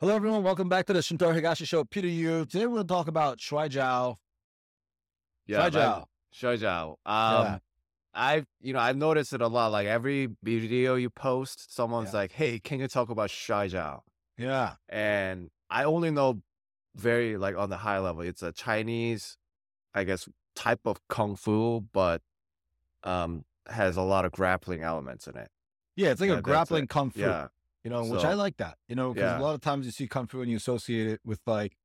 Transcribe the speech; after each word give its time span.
Hello, 0.00 0.14
everyone. 0.14 0.44
Welcome 0.44 0.68
back 0.68 0.86
to 0.86 0.92
the 0.92 1.00
Shintaro 1.00 1.34
Higashi 1.34 1.66
Show. 1.66 1.84
Peter 1.84 2.06
Yu. 2.06 2.44
Today 2.46 2.66
we're 2.66 2.76
going 2.76 2.86
to 2.86 2.92
talk 2.94 3.08
about 3.08 3.38
Shuai 3.38 3.68
Jiao. 3.68 4.16
Yeah, 5.46 5.68
Shuai. 5.70 6.04
Shoujiao. 6.34 6.94
Yeah. 7.06 7.38
Um, 7.54 7.60
I've 8.14 8.46
you 8.60 8.72
know 8.72 8.78
I've 8.80 8.96
noticed 8.96 9.32
it 9.32 9.40
a 9.40 9.48
lot. 9.48 9.72
Like 9.72 9.86
every 9.86 10.28
video 10.42 10.94
you 10.94 11.10
post, 11.10 11.74
someone's 11.74 12.12
Yeah. 12.12 12.18
like, 12.20 12.32
"Hey, 12.32 12.58
can 12.60 12.80
you 12.80 12.86
talk 12.88 13.08
about 13.10 13.30
Shoujiao?" 13.30 14.00
Yeah. 14.36 14.74
And 14.88 15.50
I 15.70 15.84
only 15.84 16.10
know 16.10 16.42
very 16.94 17.36
like 17.36 17.56
on 17.56 17.70
the 17.70 17.78
high 17.78 17.98
level. 17.98 18.22
It's 18.22 18.42
a 18.42 18.52
Chinese, 18.52 19.36
I 19.94 20.04
guess, 20.04 20.28
type 20.54 20.80
of 20.84 20.98
kung 21.08 21.34
fu, 21.34 21.80
but 21.92 22.22
um 23.02 23.44
has 23.68 23.96
a 23.96 24.02
lot 24.02 24.24
of 24.24 24.32
grappling 24.32 24.82
elements 24.82 25.26
in 25.26 25.36
it. 25.36 25.48
Yeah. 25.96 26.10
It's 26.10 26.20
like 26.20 26.30
Yeah, 26.30 26.38
a 26.38 26.42
grappling 26.42 26.86
kung 26.86 27.10
fu, 27.10 27.20
Yeah, 27.20 27.48
you 27.84 27.90
know, 27.90 28.04
which 28.04 28.24
I 28.24 28.34
like 28.34 28.56
that, 28.58 28.76
you 28.88 28.94
know, 28.96 29.12
because 29.14 29.30
Yeah. 29.32 29.38
a 29.40 29.42
lot 29.42 29.54
of 29.54 29.60
times 29.60 29.86
you 29.86 29.92
see 29.92 30.06
kung 30.08 30.26
fu 30.26 30.40
and 30.42 30.50
you 30.50 30.56
associate 30.56 31.06
it 31.06 31.20
with 31.24 31.40
like 31.46 31.76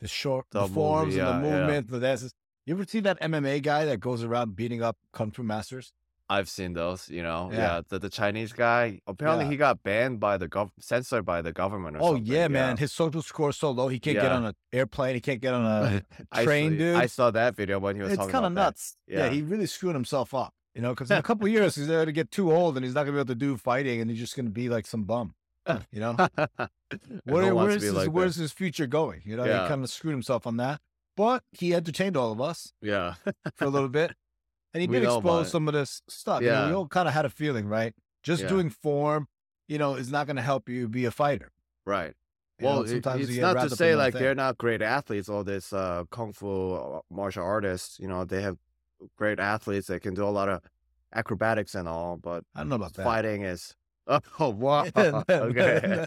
the 0.00 0.08
short, 0.08 0.46
the, 0.50 0.60
The 0.60 0.66
movie, 0.68 0.74
forms 0.74 1.14
and 1.16 1.26
yeah, 1.26 1.38
the 1.38 1.46
yeah. 1.46 1.58
movement, 1.60 1.90
the 1.90 2.00
dances. 2.00 2.32
You 2.66 2.74
ever 2.74 2.84
see 2.86 3.00
that 3.00 3.18
MMA 3.20 3.62
guy 3.62 3.84
that 3.84 4.00
goes 4.00 4.22
around 4.24 4.56
beating 4.56 4.82
up 4.82 4.96
kung 5.12 5.30
fu 5.30 5.42
masters? 5.42 5.92
I've 6.28 6.48
seen 6.48 6.72
those. 6.72 7.08
You 7.08 7.22
know, 7.22 7.50
Yeah. 7.52 7.58
yeah. 7.58 7.80
the 7.88 8.00
the 8.00 8.08
Chinese 8.10 8.52
guy 8.52 9.00
apparently 9.06 9.44
Yeah. 9.44 9.50
he 9.52 9.56
got 9.56 9.84
banned 9.84 10.18
by 10.18 10.36
the 10.36 10.48
gov 10.48 10.70
censored 10.80 11.24
by 11.24 11.40
the 11.40 11.52
government. 11.52 11.96
Or 11.96 12.00
Oh, 12.02 12.06
something. 12.16 12.26
yeah, 12.26 12.48
man. 12.48 12.76
His 12.78 12.92
social 12.92 13.22
score 13.22 13.50
is 13.50 13.56
so 13.56 13.70
low. 13.70 13.86
He 13.86 14.00
can't 14.00 14.16
get 14.20 14.32
on 14.32 14.44
an 14.44 14.54
airplane. 14.72 15.14
He 15.14 15.20
can't 15.20 15.40
get 15.40 15.54
on 15.54 15.64
a 15.64 16.02
train, 16.44 16.72
saw, 16.72 16.78
dude. 16.78 16.96
I 16.96 17.06
saw 17.06 17.30
that 17.30 17.54
video 17.54 17.78
when 17.78 17.94
he 17.94 18.02
was 18.02 18.12
it's 18.14 18.26
kind 18.26 18.44
of 18.44 18.52
nuts. 18.52 18.96
Yeah. 19.06 19.18
Yeah. 19.26 19.30
he 19.30 19.42
really 19.42 19.66
screwed 19.66 19.94
himself 19.94 20.34
up, 20.34 20.52
you 20.74 20.82
know, 20.82 20.90
because 20.90 21.12
in 21.12 21.16
a 21.16 21.22
couple 21.22 21.46
of 21.46 21.52
years 21.56 21.76
he's 21.76 21.86
going 21.86 22.06
to 22.06 22.12
get 22.12 22.32
too 22.32 22.52
old 22.52 22.76
and 22.76 22.84
he's 22.84 22.94
not 22.94 23.04
going 23.04 23.14
to 23.16 23.18
be 23.18 23.20
able 23.20 23.28
to 23.28 23.34
do 23.36 23.56
fighting 23.56 24.00
and 24.00 24.10
he's 24.10 24.18
just 24.18 24.34
going 24.34 24.46
to 24.46 24.52
be 24.52 24.68
like 24.68 24.84
some 24.88 25.04
bum, 25.04 25.32
you 25.92 26.00
know. 26.00 26.16
Where, 27.24 27.54
where's, 27.54 27.82
his, 27.82 27.92
like 27.92 28.08
where's 28.10 28.36
his 28.36 28.52
future 28.52 28.86
going? 28.86 29.22
You 29.24 29.36
know, 29.36 29.44
he 29.44 29.68
kind 29.68 29.82
of 29.82 29.90
screwed 29.90 30.12
himself 30.12 30.46
on 30.46 30.56
that, 30.58 30.80
but 31.16 31.42
he 31.52 31.74
entertained 31.74 32.16
all 32.16 32.30
of 32.32 32.40
us 32.40 32.72
Yeah, 32.80 33.14
for 33.56 33.64
a 33.64 33.68
little 33.68 33.88
bit, 33.88 34.12
and 34.72 34.80
he 34.80 34.86
We 34.88 35.00
did 35.00 35.04
expose 35.04 35.50
some 35.50 35.66
of 35.68 35.74
this 35.74 36.02
stuff. 36.08 36.42
You 36.42 36.50
know, 36.50 36.66
we 36.68 36.72
all 36.74 36.86
kind 36.88 37.08
of 37.08 37.14
had 37.14 37.24
a 37.24 37.30
feeling, 37.30 37.66
right? 37.66 37.92
Just 38.22 38.42
Yeah. 38.42 38.48
doing 38.48 38.70
form, 38.70 39.26
you 39.68 39.78
know, 39.78 39.94
is 39.94 40.10
not 40.12 40.26
going 40.26 40.36
to 40.36 40.42
help 40.42 40.68
you 40.68 40.88
be 40.88 41.04
a 41.04 41.10
fighter. 41.10 41.50
right. 41.84 42.14
You 42.58 42.66
Well, 42.66 42.82
it- 42.82 42.88
sometimes 42.88 43.28
it's 43.28 43.38
not 43.38 43.60
to 43.68 43.68
say 43.76 43.94
like 43.96 44.14
thing. 44.14 44.22
they're 44.22 44.34
not 44.34 44.56
great 44.56 44.80
athletes. 44.80 45.28
All 45.28 45.44
this 45.44 45.72
uh, 45.74 46.04
kung 46.10 46.32
fu 46.32 46.72
uh, 46.74 47.00
martial 47.10 47.44
artists, 47.44 47.98
you 47.98 48.08
know, 48.08 48.24
they 48.24 48.40
have 48.40 48.56
great 49.18 49.38
athletes 49.38 49.88
that 49.88 50.00
can 50.00 50.14
do 50.14 50.24
a 50.24 50.30
lot 50.30 50.48
of 50.48 50.62
acrobatics 51.12 51.74
and 51.74 51.86
all, 51.86 52.16
but 52.16 52.44
I 52.54 52.60
don't 52.60 52.70
know 52.70 52.76
about 52.76 52.94
that. 52.94 53.04
fighting 53.04 53.42
is. 53.42 53.74
Oh 54.38 54.50
wow! 54.50 54.86
okay. 55.30 56.06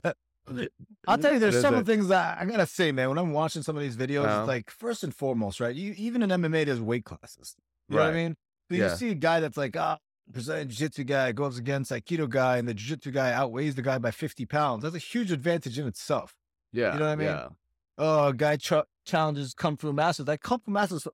I'll 1.07 1.17
tell 1.17 1.33
you, 1.33 1.39
there's 1.39 1.59
several 1.59 1.81
it? 1.81 1.85
things 1.85 2.07
that 2.07 2.37
I 2.39 2.45
gotta 2.45 2.65
say, 2.65 2.91
man. 2.91 3.09
When 3.09 3.17
I'm 3.17 3.33
watching 3.33 3.61
some 3.61 3.75
of 3.75 3.81
these 3.81 3.97
videos, 3.97 4.25
Uh-huh. 4.25 4.39
it's 4.41 4.47
like 4.47 4.69
first 4.69 5.03
and 5.03 5.13
foremost, 5.13 5.59
right? 5.59 5.75
You 5.75 5.93
even 5.97 6.21
in 6.23 6.29
MMA, 6.29 6.65
there's 6.65 6.81
weight 6.81 7.05
classes. 7.05 7.55
You 7.89 7.95
know 7.95 8.01
what 8.01 8.07
I 8.07 8.11
Right. 8.11 8.15
mean? 8.15 8.35
So 8.69 8.75
you 8.77 8.89
see 8.89 9.09
a 9.09 9.15
guy 9.15 9.39
that's 9.39 9.57
like, 9.57 9.75
ah, 9.75 9.97
Brazilian 10.27 10.69
jiu-jitsu 10.69 11.03
guy 11.05 11.31
goes 11.31 11.57
against 11.57 11.91
Aikido 11.91 12.29
guy, 12.29 12.57
and 12.57 12.67
the 12.67 12.73
jiu-jitsu 12.73 13.11
guy 13.11 13.33
outweighs 13.33 13.75
the 13.75 13.81
guy 13.81 13.97
by 13.97 14.11
50 14.11 14.45
pounds. 14.45 14.83
That's 14.83 14.95
a 14.95 14.99
huge 14.99 15.31
advantage 15.31 15.79
in 15.79 15.87
itself. 15.87 16.35
Yeah, 16.71 16.93
you 16.93 16.99
know 16.99 17.05
what 17.05 17.11
I 17.11 17.15
mean? 17.15 17.27
Yeah, 17.27 17.49
Oh, 17.97 18.27
a 18.27 18.33
guy 18.33 18.55
ch- 18.57 18.73
challenges 19.05 19.53
Kung 19.53 19.75
Fu 19.75 19.91
Masters. 19.91 20.25
That 20.27 20.41
Kung 20.41 20.59
Fu 20.59 20.71
Masters, 20.71 21.07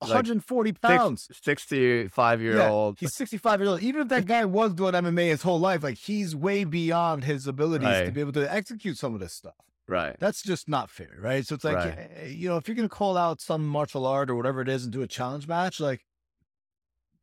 Like 0.00 0.10
140 0.10 0.72
pounds. 0.74 1.28
sixty-five 1.42 2.40
year 2.40 2.56
Yeah, 2.58 2.70
old. 2.70 2.98
He's 3.00 3.14
65 3.14 3.60
years 3.60 3.68
old. 3.68 3.82
Even 3.82 4.02
if 4.02 4.08
that 4.08 4.26
guy 4.26 4.44
was 4.44 4.72
doing 4.74 4.92
MMA 4.94 5.26
his 5.28 5.42
whole 5.42 5.58
life, 5.58 5.82
like 5.82 5.98
he's 5.98 6.36
way 6.36 6.62
beyond 6.64 7.24
his 7.24 7.46
abilities 7.48 8.06
to 8.06 8.12
be 8.12 8.20
able 8.20 8.32
to 8.32 8.52
execute 8.52 8.96
some 8.96 9.14
of 9.14 9.20
this 9.20 9.32
stuff. 9.32 9.54
Right. 9.88 10.14
That's 10.20 10.42
just 10.42 10.68
not 10.68 10.88
fair, 10.90 11.16
right? 11.18 11.44
So 11.46 11.54
it's 11.56 11.64
like, 11.64 11.76
Right. 11.76 12.10
eh, 12.16 12.26
you 12.28 12.48
know, 12.48 12.56
if 12.58 12.68
you're 12.68 12.74
going 12.76 12.88
to 12.88 12.94
call 12.94 13.16
out 13.16 13.40
some 13.40 13.66
martial 13.66 14.06
art 14.06 14.30
or 14.30 14.36
whatever 14.36 14.60
it 14.60 14.68
is 14.68 14.84
and 14.84 14.92
do 14.92 15.02
a 15.02 15.06
challenge 15.08 15.48
match, 15.48 15.80
like, 15.80 16.04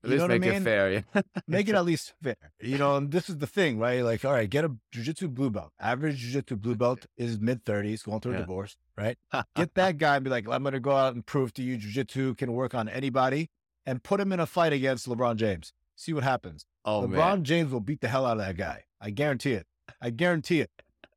At 0.03 0.09
you 0.09 0.15
least 0.15 0.19
know 0.19 0.23
what 0.25 0.31
I 0.31 0.39
make 0.39 0.49
mean? 0.51 0.61
it 0.61 0.65
fair. 0.65 0.91
Yeah. 0.91 1.21
make 1.47 1.69
it 1.69 1.75
at 1.75 1.85
least 1.85 2.13
fair. 2.23 2.35
You 2.59 2.77
know, 2.79 2.97
and 2.97 3.11
this 3.11 3.29
is 3.29 3.37
the 3.37 3.47
thing, 3.47 3.77
right? 3.79 4.01
Like, 4.03 4.25
all 4.25 4.33
right, 4.33 4.49
get 4.49 4.65
a 4.65 4.71
jujitsu 4.93 5.33
blue 5.33 5.49
belt. 5.51 5.71
Average 5.79 6.33
jujitsu 6.33 6.59
blue 6.59 6.75
belt 6.75 7.05
is 7.15 7.39
mid 7.39 7.63
30s, 7.63 8.03
going 8.03 8.19
through 8.19 8.33
a 8.33 8.37
divorce, 8.39 8.77
right? 8.97 9.17
Get 9.55 9.73
that 9.75 9.97
guy 9.97 10.15
and 10.15 10.23
be 10.23 10.29
like, 10.29 10.47
I'm 10.47 10.63
going 10.63 10.73
to 10.73 10.79
go 10.79 10.91
out 10.95 11.13
and 11.13 11.25
prove 11.25 11.53
to 11.55 11.63
you 11.63 11.77
jujitsu 11.77 12.37
can 12.37 12.53
work 12.53 12.73
on 12.73 12.87
anybody 12.89 13.49
and 13.85 14.03
put 14.03 14.19
him 14.19 14.31
in 14.31 14.39
a 14.39 14.45
fight 14.45 14.73
against 14.73 15.07
LeBron 15.07 15.35
James. 15.35 15.73
See 15.95 16.13
what 16.13 16.23
happens. 16.23 16.65
oh 16.83 17.03
LeBron 17.03 17.09
man. 17.09 17.43
James 17.43 17.71
will 17.71 17.79
beat 17.79 18.01
the 18.01 18.07
hell 18.07 18.25
out 18.25 18.37
of 18.37 18.45
that 18.45 18.57
guy. 18.57 18.83
I 18.99 19.09
guarantee 19.11 19.53
it. 19.53 19.67
I 20.01 20.09
guarantee 20.09 20.61
it. 20.61 20.71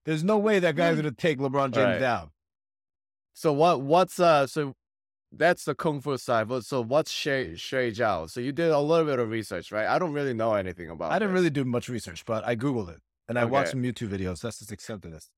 There's 0.04 0.24
no 0.24 0.38
way 0.38 0.58
that 0.58 0.76
guy's 0.76 0.94
going 0.94 1.04
to 1.04 1.10
take 1.10 1.38
LeBron 1.38 1.72
James 1.72 1.76
Right. 1.76 1.98
down. 1.98 2.30
So 3.34 3.52
what? 3.52 3.80
What's 3.82 4.18
uh? 4.18 4.46
So 4.46 4.74
that's 5.30 5.64
the 5.64 5.74
kung 5.74 6.00
fu 6.00 6.16
side. 6.16 6.48
But 6.48 6.64
so 6.64 6.82
what's 6.82 7.10
shui 7.10 7.56
shui 7.56 7.92
jiao? 7.92 8.28
So 8.28 8.40
you 8.40 8.52
did 8.52 8.70
a 8.70 8.80
little 8.80 9.06
bit 9.06 9.18
of 9.18 9.30
research, 9.30 9.70
right? 9.70 9.86
I 9.86 9.98
don't 9.98 10.12
really 10.12 10.34
know 10.34 10.54
anything 10.54 10.90
about. 10.90 11.12
I 11.12 11.18
didn't 11.18 11.32
this. 11.34 11.40
really 11.40 11.50
do 11.50 11.64
much 11.64 11.88
research, 11.88 12.24
but 12.24 12.44
I 12.46 12.56
Googled 12.56 12.90
it 12.90 13.00
and 13.28 13.38
I 13.38 13.44
watched 13.44 13.70
some 13.70 13.82
YouTube 13.82 14.08
videos. 14.08 14.40
That's 14.40 14.58
just 14.58 14.90
of 14.90 15.02
this. 15.02 15.30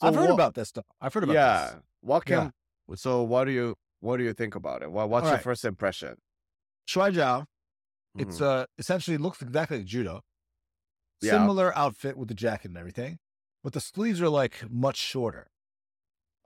So 0.00 0.08
I've 0.08 0.14
heard 0.14 0.28
what- 0.28 0.34
about 0.34 0.54
this 0.54 0.68
stuff. 0.68 0.84
I've 1.00 1.12
heard 1.14 1.24
about 1.24 1.34
yeah. 1.34 1.70
this. 1.72 1.82
What 2.00 2.28
Yeah. 2.28 2.50
can? 2.88 2.96
So 2.96 3.22
what 3.22 3.44
do 3.44 3.52
you 3.52 3.76
what 4.00 4.18
do 4.18 4.24
you 4.24 4.34
think 4.34 4.54
about 4.54 4.82
it? 4.82 4.90
What 4.92 5.08
What's 5.08 5.24
your 5.24 5.30
Alright. 5.32 5.44
first 5.44 5.64
impression? 5.64 6.16
Shuai 6.88 7.12
Jiao, 7.14 7.46
it's 8.18 8.38
Mhm. 8.38 8.42
uh 8.62 8.66
essentially 8.78 9.16
looks 9.16 9.40
exactly 9.40 9.78
like 9.78 9.86
judo. 9.86 10.20
Yeah. 11.22 11.32
Similar 11.32 11.76
outfit 11.76 12.16
with 12.18 12.28
the 12.28 12.34
jacket 12.34 12.68
and 12.68 12.76
everything, 12.76 13.18
but 13.62 13.72
the 13.72 13.80
sleeves 13.80 14.20
are 14.20 14.28
like 14.28 14.68
much 14.70 14.96
shorter. 14.98 15.50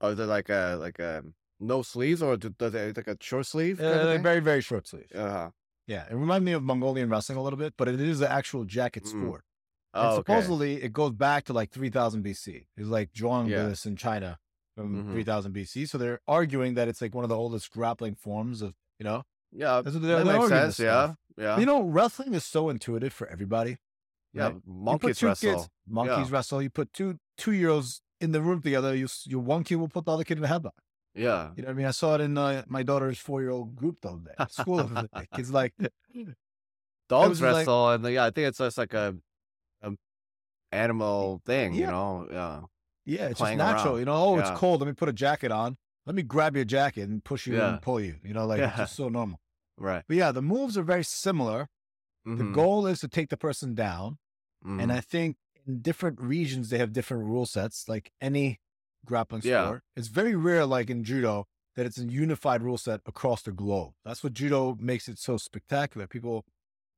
Are 0.00 0.14
they 0.14 0.24
like 0.24 0.48
a 0.48 0.76
like 0.78 0.98
a 1.00 1.24
no 1.58 1.82
sleeves 1.82 2.22
or 2.22 2.36
do, 2.36 2.50
does 2.50 2.74
it 2.74 2.96
like 2.96 3.08
a 3.08 3.16
short 3.20 3.46
sleeve? 3.46 3.80
Uh, 3.80 4.18
very 4.18 4.40
very 4.40 4.60
short 4.60 4.86
sleeves. 4.86 5.12
uh 5.12 5.50
Yeah, 5.86 6.06
it 6.08 6.14
reminds 6.14 6.44
me 6.44 6.52
of 6.52 6.62
Mongolian 6.62 7.08
wrestling 7.08 7.38
a 7.38 7.42
little 7.42 7.58
bit, 7.58 7.74
but 7.78 7.88
it 7.88 7.98
is 7.98 8.20
an 8.20 8.28
actual 8.28 8.64
jacket 8.66 9.04
Mm. 9.04 9.08
sport. 9.08 9.44
Oh, 9.94 10.00
and 10.00 10.08
okay. 10.10 10.16
supposedly 10.18 10.82
it 10.82 10.92
goes 10.92 11.12
back 11.12 11.44
to 11.46 11.52
like 11.52 11.70
3000 11.70 12.22
BC. 12.24 12.66
It's 12.76 12.88
like 12.88 13.12
drawing 13.12 13.48
Yeah. 13.48 13.64
this 13.68 13.86
in 13.86 13.96
China 13.96 14.38
from 14.76 15.04
Mhm. 15.06 15.12
3000 15.12 15.52
BC. 15.54 15.86
So 15.88 15.96
they're 15.98 16.20
arguing 16.28 16.74
that 16.74 16.88
it's 16.88 17.00
like 17.00 17.14
one 17.14 17.24
of 17.24 17.30
the 17.30 17.36
oldest 17.36 17.70
grappling 17.70 18.14
forms 18.14 18.62
of, 18.62 18.74
you 18.98 19.04
know, 19.04 19.22
Yeah, 19.50 19.80
That's 19.80 19.94
what 19.94 20.02
they're- 20.02 20.18
that 20.18 20.24
they're 20.26 20.38
makes 20.40 20.48
sense. 20.50 20.78
Yeah, 20.78 21.04
stuff. 21.06 21.16
yeah, 21.38 21.58
you 21.58 21.64
know, 21.64 21.82
wrestling 21.82 22.34
is 22.34 22.44
so 22.44 22.68
intuitive 22.68 23.14
for 23.14 23.26
everybody. 23.28 23.78
yeah. 24.34 24.42
right? 24.44 24.54
You 24.56 24.60
put 24.60 24.66
Monkeys 24.68 25.18
two 25.20 25.26
wrestle. 25.26 25.54
kids, 25.54 25.68
monkeys 25.86 26.30
wrestle. 26.30 26.60
You 26.60 26.68
put 26.68 26.92
two 26.92 27.18
two 27.38 27.52
year 27.52 27.70
olds 27.70 28.02
in 28.20 28.32
the 28.32 28.42
room 28.42 28.60
together. 28.60 28.94
You 28.94 29.08
your 29.24 29.40
one 29.40 29.64
kid 29.64 29.76
will 29.76 29.88
put 29.88 30.04
the 30.04 30.12
other 30.12 30.22
kid 30.24 30.36
in 30.36 30.42
the 30.42 30.48
headlock. 30.48 30.72
Yeah, 31.14 31.52
You 31.56 31.62
know 31.62 31.68
what 31.68 31.72
I 31.72 31.72
mean? 31.72 31.86
I 31.86 31.92
saw 31.92 32.14
it 32.16 32.20
in 32.20 32.36
uh, 32.36 32.62
my 32.68 32.82
daughter's 32.82 33.18
four 33.18 33.40
year 33.40 33.48
old 33.50 33.74
group 33.74 34.02
the 34.02 34.10
other 34.10 34.20
day. 34.38 34.44
School 34.50 34.84
the. 34.84 35.08
Kids 35.34 35.50
like, 35.50 35.72
dogs 37.08 37.38
just 37.38 37.42
like- 37.42 37.56
wrestle, 37.56 37.90
and 37.92 38.04
yeah, 38.06 38.26
I 38.26 38.30
think 38.30 38.48
it's 38.48 38.58
just 38.58 38.76
like 38.78 38.92
a 38.92 39.16
animal 40.72 41.40
thing. 41.44 41.74
You 41.74 41.86
know, 41.86 42.28
yeah, 42.30 42.60
yeah, 43.04 43.26
it's 43.28 43.40
just 43.40 43.56
natural. 43.56 43.94
around. 43.94 44.00
You 44.00 44.04
know, 44.06 44.14
oh, 44.14 44.34
Yeah. 44.34 44.40
it's 44.40 44.58
cold. 44.58 44.80
Let 44.80 44.86
me 44.86 44.92
put 44.94 45.08
a 45.08 45.12
jacket 45.12 45.50
on. 45.52 45.76
Let 46.06 46.14
me 46.14 46.22
grab 46.22 46.56
your 46.56 46.64
jacket 46.64 47.08
and 47.08 47.22
push 47.22 47.46
you 47.46 47.56
Yeah. 47.56 47.74
and 47.74 47.82
pull 47.82 48.00
you. 48.00 48.16
You 48.22 48.32
know, 48.34 48.46
like 48.46 48.60
it's 48.60 48.76
just 48.76 48.96
so 48.96 49.08
normal. 49.08 49.40
right. 49.76 50.04
But 50.08 50.16
yeah, 50.16 50.32
the 50.32 50.42
moves 50.42 50.76
are 50.78 50.82
very 50.82 51.04
similar. 51.04 51.68
The 52.24 52.44
Mhm, 52.44 52.52
goal 52.52 52.86
is 52.86 53.00
to 53.00 53.08
take 53.08 53.28
the 53.30 53.36
person 53.36 53.74
down. 53.74 54.18
mhm. 54.64 54.80
And 54.82 54.92
I 54.92 55.00
think 55.00 55.36
in 55.66 55.80
different 55.80 56.20
regions, 56.20 56.70
they 56.70 56.78
have 56.78 56.92
different 56.92 57.24
rule 57.24 57.46
sets, 57.46 57.88
like 57.88 58.12
any 58.20 58.60
grappling 59.04 59.42
Yeah. 59.42 59.64
sport. 59.64 59.82
It's 59.96 60.08
very 60.08 60.34
rare, 60.34 60.66
like 60.66 60.90
in 60.90 61.04
judo, 61.04 61.46
that 61.76 61.86
it's 61.86 61.98
a 61.98 62.04
unified 62.04 62.62
rule 62.62 62.78
set 62.78 63.00
across 63.06 63.42
the 63.42 63.52
globe. 63.52 63.94
That's 64.04 64.22
what 64.24 64.32
judo 64.34 64.76
makes 64.80 65.08
it 65.08 65.18
so 65.18 65.36
spectacular. 65.36 66.06
People 66.06 66.44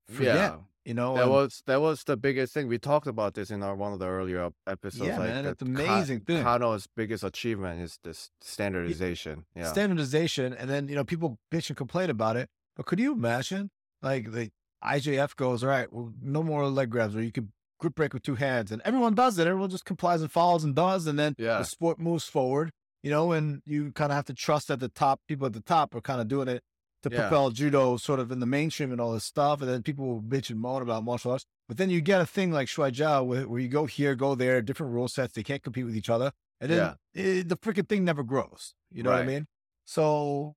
forget, 0.09 0.35
yeah, 0.35 0.57
you 0.85 0.95
know? 0.95 1.15
that 1.15 1.23
and- 1.25 1.31
was 1.31 1.63
that 1.67 1.81
was 1.81 2.05
the 2.05 2.17
biggest 2.17 2.55
thing. 2.55 2.69
We 2.69 2.79
talked 2.79 3.07
about 3.07 3.35
this 3.35 3.51
in 3.51 3.63
our 3.63 3.75
one 3.75 3.93
of 3.93 3.99
the 3.99 4.07
earlier 4.09 4.51
episodes. 4.67 5.07
Yeah, 5.09 5.19
like 5.19 5.29
man, 5.29 5.47
it's 5.47 5.63
amazing 5.63 6.21
thing. 6.21 6.43
Kano's 6.43 6.87
biggest 6.97 7.25
achievement 7.25 7.81
is 7.81 7.99
this 8.05 8.31
standardization. 8.41 9.45
Yeah, 9.55 9.65
standardization. 9.71 10.53
And 10.55 10.71
then, 10.71 10.89
you 10.89 10.95
know, 10.95 11.05
people 11.05 11.39
bitch 11.53 11.69
and 11.71 11.77
complain 11.77 12.11
about 12.11 12.37
it. 12.37 12.49
But 12.77 12.87
could 12.87 12.99
you 13.01 13.13
imagine, 13.13 13.71
like, 14.03 14.31
the 14.33 14.51
IJF 14.83 15.37
goes, 15.37 15.63
all 15.63 15.69
right, 15.71 15.93
well, 15.93 16.13
no 16.23 16.43
more 16.43 16.67
leg 16.69 16.91
grabs, 16.91 17.15
or 17.17 17.23
you 17.23 17.33
could 17.33 17.51
grip 17.79 17.95
break 17.95 18.13
with 18.15 18.23
two 18.23 18.37
hands. 18.37 18.71
And 18.73 18.81
everyone 18.85 19.15
does 19.15 19.39
it. 19.39 19.47
Everyone 19.47 19.71
just 19.71 19.85
complies 19.85 20.21
and 20.23 20.31
follows 20.31 20.65
and 20.65 20.75
does. 20.75 21.07
And 21.07 21.19
then 21.19 21.35
Yeah. 21.39 21.59
the 21.59 21.65
sport 21.65 21.99
moves 21.99 22.25
forward, 22.25 22.71
you 23.03 23.11
know, 23.11 23.33
and 23.33 23.63
you 23.67 23.93
kind 23.93 24.13
of 24.13 24.17
have 24.17 24.27
to 24.27 24.35
trust 24.35 24.69
that 24.69 24.81
the 24.81 24.89
top 24.89 25.21
people 25.29 25.47
at 25.47 25.53
the 25.55 25.61
top 25.63 25.95
are 25.95 26.01
kind 26.01 26.21
of 26.21 26.29
doing 26.29 26.49
it 26.49 26.63
to 27.03 27.11
Yeah. 27.11 27.21
propel 27.23 27.51
judo 27.51 27.97
sort 27.97 28.21
of 28.21 28.31
in 28.31 28.41
the 28.41 28.47
mainstream 28.47 28.93
and 28.93 29.01
all 29.01 29.13
this 29.13 29.25
stuff. 29.25 29.61
And 29.63 29.71
then 29.71 29.83
people 29.83 30.07
will 30.07 30.23
bitch 30.23 30.51
and 30.51 30.61
moan 30.61 30.83
about 30.83 31.03
martial 31.05 31.33
arts. 31.33 31.47
But 31.69 31.77
then 31.79 31.89
you 31.91 32.01
get 32.01 32.21
a 32.21 32.27
thing 32.27 32.51
like 32.53 32.69
Shuai 32.69 32.93
Jiao 32.93 33.25
where, 33.25 33.49
where 33.49 33.61
you 33.61 33.69
go 33.69 33.87
here, 33.87 34.15
go 34.15 34.35
there, 34.35 34.61
different 34.61 34.93
rule 34.93 35.09
sets. 35.09 35.33
They 35.35 35.43
can't 35.43 35.63
compete 35.63 35.85
with 35.87 35.97
each 35.97 36.11
other. 36.11 36.33
And 36.61 36.71
then 36.71 36.97
Yeah. 37.15 37.23
eh, 37.23 37.43
the 37.47 37.57
freaking 37.57 37.89
thing 37.89 38.05
never 38.05 38.23
grows. 38.23 38.75
You 38.91 39.03
know 39.03 39.11
what 39.11 39.21
I 39.21 39.25
mean? 39.27 39.47
So, 39.87 40.57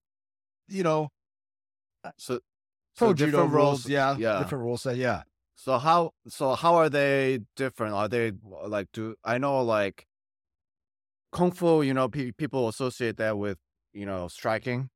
you 0.67 0.83
know, 0.83 1.09
so 2.17 2.39
pro 2.97 3.09
so 3.09 3.13
judo 3.13 3.31
different 3.31 3.53
rules, 3.53 3.87
yeah, 3.87 4.17
yeah. 4.17 4.39
different 4.39 4.63
rules 4.63 4.81
set, 4.81 4.97
yeah. 4.97 5.23
So 5.55 5.77
how 5.77 6.11
so 6.27 6.55
how 6.55 6.75
are 6.75 6.89
they 6.89 7.39
different? 7.55 7.93
Are 7.93 8.09
they 8.09 8.33
like 8.65 8.87
do 8.91 9.15
I 9.23 9.37
know 9.37 9.61
like 9.63 10.07
kung 11.31 11.51
fu, 11.51 11.81
you 11.81 11.93
know, 11.93 12.09
pe- 12.09 12.31
people 12.31 12.67
associate 12.67 13.17
that 13.17 13.37
with 13.37 13.57
you 13.93 14.05
know 14.05 14.27
striking, 14.27 14.89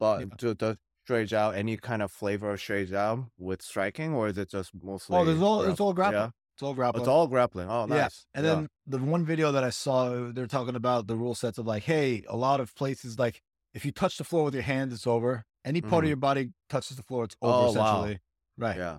but 0.00 0.20
Yeah. 0.20 0.26
do 0.36 0.54
does 0.54 0.76
shui 1.08 1.24
jiao 1.24 1.54
any 1.54 1.76
kind 1.76 2.02
of 2.02 2.12
flavor 2.12 2.50
of 2.52 2.60
shui 2.60 2.86
jiao 2.86 3.30
with 3.38 3.62
striking, 3.62 4.12
or 4.14 4.28
is 4.28 4.36
it 4.38 4.50
just 4.50 4.72
mostly? 4.82 5.18
Oh, 5.18 5.24
there's 5.24 5.40
all 5.40 5.62
it's 5.62 5.80
all 5.80 5.94
grappling. 5.94 6.20
Yeah, 6.20 6.30
It's 6.54 6.62
all 6.62 6.70
Oh, 6.70 6.74
grappling. 6.74 7.02
it's 7.02 7.08
all 7.08 7.26
grappling. 7.26 7.68
Oh, 7.70 7.86
Yeah, 7.86 8.02
nice. 8.02 8.26
And 8.34 8.44
Yeah. 8.44 8.54
then 8.54 8.68
the 8.86 8.98
one 8.98 9.24
video 9.24 9.50
that 9.52 9.64
I 9.64 9.70
saw, 9.70 10.30
they're 10.32 10.46
talking 10.46 10.76
about 10.76 11.06
the 11.06 11.16
rule 11.16 11.34
sets 11.34 11.58
of 11.58 11.66
like, 11.66 11.84
hey, 11.84 12.24
a 12.28 12.36
lot 12.36 12.60
of 12.60 12.74
places 12.74 13.18
like 13.18 13.40
if 13.74 13.84
you 13.86 13.92
touch 13.92 14.18
the 14.18 14.24
floor 14.24 14.44
with 14.44 14.54
your 14.54 14.62
hand, 14.64 14.92
it's 14.92 15.06
over. 15.06 15.44
Any 15.64 15.80
part 15.80 16.02
Mhm. 16.02 16.06
of 16.06 16.08
your 16.08 16.16
body 16.16 16.52
touches 16.68 16.96
the 16.96 17.02
floor, 17.02 17.24
it's 17.24 17.36
over 17.42 17.64
Oh, 17.64 17.66
wow. 17.66 17.68
essentially. 17.70 18.20
Right. 18.56 18.76
yeah, 18.76 18.98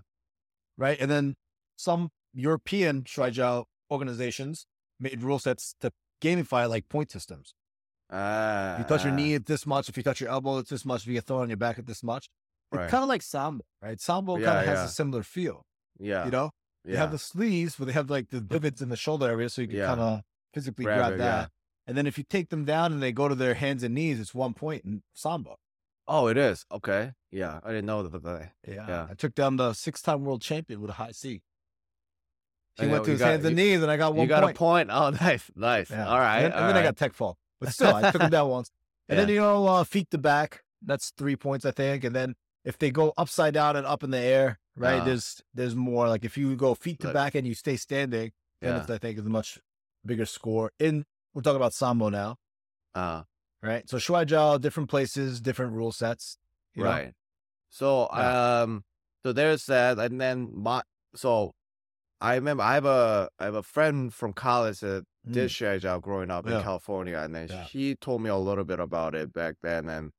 Right. 0.78 0.98
And 1.00 1.12
then 1.12 1.36
some 1.76 2.10
European 2.34 3.04
Shuaijiao 3.04 3.66
organizations 3.92 4.66
made 5.00 5.22
rule 5.22 5.40
sets 5.40 5.76
to 5.82 5.92
gamify 6.22 6.68
like 6.70 6.90
point 6.90 7.12
systems. 7.12 7.54
Ah, 8.12 8.74
If 8.74 8.80
you 8.80 8.86
touch 8.86 9.04
your 9.04 9.14
ah, 9.14 9.16
knee, 9.16 9.34
it's 9.36 9.46
this 9.48 9.66
much. 9.66 9.88
If 9.90 9.98
you 9.98 10.04
touch 10.04 10.20
your 10.22 10.30
elbow, 10.30 10.58
it's 10.58 10.70
this 10.70 10.86
much. 10.86 11.02
If 11.02 11.08
you 11.08 11.14
get 11.14 11.26
thrown 11.26 11.42
on 11.44 11.50
your 11.50 11.58
back, 11.58 11.78
it's 11.78 11.88
this 11.88 12.04
much. 12.04 12.28
It's 12.72 12.92
kind 12.92 13.04
of 13.04 13.10
like 13.10 13.22
Sambo, 13.24 13.64
right? 13.82 14.00
Sambo 14.00 14.34
kind 14.36 14.44
Yeah, 14.46 14.60
of 14.62 14.66
has 14.68 14.80
a 14.92 14.94
similar 14.94 15.24
feel, 15.24 15.64
yeah, 16.00 16.26
you 16.26 16.32
know? 16.32 16.52
yeah, 16.86 16.92
They 16.92 16.98
have 16.98 17.12
the 17.12 17.18
sleeves, 17.18 17.76
but 17.78 17.86
they 17.86 17.94
have 17.94 18.10
like 18.12 18.30
the 18.30 18.40
divots 18.42 18.80
in 18.82 18.90
the 18.90 18.96
shoulder 18.96 19.28
area, 19.28 19.50
so 19.50 19.62
you 19.62 19.68
can 19.68 19.78
Yeah. 19.78 19.88
kind 19.88 20.00
of 20.02 20.22
physically 20.54 20.86
Grab 20.86 20.98
grab, 21.00 21.14
it, 21.14 21.18
that. 21.18 21.24
yeah. 21.42 21.48
And 21.88 21.98
then 21.98 22.06
if 22.06 22.20
you 22.20 22.24
take 22.30 22.50
them 22.50 22.66
down 22.66 22.94
and 22.94 23.02
they 23.02 23.12
go 23.12 23.28
to 23.28 23.34
their 23.34 23.56
hands 23.56 23.82
and 23.82 23.96
knees, 23.96 24.20
it's 24.20 24.36
one 24.36 24.54
point 24.54 24.86
in 24.86 25.02
Sambo. 25.16 25.58
Oh, 26.08 26.28
it 26.28 26.38
is 26.38 26.66
okay. 26.72 27.14
Yeah, 27.32 27.60
I 27.64 27.70
didn't 27.70 27.86
know 27.88 28.04
that. 28.04 28.52
Yeah. 28.68 28.74
Yeah. 28.88 29.08
I 29.10 29.14
took 29.16 29.34
down 29.34 29.58
the 29.58 29.74
six 29.74 30.02
time 30.04 30.24
world 30.24 30.42
champion 30.44 30.82
with 30.82 30.92
a 30.92 30.94
high 30.94 31.12
C. 31.12 31.42
He 32.76 32.84
And 32.84 32.92
went 32.92 33.06
to 33.06 33.12
his 33.12 33.20
got- 33.20 33.32
hands 33.32 33.46
and 33.46 33.56
knees, 33.56 33.82
and 33.82 33.92
I 33.92 33.98
got 33.98 34.14
one 34.14 34.22
You 34.22 34.28
got 34.30 34.44
point. 34.44 34.56
a 34.56 34.60
point. 34.60 34.90
Oh, 34.92 35.10
nice, 35.22 35.50
nice. 35.56 35.90
Yeah. 35.90 36.08
All 36.08 36.20
right, 36.20 36.44
And 36.44 36.54
then, 36.54 36.60
and 36.60 36.70
then 36.70 36.78
I 36.78 36.84
got 36.84 36.98
tech 36.98 37.14
fall. 37.14 37.38
But 37.60 37.70
still, 37.74 37.94
I 37.96 38.12
took 38.12 38.22
him 38.22 38.30
down 38.30 38.50
once. 38.50 38.70
And 39.10 39.18
then, 39.18 39.28
you 39.30 39.38
know, 39.40 39.66
uh, 39.66 39.84
feet 39.84 40.12
to 40.12 40.20
back, 40.20 40.62
that's 40.86 41.12
three 41.18 41.36
points, 41.36 41.66
I 41.66 41.72
think. 41.72 42.04
And 42.04 42.16
then 42.16 42.36
if 42.64 42.78
they 42.78 42.92
go 42.92 43.12
upside 43.18 43.56
down 43.56 43.76
and 43.76 43.84
up 43.88 44.04
in 44.04 44.12
the 44.12 44.20
air, 44.20 44.60
right, 44.76 45.02
Uh. 45.02 45.04
there's 45.06 45.42
there's 45.56 45.76
more. 45.76 46.08
Like 46.08 46.24
if 46.24 46.38
you 46.38 46.56
go 46.56 46.76
feet 46.76 47.00
to 47.00 47.08
Like- 47.08 47.14
back 47.16 47.36
and 47.36 47.48
you 47.48 47.56
stay 47.56 47.76
standing, 47.76 48.32
then 48.62 48.76
Yeah. 48.76 48.82
it's, 48.82 48.90
I 48.90 49.00
think, 49.00 49.18
is 49.18 49.26
a 49.26 49.30
much 49.30 49.58
bigger 50.06 50.28
score. 50.28 50.72
In 50.80 51.06
We're 51.34 51.42
talking 51.42 51.56
about 51.56 51.74
Sambo 51.74 52.10
now, 52.10 52.36
Uh, 52.94 53.24
right? 53.64 53.90
So 53.90 53.98
Shuai 53.98 54.26
Jiao, 54.28 54.62
different 54.62 54.90
places, 54.90 55.42
different 55.42 55.74
rule 55.74 55.92
sets. 55.92 56.38
you 56.76 56.84
know? 56.84 56.90
right. 56.92 57.14
So 57.70 58.08
Yeah. 58.14 58.62
um, 58.62 58.84
so 59.26 59.34
there's 59.34 59.66
that, 59.66 59.98
and 59.98 60.22
then 60.22 60.52
my 60.54 60.84
so 61.16 61.54
I 62.22 62.36
remember 62.36 62.64
I 62.64 62.74
have 62.74 62.86
a 62.86 63.30
I 63.40 63.46
have 63.46 63.56
a 63.56 63.64
friend 63.64 64.14
from 64.14 64.34
college 64.34 64.80
that 64.82 65.06
Mm. 65.28 65.34
did 65.34 65.52
Shui 65.52 65.80
Jiao 65.80 66.02
growing 66.02 66.32
up 66.32 66.48
in 66.48 66.62
California, 66.62 67.18
and 67.20 67.36
then 67.36 67.50
Yeah. 67.50 67.64
he 67.66 67.96
told 67.96 68.22
me 68.22 68.30
a 68.30 68.38
little 68.38 68.64
bit 68.64 68.80
about 68.80 69.16
it 69.16 69.34
back 69.34 69.56
then, 69.62 69.90
and 69.90 70.12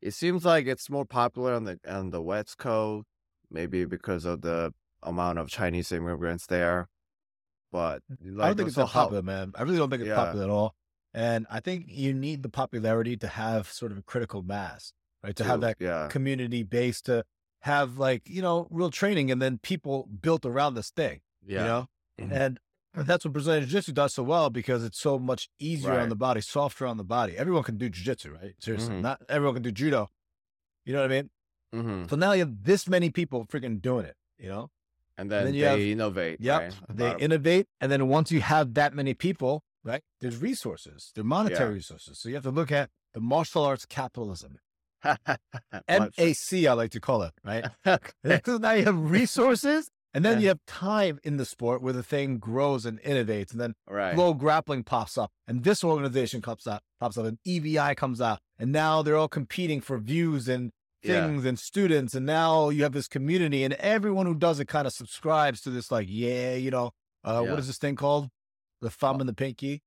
it 0.00 0.12
seems 0.12 0.44
like 0.44 0.66
it's 0.66 0.88
more 0.88 1.04
popular 1.04 1.52
on 1.54 1.64
the 1.64 1.80
on 1.86 2.10
the 2.10 2.22
West 2.22 2.56
Coast, 2.56 3.06
maybe 3.50 3.84
because 3.84 4.24
of 4.24 4.42
the 4.42 4.72
amount 5.02 5.38
of 5.40 5.48
Chinese 5.48 5.90
immigrants 5.90 6.46
there. 6.46 6.88
But 7.72 8.02
like, 8.22 8.44
I 8.44 8.46
don't 8.48 8.56
think 8.56 8.66
it's 8.68 8.74
so 8.76 8.82
that 8.82 8.86
how- 8.88 9.02
popular, 9.04 9.22
man. 9.22 9.52
I 9.56 9.62
really 9.62 9.78
don't 9.78 9.90
think 9.90 10.00
it's 10.02 10.08
Yeah. 10.08 10.16
popular 10.24 10.44
at 10.44 10.50
all. 10.50 10.74
And 11.12 11.46
I 11.50 11.58
think 11.60 11.86
you 11.88 12.14
need 12.14 12.42
the 12.44 12.48
popularity 12.48 13.16
to 13.16 13.26
have 13.28 13.68
sort 13.68 13.90
of 13.92 13.98
a 13.98 14.02
critical 14.02 14.42
mass, 14.42 14.92
right? 15.24 15.34
To 15.36 15.44
have 15.44 15.60
that 15.62 15.76
yeah, 15.80 16.06
community 16.08 16.62
base, 16.62 17.00
to 17.02 17.24
have 17.60 17.98
like, 17.98 18.22
you 18.28 18.42
know, 18.42 18.66
real 18.70 18.90
training 18.90 19.30
and 19.30 19.40
then 19.40 19.58
people 19.58 20.08
built 20.20 20.44
around 20.46 20.74
this 20.74 20.90
thing, 20.90 21.20
yeah, 21.46 21.60
you 21.60 21.66
know? 21.66 21.88
Mhm. 22.20 22.32
And 22.32 22.60
that's 23.06 23.24
what 23.24 23.32
Brazilian 23.32 23.62
Jiu 23.64 23.70
Jitsu 23.72 23.92
does 23.92 24.14
so 24.14 24.22
well 24.22 24.50
because 24.50 24.82
it's 24.84 24.98
so 24.98 25.18
much 25.18 25.48
easier 25.58 25.90
Right. 25.90 26.00
on 26.00 26.08
the 26.08 26.16
body, 26.16 26.40
softer 26.40 26.86
on 26.86 26.96
the 26.96 27.04
body. 27.04 27.36
Everyone 27.36 27.62
can 27.62 27.76
do 27.78 27.88
Jiu 27.88 28.04
Jitsu, 28.04 28.32
right? 28.32 28.54
Seriously. 28.58 28.94
Mhm. 28.96 29.00
Not 29.02 29.22
everyone 29.28 29.54
can 29.54 29.62
do 29.62 29.70
Judo. 29.72 30.10
You 30.84 30.94
know 30.94 31.02
what 31.02 31.12
I 31.12 31.22
mean? 31.22 31.30
hmm 31.72 32.06
So 32.08 32.16
now 32.16 32.32
you 32.32 32.40
have 32.40 32.64
this 32.64 32.88
many 32.88 33.10
people 33.10 33.44
freaking 33.46 33.80
doing 33.80 34.06
it, 34.06 34.16
you 34.38 34.48
know? 34.48 34.70
and 35.16 35.30
then, 35.30 35.44
then 35.44 35.54
you 35.54 35.60
they 35.64 35.68
have- 35.68 35.78
innovate. 35.80 36.40
Yep. 36.40 36.60
right? 36.60 36.74
They 36.96 37.06
About- 37.08 37.20
innovate. 37.20 37.68
And 37.80 37.92
then 37.92 38.08
once 38.08 38.32
you 38.32 38.40
have 38.40 38.72
that 38.74 38.94
many 38.94 39.12
people, 39.12 39.62
right, 39.84 40.02
there's 40.20 40.38
resources, 40.38 41.12
there 41.14 41.20
are 41.22 41.26
monetary 41.26 41.70
Yeah. 41.70 41.74
resources. 41.74 42.18
So 42.18 42.28
you 42.30 42.34
have 42.36 42.44
to 42.44 42.50
look 42.50 42.72
at 42.72 42.90
the 43.12 43.20
martial 43.20 43.62
arts 43.64 43.84
capitalism. 43.84 44.58
MAC, 45.88 46.18
I 46.18 46.72
like 46.72 46.90
to 46.92 47.00
call 47.00 47.22
it, 47.22 47.32
right? 47.44 47.64
so 48.44 48.58
now 48.58 48.72
you 48.72 48.84
have 48.84 48.98
resources 49.10 49.90
and 50.12 50.24
then 50.24 50.34
Yeah. 50.38 50.40
you 50.42 50.48
have 50.48 50.58
time 50.66 51.20
in 51.22 51.36
the 51.36 51.44
sport 51.44 51.82
where 51.82 51.92
the 51.92 52.02
thing 52.02 52.38
grows 52.38 52.84
and 52.84 53.00
innovates. 53.02 53.52
And 53.52 53.60
then 53.60 53.74
right. 53.88 54.16
FloGrappling 54.16 54.84
pops 54.86 55.16
up 55.16 55.30
and 55.46 55.62
this 55.64 55.84
organization 55.84 56.42
comes 56.42 56.66
up, 56.66 56.82
pops 56.98 57.16
up 57.16 57.26
and 57.26 57.38
EBI 57.46 57.96
comes 57.96 58.20
out. 58.20 58.40
And 58.58 58.72
now 58.72 59.02
they're 59.02 59.16
all 59.16 59.28
competing 59.28 59.80
for 59.80 59.98
views 59.98 60.48
and 60.48 60.72
Yeah. 61.02 61.24
things 61.26 61.44
and 61.46 61.58
students. 61.58 62.14
And 62.14 62.26
now 62.26 62.68
you 62.68 62.82
have 62.82 62.92
this 62.92 63.08
community 63.08 63.64
and 63.64 63.74
everyone 63.74 64.26
who 64.26 64.34
does 64.34 64.60
it 64.60 64.66
kind 64.66 64.86
of 64.86 64.92
subscribes 64.92 65.60
to 65.62 65.70
this, 65.70 65.90
like, 65.90 66.08
yeah, 66.10 66.54
you 66.54 66.70
know, 66.70 66.90
uh, 67.24 67.40
Yeah. 67.44 67.50
what 67.50 67.58
is 67.58 67.66
this 67.68 67.78
thing 67.78 67.96
called? 67.96 68.28
The 68.80 68.90
thumb 68.90 69.20
and 69.20 69.28
the 69.28 69.34
pinky 69.34 69.82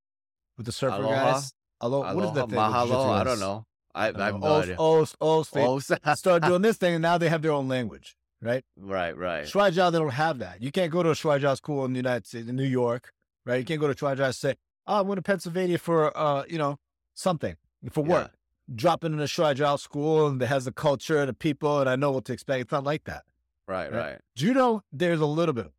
with 0.57 0.65
the 0.65 0.71
surfer 0.71 0.95
Aloha? 1.01 1.33
guys. 1.33 1.54
Aloha. 1.81 2.13
What 2.13 2.25
is 2.25 2.31
that 2.33 2.50
thing? 2.50 2.60
Mahalo? 2.60 3.10
I 3.12 3.24
don't 3.24 3.39
know. 3.39 3.65
I, 3.95 4.06
I, 4.06 4.06
I 4.06 4.07
have 4.07 4.16
don't 4.16 4.40
no 4.42 4.56
idea. 4.56 4.75
Os, 4.80 5.16
os, 5.22 5.50
os. 5.56 5.88
They 5.88 6.16
start 6.16 6.44
doing 6.44 6.62
this 6.62 6.78
thing 6.78 6.95
and 6.95 7.01
now 7.01 7.18
they 7.18 7.30
have 7.30 7.42
their 7.42 7.51
own 7.51 7.68
language, 7.68 8.16
right? 8.42 8.63
right, 8.78 9.16
right. 9.16 9.45
Jiao, 9.45 9.92
they 9.92 9.98
don't 10.00 10.10
have 10.10 10.40
that. 10.40 10.62
You 10.62 10.72
can't 10.72 10.92
go 10.92 11.04
to 11.04 11.12
a 11.12 11.13
Jiao 11.13 11.56
school 11.57 11.86
in 11.86 11.94
the 11.94 11.98
United 12.00 12.25
States, 12.25 12.48
in 12.50 12.56
New 12.56 12.63
York, 12.63 13.12
right? 13.45 13.57
You 13.57 13.66
can't 13.66 13.80
go 13.80 13.88
to 13.92 13.94
Jiao 13.94 14.19
and 14.19 14.36
say, 14.36 14.56
oh, 14.88 15.00
I'm 15.01 15.06
going 15.06 15.18
to 15.18 15.22
Pennsylvania 15.22 15.78
for, 15.78 16.16
uh, 16.18 16.44
you 16.50 16.57
know, 16.57 16.78
something 17.13 17.56
for 17.92 18.04
Yeah. 18.06 18.12
work. 18.12 18.31
Drop 18.74 19.04
in 19.04 19.13
a 19.19 19.24
Jiao 19.24 19.80
school 19.80 20.28
and 20.28 20.42
it 20.42 20.46
has 20.48 20.66
the 20.66 20.72
culture 20.72 21.19
and 21.19 21.30
the 21.30 21.34
people 21.34 21.80
and 21.80 21.89
I 21.89 21.96
know 21.96 22.12
what 22.12 22.25
to 22.25 22.34
expect. 22.34 22.62
It's 22.62 22.72
not 22.72 22.84
like 22.84 23.04
that. 23.04 23.24
Right, 23.68 23.92
Right. 23.92 23.98
right. 24.13 24.19
Judo, 24.36 24.84
there's 24.92 25.19
a 25.19 25.25
little 25.25 25.54
bit. 25.54 25.72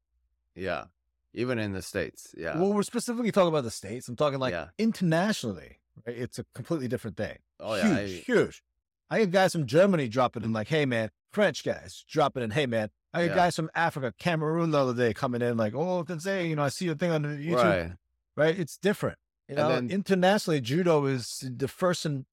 Yeah. 0.54 0.84
Even 1.32 1.58
in 1.58 1.72
the 1.72 1.82
States. 1.82 2.32
Yeah. 2.36 2.56
Well, 2.58 2.72
we're 2.72 2.82
specifically 2.84 3.32
talking 3.32 3.48
about 3.48 3.64
the 3.64 3.70
States. 3.70 4.06
I'm 4.08 4.14
talking 4.16 4.38
like 4.38 4.52
Yeah. 4.52 4.68
internationally, 4.78 5.80
right? 6.06 6.16
It's 6.16 6.38
a 6.38 6.44
completely 6.54 6.88
different 6.88 7.16
thing. 7.16 7.38
oh, 7.60 7.74
yeah. 7.74 7.98
huge, 8.00 8.10
I- 8.10 8.22
huge. 8.32 8.62
I 9.10 9.18
get 9.20 9.30
guys 9.30 9.52
from 9.52 9.66
Germany 9.66 10.08
dropping 10.08 10.42
in 10.44 10.52
like, 10.52 10.68
hey 10.68 10.86
man, 10.86 11.10
French 11.32 11.62
guys 11.64 12.04
dropping 12.08 12.42
in, 12.42 12.50
hey 12.50 12.66
man. 12.66 12.90
I 13.12 13.20
get 13.22 13.30
Yeah. 13.30 13.36
guys 13.36 13.54
from 13.56 13.70
Africa, 13.74 14.12
Cameroon 14.18 14.70
the 14.72 14.78
other 14.78 14.94
day 14.94 15.14
coming 15.14 15.40
in 15.42 15.56
like, 15.56 15.72
oh, 15.74 16.04
say, 16.18 16.48
you 16.48 16.56
know, 16.56 16.64
I 16.64 16.68
see 16.68 16.86
your 16.86 16.96
thing 16.96 17.10
on 17.12 17.22
the 17.22 17.28
YouTube, 17.28 17.54
right? 17.62 17.92
right. 18.36 18.58
It's 18.58 18.76
different. 18.76 19.18
You 19.48 19.56
know, 19.56 19.68
then- 19.68 19.90
internationally, 19.90 20.60
judo 20.60 21.04
is 21.04 21.44
the 21.48 21.68
first 21.68 22.04
in 22.06 22.26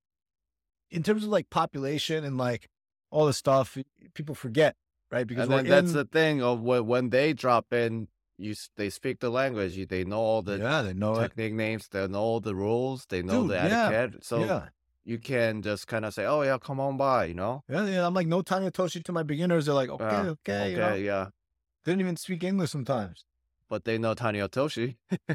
in 0.90 1.04
terms 1.04 1.24
of 1.24 1.30
like 1.30 1.50
population 1.50 2.24
and 2.24 2.38
like 2.38 2.68
all 3.12 3.26
this 3.26 3.38
stuff. 3.38 3.78
People 4.14 4.34
forget, 4.34 4.76
right? 5.12 5.28
Because 5.28 5.50
that's 5.50 5.90
in- 5.92 5.94
the 5.96 6.06
thing 6.06 6.42
of 6.42 6.62
when 6.62 7.10
they 7.10 7.34
drop 7.34 7.72
in, 7.74 8.08
you 8.42 8.56
they 8.78 8.90
speak 8.90 9.20
the 9.20 9.30
language. 9.30 9.78
You, 9.78 9.86
they 9.86 10.04
know 10.04 10.20
all 10.20 10.42
the 10.42 10.58
yeah, 10.58 10.82
they 10.82 10.94
know 10.94 11.16
it. 11.16 11.30
technique 11.30 11.54
names. 11.54 11.88
They 11.88 12.08
know 12.08 12.20
all 12.22 12.40
the 12.40 12.56
rules. 12.56 13.06
They 13.08 13.22
know 13.22 13.44
Dude, 13.44 13.52
the 13.52 13.56
yeah. 13.56 13.88
etiquette. 13.88 14.24
So 14.24 14.46
yeah, 14.46 14.70
you 15.04 15.18
can 15.20 15.62
just 15.62 15.88
kind 15.88 16.06
of 16.06 16.14
say, 16.14 16.26
"Oh 16.26 16.42
yeah, 16.42 16.58
come 16.58 16.80
on 16.80 16.98
by," 16.98 17.26
you 17.26 17.34
know. 17.34 17.64
yeah, 17.70 17.86
yeah. 17.86 18.06
I'm 18.06 18.14
like 18.14 18.28
no 18.28 18.42
Tani 18.42 18.70
Otoshi 18.70 19.04
to 19.04 19.12
my 19.12 19.24
beginners. 19.24 19.66
They're 19.66 19.76
like, 19.76 19.90
okay, 19.90 20.06
Yeah, 20.06 20.30
okay, 20.36 20.72
you 20.72 20.78
okay, 20.78 21.00
know? 21.00 21.06
yeah. 21.06 21.28
They 21.84 21.92
didn't 21.94 22.02
even 22.02 22.18
speak 22.18 22.44
English 22.44 22.72
sometimes. 22.72 23.26
But 23.70 23.86
they 23.86 23.98
know 23.98 24.14
Tani 24.14 24.40
Otoshi. 24.40 24.98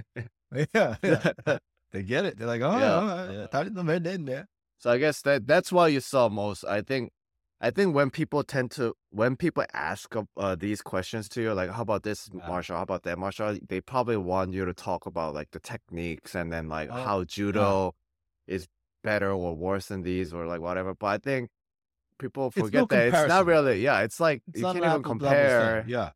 Yeah, 0.72 0.96
yeah. 1.02 1.32
they 1.92 2.02
get 2.02 2.24
it. 2.24 2.38
They're 2.38 2.46
like, 2.46 2.60
oh, 2.62 2.66
uh, 2.70 2.70
uh, 2.70 3.28
Yeah. 3.32 3.46
yeah, 3.52 3.68
no 3.72 3.82
me. 3.82 4.42
So 4.78 4.90
I 4.90 4.98
guess 4.98 5.22
that 5.22 5.46
that's 5.46 5.72
why 5.72 5.88
you 5.88 6.00
saw 6.00 6.28
most. 6.28 6.64
I 6.64 6.82
think, 6.82 7.12
I 7.60 7.70
think 7.70 7.94
when 7.94 8.10
people 8.10 8.42
tend 8.44 8.70
to 8.72 8.94
when 9.10 9.36
people 9.36 9.64
ask 9.72 10.14
uh, 10.36 10.56
these 10.56 10.82
questions 10.82 11.28
to 11.30 11.40
you, 11.42 11.52
like 11.54 11.70
how 11.70 11.82
about 11.82 12.02
this 12.02 12.28
Yeah. 12.32 12.46
martial, 12.46 12.76
how 12.76 12.82
about 12.82 13.02
that 13.04 13.18
martial, 13.18 13.58
they 13.68 13.80
probably 13.80 14.16
want 14.18 14.52
you 14.52 14.64
to 14.66 14.74
talk 14.74 15.06
about 15.06 15.34
like 15.34 15.50
the 15.52 15.60
techniques 15.60 16.34
and 16.34 16.52
then 16.52 16.68
like 16.68 16.90
Oh, 16.90 16.94
how 17.04 17.24
judo 17.24 17.94
is 18.46 18.66
better 19.02 19.30
or 19.32 19.54
worse 19.56 19.86
than 19.88 20.02
these 20.02 20.34
or 20.34 20.46
like 20.46 20.60
whatever. 20.60 20.94
But 20.94 21.06
I 21.06 21.18
think 21.18 21.48
people 22.18 22.44
no 22.44 22.50
forget 22.64 22.88
that 22.90 23.08
it's 23.08 23.28
not 23.28 23.46
really. 23.46 23.80
Yeah, 23.80 24.00
it's 24.02 24.20
like 24.20 24.42
It's 24.48 24.58
you 24.60 24.64
can't 24.66 24.76
even 24.78 25.02
apples 25.02 25.18
to 25.20 25.26
apples 25.26 25.56
thing. 25.56 25.58
compare. 25.60 25.84
Yeah, 25.88 26.10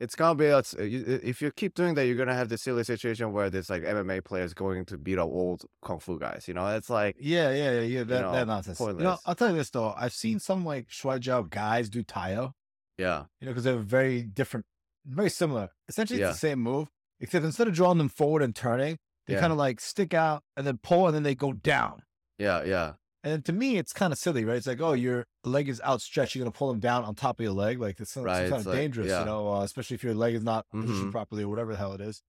It's 0.00 0.16
gonna 0.16 0.34
be 0.34 0.46
it's, 0.46 0.74
uh, 0.78 0.82
you- 0.82 1.20
if 1.22 1.42
you 1.42 1.50
keep 1.52 1.74
doing 1.74 1.94
that, 1.94 2.06
you're 2.06 2.16
gonna 2.16 2.34
have 2.34 2.48
this 2.48 2.62
silly 2.62 2.84
situation 2.84 3.32
where 3.32 3.50
there's 3.50 3.68
like 3.68 3.82
MMA 3.84 4.24
players 4.24 4.54
going 4.54 4.86
to 4.86 4.96
beat 4.98 5.18
up 5.18 5.26
old 5.28 5.66
kung 5.82 5.98
fu 6.00 6.18
guys. 6.18 6.46
You 6.48 6.54
know, 6.54 6.66
it's 6.68 6.88
like 6.88 7.16
yeah, 7.20 7.50
yeah, 7.50 7.72
yeah. 7.72 7.80
yeah 7.80 8.02
that, 8.04 8.20
know, 8.22 8.32
that 8.32 8.46
nonsense. 8.46 8.80
You 8.80 8.94
know. 8.94 9.18
I'll 9.26 9.34
tell 9.34 9.50
you 9.50 9.56
this 9.56 9.68
though. 9.70 9.92
I've 9.96 10.14
seen 10.14 10.38
some 10.38 10.64
like 10.64 10.88
Shuai 10.88 11.20
Jiao 11.20 11.48
guys 11.50 11.90
do 11.90 12.02
Taio. 12.02 12.52
yeah, 12.98 13.24
You 13.40 13.46
know, 13.46 13.52
because 13.52 13.64
they're 13.64 13.76
very 13.76 14.22
different, 14.22 14.64
very 15.04 15.30
similar. 15.30 15.68
Essentially, 15.88 16.20
Yeah. 16.20 16.30
it's 16.30 16.40
the 16.40 16.48
same 16.48 16.60
move, 16.60 16.88
except 17.20 17.44
instead 17.44 17.68
of 17.68 17.74
drawing 17.74 17.98
them 17.98 18.08
forward 18.08 18.42
and 18.42 18.54
turning, 18.56 18.98
they 19.26 19.34
Yeah. 19.34 19.40
kind 19.40 19.52
of 19.52 19.58
like 19.58 19.80
stick 19.80 20.14
out 20.14 20.42
and 20.56 20.66
then 20.66 20.78
pull, 20.82 21.06
and 21.06 21.14
then 21.14 21.22
they 21.24 21.34
go 21.34 21.52
down. 21.52 22.02
yeah, 22.38 22.62
yeah. 22.64 22.92
And 23.22 23.44
to 23.44 23.52
me, 23.52 23.76
it's 23.76 23.92
kind 23.92 24.12
of 24.12 24.18
silly, 24.18 24.44
right? 24.46 24.56
It's 24.56 24.66
like, 24.66 24.80
oh, 24.80 24.94
your 24.94 25.26
leg 25.44 25.68
is 25.68 25.80
outstretched. 25.82 26.34
You're 26.34 26.44
going 26.44 26.52
to 26.52 26.58
pull 26.58 26.68
them 26.68 26.80
down 26.80 27.04
on 27.04 27.14
top 27.14 27.38
of 27.38 27.44
your 27.44 27.52
leg. 27.52 27.78
Like, 27.78 28.00
it's, 28.00 28.16
Right, 28.16 28.48
kind 28.48 28.60
of 28.60 28.66
like- 28.66 28.76
dangerous, 28.76 29.08
yeah. 29.08 29.20
you 29.20 29.26
know, 29.26 29.52
uh, 29.52 29.60
especially 29.62 29.96
if 29.96 30.02
your 30.04 30.14
leg 30.14 30.34
is 30.34 30.42
not 30.42 30.66
positioned 30.70 31.08
Mhm. 31.08 31.12
properly 31.12 31.42
or 31.42 31.48
whatever 31.48 31.72
the 31.72 31.78
hell 31.78 31.92
it 31.92 32.00
is. 32.00 32.22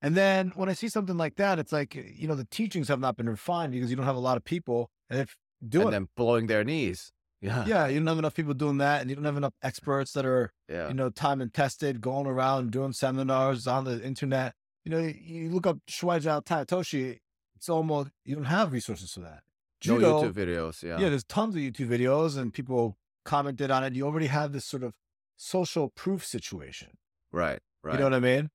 And 0.00 0.14
then 0.16 0.52
when 0.54 0.68
I 0.68 0.72
see 0.74 0.88
something 0.88 1.16
like 1.16 1.36
that, 1.36 1.58
it's 1.58 1.72
like 1.72 1.94
you 1.94 2.28
know 2.28 2.34
the 2.34 2.44
teachings 2.44 2.88
have 2.88 3.00
not 3.00 3.16
been 3.16 3.28
refined 3.28 3.72
because 3.72 3.88
you 3.88 3.96
don't 3.96 4.04
have 4.04 4.16
a 4.16 4.20
lot 4.20 4.36
of 4.36 4.44
people 4.44 4.90
and 5.08 5.20
if 5.20 5.36
doing 5.66 5.86
and 5.86 5.92
then 5.94 6.08
blowing 6.14 6.46
their 6.46 6.62
knees. 6.62 7.10
Yeah. 7.40 7.64
yeah, 7.66 7.86
you 7.86 7.98
don't 8.00 8.06
have 8.06 8.18
enough 8.18 8.34
people 8.34 8.52
doing 8.54 8.78
that, 8.78 9.00
and 9.02 9.08
you 9.10 9.16
don't 9.16 9.24
have 9.24 9.36
enough 9.36 9.54
experts 9.62 10.12
that 10.12 10.24
are 10.26 10.52
Yeah. 10.68 10.88
you 10.88 10.94
know, 10.94 11.08
time 11.10 11.40
and 11.42 11.52
tested, 11.54 12.00
going 12.02 12.26
around 12.26 12.70
doing 12.70 12.92
seminars 12.92 13.66
on 13.66 13.84
the 13.84 14.02
internet. 14.02 14.54
You 14.84 14.90
know, 14.92 14.98
you, 14.98 15.50
look 15.50 15.66
up 15.66 15.78
Shuaijiao 15.90 16.44
Tai 16.44 16.64
Otoshi, 16.64 17.18
it's 17.56 17.68
almost 17.70 18.10
you 18.26 18.34
don't 18.34 18.44
have 18.44 18.72
resources 18.72 19.12
for 19.12 19.20
that. 19.20 19.42
No 19.86 19.96
YouTube 20.22 20.32
videos. 20.32 20.82
Yeah. 20.82 20.98
yeah. 20.98 21.08
there's 21.08 21.24
tons 21.24 21.54
of 21.54 21.60
YouTube 21.60 21.88
videos 21.88 22.36
and 22.38 22.52
people 22.52 22.96
commented 23.24 23.70
on 23.70 23.84
it. 23.84 23.94
You 23.94 24.04
already 24.06 24.26
have 24.26 24.52
this 24.52 24.64
sort 24.64 24.82
of 24.82 24.94
social 25.36 25.88
proof 25.90 26.24
situation. 26.24 26.96
Right. 27.32 27.60
Right. 27.82 27.94
You 27.94 27.98
know 28.00 28.06
what 28.06 28.14
I 28.14 28.20
mean? 28.20 28.50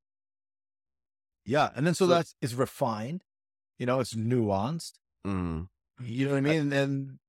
Yeah. 1.45 1.69
And 1.75 1.85
then 1.85 1.93
so, 1.93 2.05
So- 2.05 2.09
that's 2.13 2.35
it's 2.41 2.53
refined, 2.53 3.23
you 3.77 3.85
know, 3.85 3.99
it's 3.99 4.13
nuanced. 4.13 4.93
Mm. 5.25 5.67
You 6.01 6.25
know 6.25 6.31
what 6.31 6.37
I 6.37 6.41
mean? 6.41 6.71
And 6.71 7.19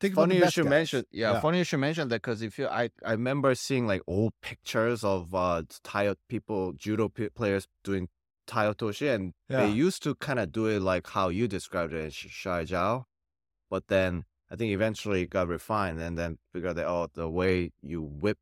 think 0.00 0.14
about 0.14 0.22
Funny 0.28 0.36
you 0.38 0.50
should 0.50 0.64
guys. 0.64 0.70
mention. 0.70 1.04
Yeah, 1.10 1.32
Yeah. 1.32 1.40
Funny 1.40 1.58
you 1.58 1.64
should 1.64 1.80
mention 1.80 2.08
that 2.08 2.22
because 2.22 2.42
if 2.42 2.58
you, 2.58 2.68
I, 2.68 2.90
I 3.04 3.12
remember 3.12 3.54
seeing 3.54 3.86
like 3.86 4.02
old 4.06 4.32
pictures 4.42 5.02
of 5.04 5.34
uh 5.34 5.62
Tayo 5.84 6.16
people, 6.28 6.72
judo 6.74 7.08
p- 7.08 7.28
players 7.30 7.66
doing 7.82 8.08
Tai 8.46 8.72
Otoshi, 8.72 9.12
and 9.14 9.32
Yeah. 9.48 9.60
they 9.66 9.70
used 9.72 10.02
to 10.04 10.14
kind 10.16 10.38
of 10.38 10.52
do 10.52 10.66
it 10.66 10.80
like 10.80 11.08
how 11.08 11.28
you 11.28 11.48
described 11.48 11.92
it 11.92 12.12
Shai 12.12 12.64
Jiao, 12.64 13.04
but 13.70 13.88
then 13.88 14.24
I 14.50 14.56
think 14.56 14.72
eventually 14.72 15.22
it 15.22 15.30
got 15.30 15.48
refined, 15.48 16.00
and 16.00 16.18
then 16.18 16.38
figured 16.52 16.76
that 16.76 16.86
oh, 16.86 17.08
the 17.14 17.28
way 17.30 17.72
you 17.82 18.02
whip 18.02 18.38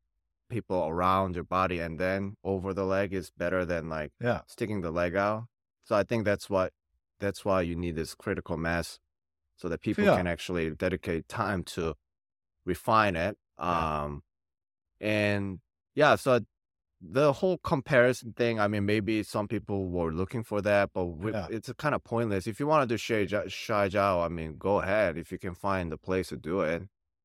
people 0.49 0.87
around 0.87 1.35
your 1.35 1.43
body 1.45 1.79
and 1.79 1.99
then 1.99 2.35
over 2.43 2.73
the 2.73 2.85
leg 2.85 3.13
is 3.13 3.31
better 3.31 3.65
than 3.65 3.89
like 3.89 4.11
Yeah. 4.19 4.41
sticking 4.47 4.81
the 4.81 4.91
leg 4.91 5.15
out. 5.15 5.45
So 5.83 5.95
I 5.95 6.03
think 6.03 6.25
that's 6.25 6.49
what 6.49 6.73
that's 7.19 7.43
why 7.45 7.61
you 7.61 7.75
need 7.75 7.95
this 7.95 8.15
critical 8.15 8.57
mass 8.57 8.99
so 9.57 9.69
that 9.69 9.81
people 9.81 10.05
Yeah. 10.05 10.17
can 10.17 10.27
actually 10.27 10.71
dedicate 10.75 11.27
time 11.29 11.63
to 11.65 11.95
refine 12.65 13.15
it. 13.15 13.37
Um 13.57 14.23
and 14.99 15.59
yeah, 15.95 16.15
so 16.15 16.41
the 17.05 17.33
whole 17.33 17.57
comparison 17.57 18.31
thing, 18.33 18.59
I 18.61 18.67
mean, 18.69 18.85
maybe 18.85 19.23
some 19.23 19.47
people 19.47 19.89
were 19.89 20.11
looking 20.13 20.43
for 20.43 20.61
that, 20.61 20.91
but 20.93 21.05
we, 21.05 21.31
Yeah. 21.33 21.47
it's 21.49 21.69
kind 21.77 21.93
of 21.93 22.03
pointless. 22.03 22.47
If 22.47 22.59
you 22.61 22.67
want 22.67 22.87
to 22.87 22.93
do 22.93 22.97
Shai 22.97 23.25
Shai 23.47 23.89
Jiao, 23.89 24.23
I 24.25 24.29
mean, 24.29 24.55
go 24.57 24.79
ahead 24.79 25.17
if 25.17 25.31
you 25.31 25.37
can 25.37 25.53
find 25.53 25.91
the 25.91 25.97
place 25.97 26.29
to 26.29 26.37
do 26.37 26.61
it, 26.61 26.83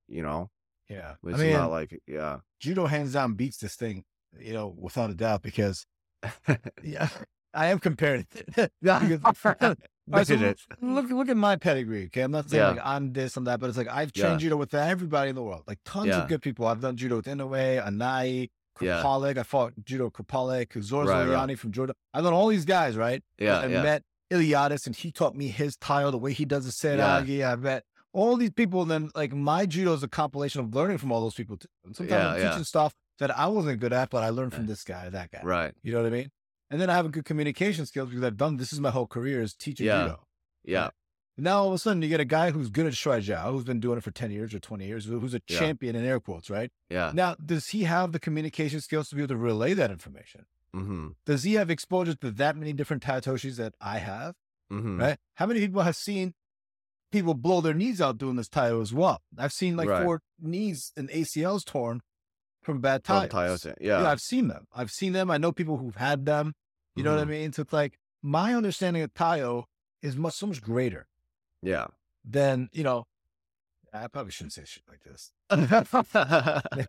you 0.09 0.23
know? 0.23 0.51
Yeah. 0.89 1.15
It's 1.25 1.39
I 1.39 1.43
mean, 1.45 1.53
not 1.53 1.71
like, 1.71 2.01
yeah. 2.07 2.39
judo 2.59 2.87
hands 2.87 3.13
down 3.13 3.35
beats 3.35 3.59
this 3.59 3.77
thing, 3.77 4.05
you 4.39 4.53
know, 4.53 4.67
without 4.77 5.11
a 5.11 5.15
doubt, 5.15 5.43
because 5.43 5.87
yeah, 6.83 7.09
I 7.55 7.67
am 7.67 7.79
comparing 7.79 8.27
it. 8.57 8.73
Because- 8.81 10.31
right, 10.31 10.59
so 10.59 10.75
look, 10.81 11.11
look 11.11 11.29
at 11.29 11.37
my 11.37 11.57
pedigree. 11.57 12.07
Okay, 12.07 12.23
I'm 12.23 12.31
not 12.31 12.49
saying 12.49 12.63
Yeah. 12.63 12.69
like 12.71 12.81
I'm 12.83 13.13
this 13.13 13.37
and 13.37 13.47
that, 13.47 13.61
but 13.61 13.69
it's 13.69 13.77
like 13.79 13.89
I've 13.89 14.11
Yeah. 14.15 14.25
trained 14.25 14.41
judo 14.41 14.57
with 14.57 14.73
everybody 14.75 15.29
in 15.31 15.35
the 15.37 15.43
world, 15.43 15.65
like 15.67 15.79
tons 15.85 16.07
Yeah. 16.09 16.23
of 16.23 16.29
good 16.29 16.41
people. 16.41 16.67
I've 16.67 16.81
done 16.81 16.97
judo 16.97 17.17
with 17.17 17.27
Inoue, 17.27 17.85
Anai, 17.87 18.49
Yeah. 18.81 19.03
I 19.07 19.43
fought 19.43 19.73
judo 19.85 20.11
Kripalik, 20.11 20.81
Zor 20.83 21.05
Right, 21.05 21.27
right. 21.27 21.59
From 21.59 21.73
Jordan. 21.73 21.95
I've 22.15 22.25
done 22.25 22.33
all 22.33 22.49
these 22.49 22.65
guys, 22.65 22.97
right? 22.97 23.23
Yeah, 23.39 23.61
I 23.61 23.67
yeah. 23.67 23.83
met 23.83 24.03
Iliadis, 24.31 24.87
and 24.87 24.95
he 24.95 25.11
taught 25.11 25.35
me 25.35 25.49
his 25.49 25.77
tile, 25.77 26.11
the 26.11 26.19
way 26.19 26.33
he 26.33 26.45
does 26.45 26.65
the 26.65 26.71
seragi. 26.73 27.47
I 27.47 27.57
met 27.57 27.85
all 28.13 28.37
these 28.37 28.51
people, 28.51 28.83
and 28.83 28.91
then 28.91 29.11
like 29.15 29.33
my 29.33 29.67
judo 29.67 29.93
is 29.95 30.03
a 30.03 30.09
compilation 30.09 30.61
of 30.61 30.75
learning 30.75 30.99
from 30.99 31.13
all 31.13 31.21
those 31.21 31.35
people. 31.35 31.57
Too. 31.57 31.69
And 31.85 31.97
sometimes 31.97 32.13
Yeah, 32.23 32.29
I'm 32.33 32.41
yeah. 32.41 32.51
teaching 32.51 32.65
stuff 32.65 32.95
that 33.19 33.37
I 33.37 33.47
wasn't 33.47 33.81
good 33.81 33.93
at, 33.93 34.11
but 34.11 34.23
I 34.23 34.31
learned 34.31 34.55
from 34.55 34.65
eh. 34.65 34.69
this 34.69 34.85
guy, 34.85 35.09
that 35.09 35.31
guy. 35.31 35.41
Right. 35.43 35.75
You 35.83 35.93
know 35.93 36.03
what 36.03 36.07
I 36.07 36.11
mean? 36.11 36.31
And 36.71 36.81
then 36.81 36.91
I 36.91 36.95
have 36.95 37.07
a 37.07 37.09
good 37.09 37.25
communication 37.25 37.87
skills 37.87 38.11
because 38.11 38.23
I've 38.25 38.37
done 38.37 38.57
this 38.59 38.73
is 38.73 38.81
my 38.81 38.91
whole 38.91 39.07
career 39.07 39.41
is 39.41 39.55
teaching 39.55 39.87
Yeah. 39.87 40.03
judo. 40.03 40.21
Yeah. 40.65 40.85
And 40.85 40.93
now 41.39 41.61
all 41.61 41.69
of 41.69 41.75
a 41.75 41.79
sudden 41.79 42.03
you 42.03 42.09
get 42.09 42.21
a 42.21 42.25
guy 42.25 42.51
who's 42.51 42.69
good 42.69 42.87
at 42.87 42.93
Shuai 42.93 43.21
Jiao, 43.23 43.53
who's 43.53 43.65
been 43.65 43.81
doing 43.81 43.99
it 43.99 44.05
for 44.05 44.11
10 44.11 44.31
years 44.31 44.53
or 44.55 44.59
20 44.59 44.87
years, 44.87 45.05
who's 45.07 45.35
a 45.35 45.41
Yeah. 45.49 45.59
champion 45.59 45.97
in 45.97 46.05
air 46.05 46.21
quotes, 46.21 46.51
right? 46.51 46.71
Yeah. 46.91 47.13
Now, 47.15 47.35
does 47.37 47.69
he 47.69 47.85
have 47.85 48.13
the 48.13 48.19
communication 48.19 48.81
skills 48.81 49.09
to 49.11 49.15
be 49.15 49.23
able 49.23 49.29
to 49.29 49.37
relay 49.37 49.73
that 49.75 49.91
information? 49.91 50.47
Mm-hmm. 50.75 51.09
Does 51.25 51.45
he 51.45 51.55
have 51.55 51.71
exposure 51.71 52.15
to 52.15 52.31
that 52.33 52.57
many 52.57 52.73
different 52.73 53.03
Tatoshis 53.03 53.57
that 53.57 53.75
I 53.81 53.99
have? 53.99 54.35
Mm-hmm. 54.71 55.01
Right? 55.01 55.19
How 55.37 55.47
many 55.47 55.61
people 55.61 55.81
have 55.83 55.97
seen 55.97 56.35
people 57.11 57.33
blow 57.33 57.63
their 57.63 57.73
knees 57.73 58.03
out 58.03 58.19
doing 58.19 58.37
this 58.37 58.49
Tayo 58.51 58.83
as 58.83 58.93
well? 58.93 59.23
I've 59.39 59.53
seen 59.53 59.77
like 59.77 59.89
Right. 59.89 60.05
four 60.05 60.21
knees 60.39 60.93
and 60.97 61.09
ACLs 61.11 61.65
torn 61.65 62.03
from 62.63 62.81
bad 62.83 63.03
From 63.07 63.29
tires. 63.31 63.65
Yeah. 63.65 63.73
Yeah. 64.03 64.11
I've 64.11 64.21
seen 64.21 64.49
them. 64.49 64.67
I've 64.75 64.91
seen 64.91 65.15
them. 65.15 65.31
I 65.31 65.39
know 65.39 65.53
people 65.53 65.79
who've 65.79 65.97
had 65.97 66.27
them. 66.27 66.53
You 66.97 67.03
know 67.03 67.13
what 67.15 67.21
I 67.21 67.25
Mhm. 67.25 67.29
mean? 67.31 67.53
So 67.55 67.63
it's 67.63 67.73
like 67.73 67.99
my 68.23 68.55
understanding 68.55 69.03
of 69.03 69.15
Tayo 69.15 69.65
is 70.03 70.17
much 70.17 70.35
so 70.35 70.47
much 70.49 70.61
greater 70.61 71.07
Yeah. 71.63 71.87
Then, 72.25 72.69
you 72.73 72.85
know, 72.85 73.05
I 73.93 74.07
probably 74.09 74.33
shouldn't 74.33 74.53
say 74.53 74.65
shit 74.65 74.83
like 74.89 75.03
this. 75.03 75.33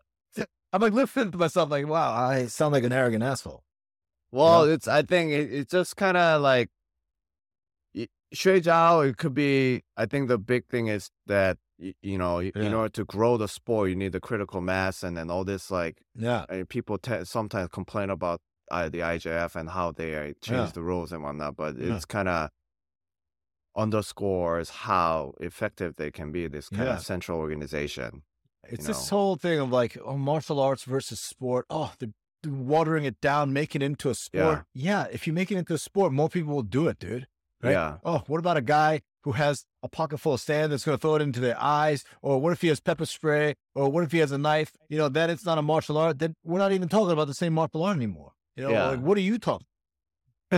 I'm 0.72 0.80
like 0.82 0.92
listening 0.92 1.32
to 1.32 1.38
myself 1.38 1.70
like, 1.70 1.86
wow, 1.88 2.12
I 2.12 2.46
sound 2.46 2.72
like 2.72 2.84
an 2.84 2.92
arrogant 2.92 3.22
asshole. 3.24 3.64
well, 4.30 4.62
it's. 4.64 4.86
I 4.86 5.02
think 5.02 5.32
it, 5.32 5.52
it's 5.52 5.72
just 5.72 5.96
kind 5.96 6.16
of 6.16 6.40
like 6.42 6.68
y- 7.94 8.06
Shui 8.32 8.60
Jiao. 8.60 9.08
It 9.08 9.16
could 9.16 9.34
be. 9.34 9.82
I 9.96 10.06
think 10.06 10.28
the 10.28 10.38
big 10.38 10.66
thing 10.68 10.86
is 10.86 11.10
that 11.26 11.58
you 11.78 12.18
know, 12.18 12.36
y- 12.36 12.52
in 12.54 12.72
order 12.74 12.90
to 12.90 13.04
grow 13.04 13.36
the 13.36 13.48
sport, 13.48 13.88
you 13.90 13.96
need 13.96 14.12
the 14.12 14.20
critical 14.20 14.60
mass, 14.60 15.02
and 15.02 15.16
then 15.16 15.30
all 15.30 15.42
this 15.44 15.70
like 15.70 15.98
Yeah. 16.14 16.44
I 16.48 16.56
mean, 16.58 16.66
people 16.66 16.98
te- 16.98 17.24
sometimes 17.24 17.70
complain 17.72 18.10
about 18.10 18.40
uh, 18.70 18.88
the 18.88 18.98
IJF 19.00 19.56
and 19.56 19.70
how 19.70 19.90
they 19.90 20.14
uh, 20.14 20.32
change 20.40 20.68
Yeah. 20.68 20.70
the 20.74 20.82
rules 20.82 21.10
and 21.12 21.24
whatnot, 21.24 21.56
but 21.56 21.76
Yeah. 21.76 21.96
it's 21.96 22.04
kind 22.04 22.28
of 22.28 22.50
underscores 23.80 24.70
how 24.70 25.34
effective 25.40 25.96
they 25.96 26.10
can 26.10 26.30
be. 26.32 26.46
This 26.46 26.68
kind 26.68 26.84
Yeah. 26.88 26.94
of 26.96 27.02
central 27.04 27.38
organization. 27.38 28.22
It's 28.68 28.82
you 28.82 28.88
this 28.88 29.08
whole 29.08 29.36
thing 29.36 29.58
of 29.58 29.70
like, 29.70 29.96
oh, 30.04 30.16
martial 30.16 30.60
arts 30.60 30.84
versus 30.84 31.18
sport. 31.20 31.66
Oh, 31.70 31.92
they're 31.98 32.10
watering 32.46 33.04
it 33.04 33.20
down, 33.20 33.52
making 33.52 33.82
it 33.82 33.86
into 33.86 34.10
a 34.10 34.14
sport. 34.14 34.64
Yeah. 34.74 35.06
If 35.10 35.26
you 35.26 35.32
make 35.32 35.50
it 35.50 35.56
into 35.56 35.74
a 35.74 35.78
sport, 35.78 36.12
more 36.12 36.28
people 36.28 36.54
will 36.54 36.62
do 36.62 36.88
it, 36.88 36.98
dude. 36.98 37.26
Right? 37.62 37.72
Yeah. 37.72 37.98
Oh, 38.04 38.22
what 38.26 38.38
about 38.38 38.56
a 38.56 38.62
guy 38.62 39.02
who 39.24 39.32
has 39.32 39.64
a 39.82 39.88
pocket 39.88 40.18
full 40.18 40.32
of 40.34 40.40
sand 40.40 40.72
that's 40.72 40.84
going 40.84 40.96
to 40.96 41.00
throw 41.02 41.16
it 41.16 41.22
into 41.22 41.40
their 41.40 41.60
eyes? 41.60 42.04
Or 42.22 42.40
what 42.40 42.52
if 42.52 42.60
he 42.62 42.68
has 42.68 42.80
pepper 42.80 43.04
spray? 43.06 43.54
Or 43.74 43.90
what 43.90 44.04
if 44.04 44.12
he 44.12 44.18
has 44.18 44.32
a 44.32 44.38
knife? 44.38 44.72
You 44.88 44.98
know, 44.98 45.08
then 45.08 45.28
it's 45.30 45.44
not 45.44 45.58
a 45.58 45.62
martial 45.62 45.98
art. 45.98 46.18
Then 46.18 46.34
we're 46.44 46.58
not 46.58 46.72
even 46.72 46.88
talking 46.88 47.12
about 47.12 47.26
the 47.26 47.34
same 47.34 47.52
martial 47.54 47.82
art 47.82 47.96
anymore. 47.96 48.32
You 48.56 48.64
know, 48.64 48.70
Yeah. 48.70 48.86
like, 48.90 49.00
what 49.00 49.18
are 49.18 49.22
you 49.22 49.38
talking? 49.38 49.66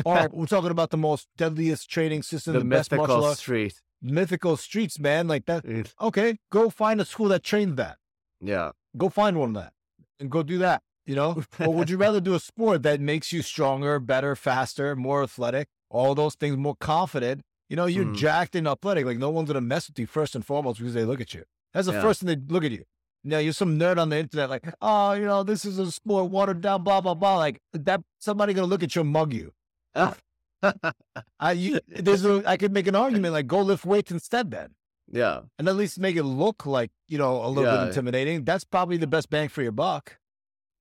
Or 0.05 0.29
we're 0.33 0.47
talking 0.47 0.71
about 0.71 0.91
the 0.91 0.97
most 0.97 1.29
deadliest 1.37 1.91
training 1.91 2.23
system, 2.23 2.53
the 2.55 2.61
the, 2.61 2.65
best 2.65 2.91
martial 2.91 3.07
mythical 3.07 3.25
arts, 3.29 3.41
street. 3.41 3.81
mythical 4.01 4.57
streets, 4.57 4.99
man. 4.99 5.29
Like 5.29 5.47
that. 5.47 5.65
Okay, 6.01 6.39
go 6.51 6.71
find 6.71 7.01
a 7.01 7.05
school 7.05 7.29
that 7.29 7.43
trains 7.43 7.77
that. 7.77 7.99
Yeah. 8.41 8.71
Go 8.97 9.09
find 9.09 9.39
one 9.39 9.51
of 9.51 9.63
that 9.63 9.73
and 10.21 10.31
go 10.31 10.43
do 10.43 10.59
that. 10.59 10.83
You 11.05 11.17
know, 11.17 11.43
or 11.59 11.75
would 11.75 11.91
you 11.91 11.97
rather 11.97 12.21
do 12.21 12.35
a 12.35 12.39
sport 12.41 12.85
that 12.85 13.01
makes 13.01 13.33
you 13.33 13.43
stronger, 13.43 13.99
better, 13.99 14.37
faster, 14.37 14.95
more 14.95 15.25
athletic, 15.25 15.67
all 15.91 16.15
those 16.15 16.37
things, 16.37 16.57
more 16.57 16.77
confident? 16.77 17.41
You 17.69 17.75
know, 17.77 17.87
you're 17.87 18.05
Mhm. 18.05 18.15
jacked 18.17 18.55
and 18.55 18.69
athletic. 18.69 19.05
Like 19.05 19.19
no 19.19 19.31
one's 19.31 19.49
gonna 19.49 19.61
mess 19.63 19.89
with 19.89 19.99
you 19.99 20.07
first 20.07 20.37
and 20.37 20.47
foremost 20.47 20.79
because 20.79 20.95
they 20.95 21.05
look 21.05 21.21
at 21.21 21.35
you. 21.35 21.43
That's 21.73 21.87
the 21.89 21.95
Yeah. 21.95 22.03
first 22.03 22.21
thing 22.21 22.29
they 22.29 22.55
look 22.55 22.63
at 22.65 22.71
you. 22.71 22.85
Now 23.25 23.39
you're 23.39 23.53
some 23.53 23.79
nerd 23.79 23.99
on 23.99 24.11
the 24.11 24.19
internet, 24.19 24.51
like, 24.51 24.73
oh, 24.81 25.13
you 25.13 25.25
know, 25.25 25.43
this 25.43 25.65
is 25.65 25.79
a 25.79 25.91
sport 25.91 26.31
watered 26.31 26.61
down, 26.61 26.85
blah 26.85 27.01
blah 27.01 27.15
blah. 27.15 27.37
Like 27.39 27.61
that, 27.73 28.01
somebody 28.21 28.53
gonna 28.55 28.67
look 28.69 28.83
at 28.85 28.95
you 28.95 29.03
and 29.03 29.11
mug 29.11 29.33
you. 29.33 29.53
I, 31.41 31.53
you, 31.53 31.81
there's 31.89 32.25
a, 32.25 32.43
I 32.47 32.57
could 32.57 32.73
make 32.73 32.87
an 32.87 32.95
argument 32.95 33.33
like, 33.33 33.47
go 33.47 33.61
lift 33.61 33.85
weights 33.85 34.11
instead, 34.13 34.51
then 34.51 34.75
yeah. 35.11 35.41
and 35.59 35.69
at 35.69 35.77
least 35.77 35.99
make 35.99 36.17
it 36.17 36.23
look 36.23 36.65
like 36.67 36.91
you 37.09 37.19
know 37.19 37.45
a 37.45 37.49
little 37.49 37.65
Yeah. 37.73 37.81
bit 37.81 37.89
intimidating. 37.89 38.45
That's 38.45 38.65
probably 38.65 38.97
the 38.97 39.07
best 39.09 39.29
bang 39.31 39.49
for 39.49 39.63
your 39.63 39.73
buck. 39.73 40.19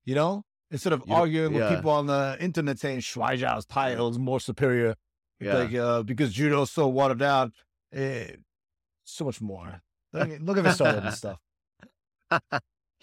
You 0.06 0.16
know, 0.16 0.44
instead 0.70 0.94
of 0.94 1.04
You- 1.08 1.14
arguing 1.16 1.54
with 1.54 1.68
people 1.70 1.92
on 1.92 2.06
the 2.08 2.38
internet 2.40 2.80
saying 2.80 3.00
Shuaijiao's 3.02 3.66
title 3.66 4.10
is 4.10 4.20
more 4.20 4.40
superior, 4.40 4.96
Yeah. 5.40 5.56
like 5.58 5.74
uh, 5.74 6.04
because 6.04 6.32
judo's 6.34 6.72
so 6.72 6.88
watered 6.88 7.20
down. 7.20 7.54
Eh, 7.94 8.36
so 9.04 9.26
much 9.26 9.42
more. 9.42 9.82
Look, 10.14 10.30
at- 10.30 10.42
look 10.42 10.58
at 10.58 10.64
this 10.64 10.78
sort 10.78 11.14
stuff. 11.14 11.40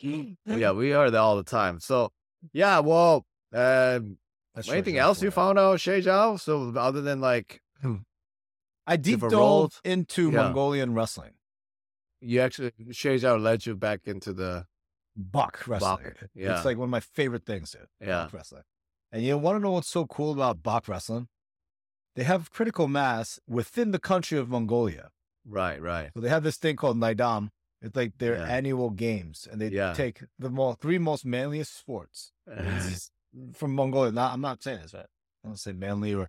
yeah, 0.00 0.72
we 0.72 0.92
are 0.92 1.10
that 1.10 1.18
all 1.18 1.36
the 1.36 1.42
time. 1.42 1.80
So, 1.80 2.12
yeah, 2.52 2.78
well, 2.80 3.26
um, 3.52 4.18
That's 4.58 4.68
anything 4.70 4.94
Shuaijiao 4.96 5.00
else 5.00 5.22
you 5.22 5.30
found 5.30 5.58
out 5.58 5.80
Shei 5.80 6.00
Zhao? 6.02 6.38
So, 6.40 6.72
other 6.76 7.00
than 7.00 7.20
like, 7.20 7.60
hmm. 7.80 7.96
I 8.86 8.96
deep 8.96 9.20
dove 9.20 9.80
into 9.84 10.30
Yeah. 10.30 10.42
Mongolian 10.44 10.94
wrestling, 10.94 11.32
you 12.20 12.40
actually, 12.40 12.72
Shei 12.90 13.16
Zhao 13.16 13.40
led 13.40 13.66
you 13.66 13.76
back 13.76 14.00
into 14.06 14.32
the, 14.32 14.66
Bach 15.16 15.66
wrestling. 15.66 16.12
yeah. 16.34 16.56
It's 16.56 16.64
like 16.64 16.76
one 16.78 16.84
of 16.88 16.90
my 16.90 17.00
favorite 17.00 17.44
things. 17.44 17.72
Dude. 17.72 17.86
Yeah. 18.00 18.24
Bach 18.24 18.32
wrestling. 18.32 18.62
And 19.12 19.22
you 19.22 19.36
want 19.38 19.56
to 19.56 19.60
know 19.60 19.72
what's 19.72 19.88
so 19.88 20.06
cool 20.06 20.32
about 20.32 20.62
Bach 20.62 20.86
wrestling? 20.88 21.28
They 22.16 22.24
have 22.24 22.50
critical 22.50 22.88
mass 22.88 23.38
within 23.48 23.90
the 23.92 23.98
country 23.98 24.38
of 24.38 24.48
Mongolia. 24.48 25.10
right, 25.44 25.80
right. 25.80 26.10
So 26.14 26.20
they 26.20 26.28
have 26.28 26.42
this 26.42 26.56
thing 26.56 26.76
called 26.76 26.96
Naadam. 26.98 27.50
It's 27.80 27.94
like 27.96 28.18
their 28.18 28.36
Yeah. 28.36 28.44
annual 28.44 28.90
games, 28.90 29.46
and 29.50 29.60
they 29.60 29.68
Yeah. 29.68 29.92
take 29.94 30.24
the 30.38 30.50
mo- 30.50 30.72
three 30.74 30.98
most 30.98 31.24
manliest 31.24 31.76
sports 31.78 32.32
from 33.54 33.74
Mongolia. 33.74 34.12
Not, 34.12 34.32
I'm 34.32 34.40
not 34.40 34.62
saying 34.62 34.80
this 34.82 34.94
right. 34.94 35.06
I 35.44 35.48
don't 35.48 35.58
say 35.58 35.72
manly 35.72 36.14
or 36.14 36.28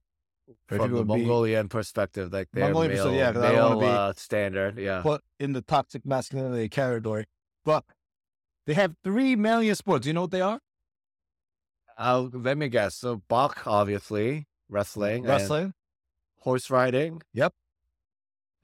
From 0.67 0.77
the 0.89 0.97
would 0.97 1.07
be 1.07 1.17
Mongolian 1.17 1.69
perspective, 1.69 2.31
like 2.31 2.47
their 2.53 2.65
Mongolian 2.65 2.93
male, 2.93 3.13
yeah, 3.13 3.31
'cause 3.33 3.43
I 3.43 3.51
don't 3.51 3.71
male 3.71 3.79
be 3.79 3.85
uh, 3.87 4.13
standard. 4.15 4.77
Yeah. 4.77 5.01
put 5.01 5.21
in 5.39 5.53
the 5.53 5.61
toxic 5.61 6.05
masculinity 6.05 6.69
category. 6.69 7.25
But 7.65 7.83
they 8.65 8.73
have 8.73 8.95
three 9.03 9.35
manliest 9.35 9.79
sports. 9.79 10.07
You 10.07 10.13
know 10.13 10.21
what 10.21 10.31
they 10.31 10.41
are? 10.41 10.59
Uh, 11.97 12.29
let 12.31 12.57
me 12.57 12.69
guess. 12.69 12.95
So 12.95 13.21
Bach, 13.27 13.67
obviously, 13.67 14.47
wrestling, 14.69 15.23
Wrestling, 15.23 15.73
horse 16.39 16.69
riding. 16.69 17.21
Yep. 17.33 17.53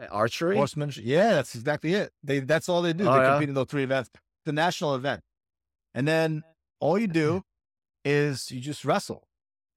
Archery. 0.09 0.57
horsemanship. 0.57 1.03
Yeah, 1.05 1.33
that's 1.33 1.55
exactly 1.55 1.93
it. 1.93 2.11
They 2.23 2.39
that's 2.39 2.67
all 2.67 2.81
they 2.81 2.93
do. 2.93 3.07
Oh, 3.07 3.13
they 3.13 3.19
yeah? 3.19 3.31
compete 3.31 3.49
in 3.49 3.55
those 3.55 3.67
three 3.67 3.83
events. 3.83 4.09
The 4.45 4.51
national 4.51 4.95
event. 4.95 5.21
And 5.93 6.07
then 6.07 6.43
all 6.79 6.99
you 6.99 7.07
do 7.07 7.43
is 8.05 8.51
you 8.51 8.61
just 8.61 8.85
wrestle. 8.85 9.27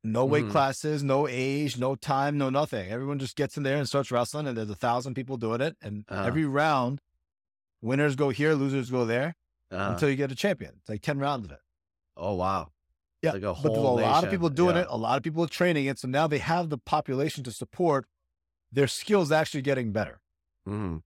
No 0.05 0.25
weight 0.25 0.45
Mhm. 0.45 0.51
classes, 0.53 1.03
no 1.03 1.27
age, 1.27 1.77
no 1.77 1.97
time, 1.97 2.39
no 2.39 2.51
nothing. 2.51 2.89
Everyone 2.91 3.19
just 3.19 3.35
gets 3.37 3.57
in 3.57 3.65
there 3.65 3.77
and 3.79 3.89
starts 3.89 4.11
wrestling, 4.13 4.47
and 4.47 4.57
there's 4.57 4.71
a 4.71 4.77
thousand 4.77 5.15
people 5.15 5.37
doing 5.37 5.61
it. 5.61 5.77
And 5.83 6.05
Uh-huh. 6.09 6.25
every 6.25 6.45
round, 6.45 7.01
winners 7.83 8.15
go 8.15 8.29
here, 8.31 8.55
losers 8.55 8.91
go 8.91 9.05
there 9.05 9.35
Uh, 9.73 9.91
until 9.93 10.09
you 10.09 10.17
get 10.17 10.31
a 10.31 10.37
champion. 10.37 10.75
It's 10.79 10.89
like 10.89 11.03
10 11.03 11.19
rounds 11.19 11.47
of 11.47 11.53
it. 11.53 11.61
oh 12.17 12.35
wow. 12.35 12.73
Yeah. 13.23 13.33
Like 13.33 13.43
a 13.43 13.53
but 13.55 13.63
there's 13.63 13.79
a 13.79 13.81
lot 13.81 14.25
of 14.25 14.31
people 14.31 14.49
doing 14.49 14.75
Yeah. 14.77 14.83
it, 14.83 14.89
a 14.91 14.97
lot 14.97 15.17
of 15.17 15.23
people 15.23 15.43
are 15.45 15.49
training 15.49 15.87
it. 15.87 15.99
So 15.99 16.07
now 16.09 16.27
they 16.27 16.39
have 16.39 16.69
the 16.69 16.79
population 16.79 17.43
to 17.45 17.51
support 17.53 18.07
their 18.73 18.87
skills 18.89 19.31
actually 19.33 19.63
getting 19.63 19.93
better. 19.93 20.21
Mhm. 20.69 21.03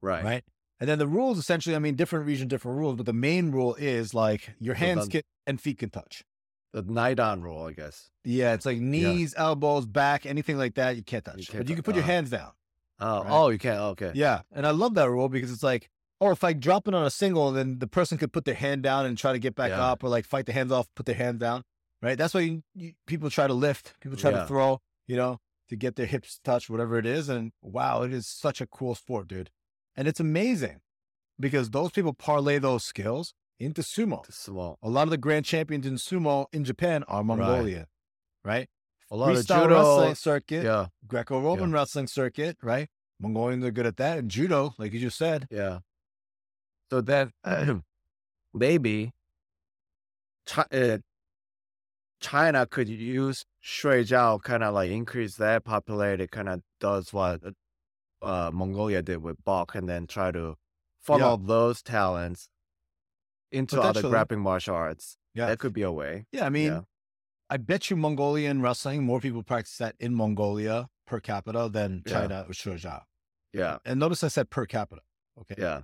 Right. 0.00 0.24
right? 0.24 0.44
And 0.80 0.88
then 0.88 0.98
the 1.00 1.06
rules 1.08 1.38
essentially, 1.38 1.74
I 1.74 1.80
mean, 1.80 1.96
different 1.96 2.26
region, 2.26 2.46
different 2.48 2.78
rules, 2.78 2.96
but 2.96 3.06
the 3.06 3.12
main 3.12 3.50
rule 3.50 3.74
is 3.76 4.14
like 4.14 4.54
your 4.60 4.74
hands 4.76 5.08
can, 5.08 5.22
and 5.46 5.60
feet 5.60 5.78
can 5.78 5.90
touch. 5.90 6.24
The 6.72 6.82
Naadam 6.82 7.42
rule, 7.42 7.64
I 7.64 7.72
guess. 7.72 8.10
Yeah, 8.24 8.52
it's 8.52 8.66
like 8.66 8.78
knees, 8.78 9.34
elbows, 9.36 9.86
back, 9.86 10.26
anything 10.26 10.58
like 10.58 10.74
that, 10.74 10.96
you 10.96 11.02
can't 11.02 11.24
touch. 11.24 11.48
can't 11.48 11.58
but 11.64 11.68
you 11.68 11.74
can 11.74 11.82
put 11.82 11.94
your 11.94 12.04
uh-huh. 12.04 12.12
hands 12.12 12.30
down. 12.30 12.50
Oh, 13.00 13.22
Right. 13.22 13.30
oh, 13.30 13.48
you 13.48 13.58
can't. 13.58 13.80
Okay. 13.80 14.12
Yeah. 14.14 14.42
And 14.52 14.66
I 14.66 14.70
love 14.70 14.94
that 14.94 15.08
rule 15.08 15.28
because 15.28 15.50
it's 15.50 15.62
like, 15.62 15.88
oh, 16.20 16.30
if 16.30 16.44
I 16.44 16.52
drop 16.52 16.86
it 16.88 16.94
on 16.94 17.04
a 17.06 17.10
single, 17.10 17.52
then 17.52 17.78
the 17.78 17.86
person 17.86 18.18
could 18.18 18.32
put 18.32 18.44
their 18.44 18.54
hand 18.54 18.82
down 18.82 19.06
and 19.06 19.16
try 19.16 19.32
to 19.32 19.38
get 19.38 19.54
back 19.54 19.70
Yeah. 19.70 19.82
up 19.82 20.04
or 20.04 20.08
like 20.08 20.26
fight 20.26 20.46
the 20.46 20.52
hands 20.52 20.72
off, 20.72 20.88
put 20.94 21.06
their 21.06 21.14
hands 21.14 21.38
down. 21.38 21.62
Right. 22.02 22.18
That's 22.18 22.34
why 22.34 22.40
you, 22.40 22.62
you, 22.74 22.92
people 23.06 23.30
try 23.30 23.46
to 23.46 23.54
lift, 23.54 23.98
people 24.00 24.18
try 24.18 24.30
Yeah. 24.30 24.40
to 24.40 24.46
throw, 24.46 24.80
you 25.06 25.16
know, 25.16 25.40
to 25.68 25.76
get 25.76 25.96
their 25.96 26.06
hips 26.06 26.38
touched, 26.44 26.68
whatever 26.68 26.98
it 26.98 27.06
is. 27.06 27.28
And 27.28 27.52
wow, 27.62 28.02
it 28.02 28.12
is 28.12 28.26
such 28.26 28.60
a 28.60 28.66
cool 28.66 28.94
sport, 28.94 29.28
dude. 29.28 29.50
And 29.96 30.06
it's 30.06 30.20
amazing 30.20 30.80
because 31.40 31.70
those 31.70 31.92
people 31.92 32.12
parlay 32.12 32.58
those 32.58 32.84
skills 32.84 33.32
into 33.60 33.82
sumo. 33.82 34.24
The 34.26 34.32
small. 34.32 34.78
A 34.82 34.88
lot 34.88 35.02
of 35.04 35.10
the 35.10 35.16
grand 35.18 35.44
champions 35.44 35.86
in 35.86 35.94
sumo 35.94 36.46
in 36.52 36.64
Japan 36.64 37.04
are 37.08 37.24
Mongolia, 37.24 37.86
right? 38.44 38.68
A 39.10 39.16
lot 39.16 39.30
of 39.32 39.38
Freestyle 39.38 39.62
judo. 39.64 39.74
wrestling 39.76 40.14
circuit, 40.14 40.64
Yeah. 40.64 40.86
Greco-Roman 41.06 41.72
wrestling 41.72 42.06
circuit, 42.06 42.56
right? 42.62 42.88
Mongolians 43.20 43.64
are 43.64 43.70
good 43.70 43.86
at 43.86 43.96
that, 43.96 44.18
and 44.18 44.30
judo, 44.30 44.74
like 44.78 44.92
you 44.92 45.00
just 45.00 45.18
said. 45.18 45.48
Yeah. 45.50 45.80
So 46.90 47.00
then 47.00 47.32
maybe 48.54 49.12
Chi- 50.46 50.66
uh, 50.72 50.98
China 52.20 52.66
could 52.66 52.88
use 52.88 53.44
Shui 53.60 54.04
Jiao 54.04 54.42
kind 54.42 54.62
of 54.62 54.74
like 54.74 54.90
increase 54.90 55.36
their 55.36 55.60
popularity, 55.60 56.26
kind 56.26 56.48
of 56.48 56.62
does 56.80 57.12
what 57.12 57.40
uh, 58.22 58.50
Mongolia 58.52 59.02
did 59.02 59.22
with 59.22 59.42
Bok, 59.44 59.74
and 59.74 59.88
then 59.88 60.06
try 60.06 60.30
to 60.32 60.56
funnel 61.00 61.36
those 61.38 61.82
talents 61.82 62.48
into 63.52 63.80
other 63.80 64.02
grappling 64.02 64.40
martial 64.40 64.74
arts. 64.74 65.16
Yeah, 65.34 65.46
That 65.46 65.58
could 65.58 65.72
be 65.72 65.82
a 65.82 65.92
way. 65.92 66.26
yeah. 66.32 66.46
I 66.46 66.48
mean, 66.50 66.66
yeah. 66.72 66.80
I 67.50 67.56
bet 67.58 67.90
you 67.90 67.96
Mongolian 67.96 68.60
wrestling 68.60 69.04
more 69.04 69.20
people 69.20 69.42
practice 69.42 69.76
that 69.78 69.94
in 70.00 70.14
Mongolia 70.14 70.88
per 71.06 71.20
capita 71.20 71.68
than 71.72 72.02
Yeah. 72.06 72.12
China 72.12 72.44
or 72.48 72.52
Shuai 72.52 72.80
Jiao. 72.80 73.02
Yeah. 73.52 73.78
And 73.84 73.98
notice 74.00 74.22
I 74.24 74.28
said 74.28 74.50
per 74.50 74.66
capita. 74.66 75.00
Okay. 75.40 75.54
Yeah. 75.58 75.80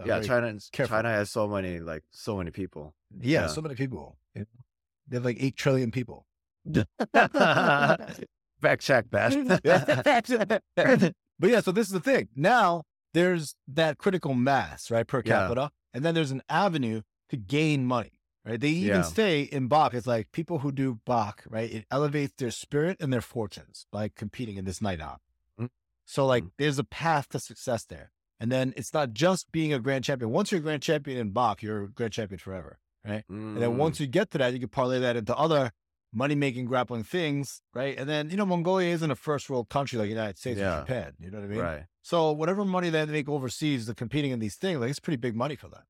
So 0.00 0.06
yeah. 0.06 0.20
China, 0.22 0.56
careful. 0.72 0.96
China 0.96 1.08
has 1.10 1.30
so 1.30 1.46
many, 1.48 1.78
like, 1.80 2.02
so 2.10 2.36
many 2.38 2.50
people. 2.50 2.94
yeah, 3.20 3.42
yeah. 3.42 3.46
So 3.48 3.60
many 3.60 3.74
people. 3.74 4.16
They 4.34 5.16
have 5.16 5.24
like 5.24 5.36
eight 5.40 5.56
trillion 5.56 5.90
people. 5.90 6.26
Fact 7.12 8.80
check 8.80 9.10
that. 9.10 10.62
but 11.38 11.50
yeah, 11.50 11.60
so 11.60 11.72
this 11.72 11.86
is 11.86 11.92
the 11.92 12.00
thing. 12.00 12.28
Now 12.34 12.84
there's 13.12 13.54
that 13.68 13.98
critical 13.98 14.34
mass, 14.34 14.90
right, 14.90 15.06
per 15.06 15.18
Yeah. 15.24 15.40
capita, 15.48 15.70
and 15.94 16.04
then 16.04 16.14
there's 16.14 16.30
an 16.32 16.42
avenue 16.48 17.00
to 17.30 17.36
gain 17.38 17.86
money, 17.86 18.20
right? 18.44 18.60
They 18.60 18.68
even 18.68 18.96
Yeah. 18.96 19.02
say 19.02 19.42
in 19.42 19.68
Bach, 19.68 19.94
it's 19.94 20.06
like 20.06 20.30
people 20.32 20.58
who 20.58 20.72
do 20.72 21.00
Bach, 21.06 21.42
right? 21.48 21.70
It 21.72 21.86
elevates 21.90 22.34
their 22.36 22.50
spirit 22.50 22.98
and 23.00 23.12
their 23.12 23.22
fortunes 23.22 23.86
by 23.90 24.08
competing 24.08 24.56
in 24.56 24.64
this 24.66 24.82
night 24.82 25.00
out. 25.00 25.20
Mm. 25.58 25.70
So 26.04 26.26
like, 26.26 26.44
Mm. 26.44 26.50
there's 26.58 26.78
a 26.78 26.84
path 26.84 27.28
to 27.30 27.38
success 27.38 27.84
there, 27.84 28.10
and 28.38 28.52
then 28.52 28.74
it's 28.76 28.92
not 28.92 29.14
just 29.14 29.50
being 29.52 29.72
a 29.72 29.78
grand 29.78 30.04
champion. 30.04 30.30
Once 30.30 30.50
you're 30.52 30.58
a 30.60 30.62
grand 30.62 30.82
champion 30.82 31.16
in 31.18 31.30
Bach, 31.30 31.62
you're 31.62 31.84
a 31.84 31.88
grand 31.88 32.12
champion 32.12 32.38
forever. 32.38 32.78
Right. 33.06 33.24
And 33.28 33.56
Mm. 33.56 33.60
then 33.60 33.76
once 33.76 34.00
you 34.00 34.06
get 34.06 34.30
to 34.32 34.38
that, 34.38 34.52
you 34.54 34.58
can 34.60 34.70
parlay 34.70 34.98
that 35.00 35.14
into 35.16 35.36
other 35.36 35.72
money 36.14 36.34
making 36.34 36.66
grappling 36.66 37.02
things, 37.04 37.60
right? 37.74 37.98
And 37.98 38.08
then, 38.08 38.30
you 38.30 38.36
know, 38.36 38.46
Mongolia 38.46 38.94
isn't 38.94 39.10
a 39.10 39.16
first 39.16 39.50
world 39.50 39.68
country 39.68 39.98
like 39.98 40.06
the 40.06 40.10
United 40.14 40.38
States 40.38 40.58
Yeah. 40.60 40.76
or 40.78 40.80
Japan. 40.82 41.12
You 41.18 41.30
know 41.30 41.38
what 41.38 41.44
I 41.44 41.48
mean? 41.48 41.58
right, 41.60 41.84
So 42.02 42.30
whatever 42.32 42.64
money 42.64 42.88
they 42.90 43.04
make 43.06 43.28
overseas, 43.28 43.86
they're 43.86 43.94
competing 43.94 44.30
in 44.30 44.38
these 44.38 44.54
things, 44.56 44.80
like 44.80 44.90
it's 44.90 45.00
pretty 45.00 45.16
big 45.16 45.34
money 45.34 45.56
for 45.56 45.68
them. 45.68 45.82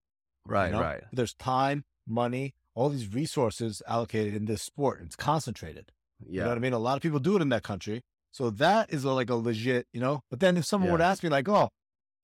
you 0.46 0.52
right, 0.54 0.72
know? 0.72 0.80
right. 0.80 1.02
There's 1.12 1.34
time, 1.34 1.84
money, 2.06 2.54
all 2.74 2.88
these 2.88 3.12
resources 3.14 3.82
allocated 3.87 4.34
in 4.34 4.46
this 4.46 4.62
sport. 4.62 5.00
It's 5.04 5.16
concentrated. 5.16 5.92
Yeah. 6.20 6.30
You 6.32 6.40
know 6.40 6.48
what 6.48 6.56
I 6.58 6.60
mean? 6.60 6.72
A 6.72 6.78
lot 6.78 6.96
of 6.96 7.02
people 7.02 7.18
do 7.20 7.37
it 7.37 7.42
in 7.42 7.48
that 7.50 7.62
country. 7.62 8.02
So 8.32 8.50
that 8.50 8.92
is 8.92 9.04
a, 9.04 9.12
like 9.12 9.30
a 9.30 9.34
legit, 9.37 9.87
you 9.92 10.00
know. 10.00 10.22
But 10.30 10.40
then 10.40 10.56
if 10.56 10.64
someone 10.64 10.90
would 10.90 11.00
Yeah. 11.00 11.10
ask 11.10 11.22
me, 11.22 11.28
like, 11.28 11.48
oh, 11.48 11.68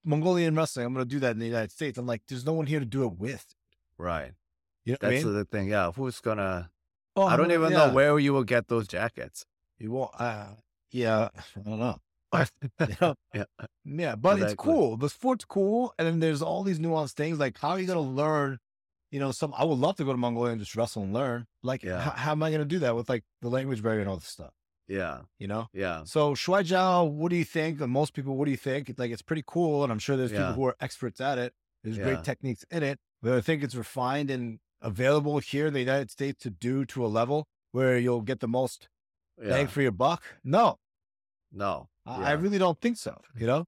Mongolian 0.04 0.54
wrestling, 0.56 0.86
I'm 0.86 0.94
going 0.94 1.04
to 1.04 1.08
do 1.08 1.20
that 1.20 1.32
in 1.32 1.38
the 1.38 1.46
United 1.46 1.70
States. 1.72 1.98
I'm 1.98 2.06
like, 2.06 2.22
there's 2.28 2.44
no 2.46 2.52
one 2.54 2.66
here 2.66 2.80
to 2.80 2.86
do 2.86 3.04
it 3.04 3.12
with. 3.18 3.54
right. 3.98 4.32
You 4.86 4.92
know 4.94 4.98
what 5.02 5.08
I 5.08 5.10
That's 5.12 5.24
mean? 5.26 5.34
the 5.34 5.44
thing. 5.44 5.68
Yeah, 5.68 5.92
who's 5.92 6.20
gonna? 6.20 6.70
Oh, 7.22 7.26
I 7.26 7.36
don't 7.36 7.52
even 7.52 7.72
yeah. 7.72 7.86
know 7.88 7.92
where 7.92 8.18
you 8.18 8.32
will 8.32 8.44
get 8.44 8.68
those 8.68 8.86
jackets. 8.88 9.44
You 9.78 9.92
won't. 9.92 10.10
Uh, 10.18 10.46
yeah, 10.92 11.28
I 11.56 11.60
don't 11.64 11.78
know. 13.00 13.14
Yeah. 13.34 13.44
yeah, 13.84 14.14
but 14.16 14.40
it's 14.40 14.54
cool. 14.54 14.96
The 14.96 15.08
sport's 15.08 15.44
cool, 15.44 15.92
and 15.98 16.06
then 16.06 16.20
there's 16.20 16.42
all 16.42 16.62
these 16.62 16.78
nuanced 16.78 17.12
things. 17.12 17.38
Like, 17.38 17.58
how 17.58 17.70
are 17.70 17.80
you 17.80 17.86
gonna 17.86 18.00
learn? 18.00 18.58
You 19.10 19.18
know, 19.18 19.32
some 19.32 19.52
I 19.56 19.64
would 19.64 19.78
love 19.78 19.96
to 19.96 20.04
go 20.04 20.12
to 20.12 20.16
Mongolia 20.18 20.52
and 20.52 20.60
just 20.60 20.76
wrestle 20.76 21.02
and 21.02 21.12
learn. 21.12 21.46
Like, 21.62 21.82
Yeah. 21.82 22.00
how, 22.00 22.10
how 22.12 22.30
am 22.32 22.42
I 22.42 22.50
gonna 22.52 22.64
do 22.64 22.78
that 22.80 22.94
with 22.94 23.08
like 23.08 23.24
the 23.42 23.48
language 23.48 23.82
barrier 23.82 24.00
and 24.00 24.08
all 24.08 24.16
this 24.16 24.28
stuff? 24.28 24.52
Yeah, 24.86 25.20
You 25.38 25.46
know. 25.46 25.68
yeah, 25.72 26.02
So 26.04 26.34
Shuai 26.34 26.64
Jiao, 26.64 27.08
what 27.08 27.30
do 27.30 27.36
you 27.36 27.44
think? 27.44 27.80
And 27.80 27.92
most 27.92 28.12
people, 28.12 28.36
what 28.36 28.46
do 28.46 28.50
you 28.50 28.56
think? 28.56 28.92
Like, 28.98 29.12
it's 29.12 29.22
pretty 29.22 29.44
cool, 29.46 29.84
and 29.84 29.92
I'm 29.92 30.00
sure 30.00 30.16
there's 30.16 30.32
people 30.32 30.54
who 30.54 30.64
are 30.64 30.76
experts 30.80 31.20
at 31.20 31.38
it. 31.38 31.52
There's 31.84 31.96
great 31.96 32.24
techniques 32.24 32.64
in 32.72 32.82
it, 32.82 32.98
but 33.22 33.34
I 33.34 33.40
think 33.40 33.62
it's 33.62 33.76
refined 33.76 34.30
and 34.30 34.58
available 34.82 35.38
here 35.38 35.66
in 35.66 35.72
the 35.74 35.80
United 35.80 36.10
States 36.10 36.42
to 36.42 36.50
do 36.50 36.84
to 36.86 37.04
a 37.04 37.08
level 37.08 37.46
where 37.72 37.98
you'll 37.98 38.22
get 38.22 38.40
the 38.40 38.48
most 38.48 38.88
yeah. 39.42 39.50
bang 39.50 39.66
for 39.66 39.82
your 39.82 39.92
buck. 39.92 40.22
No, 40.44 40.78
No, 41.52 41.88
I, 42.06 42.30
I 42.30 42.32
really 42.32 42.58
don't 42.58 42.80
think 42.80 42.96
so. 42.96 43.20
You 43.36 43.46
know, 43.46 43.64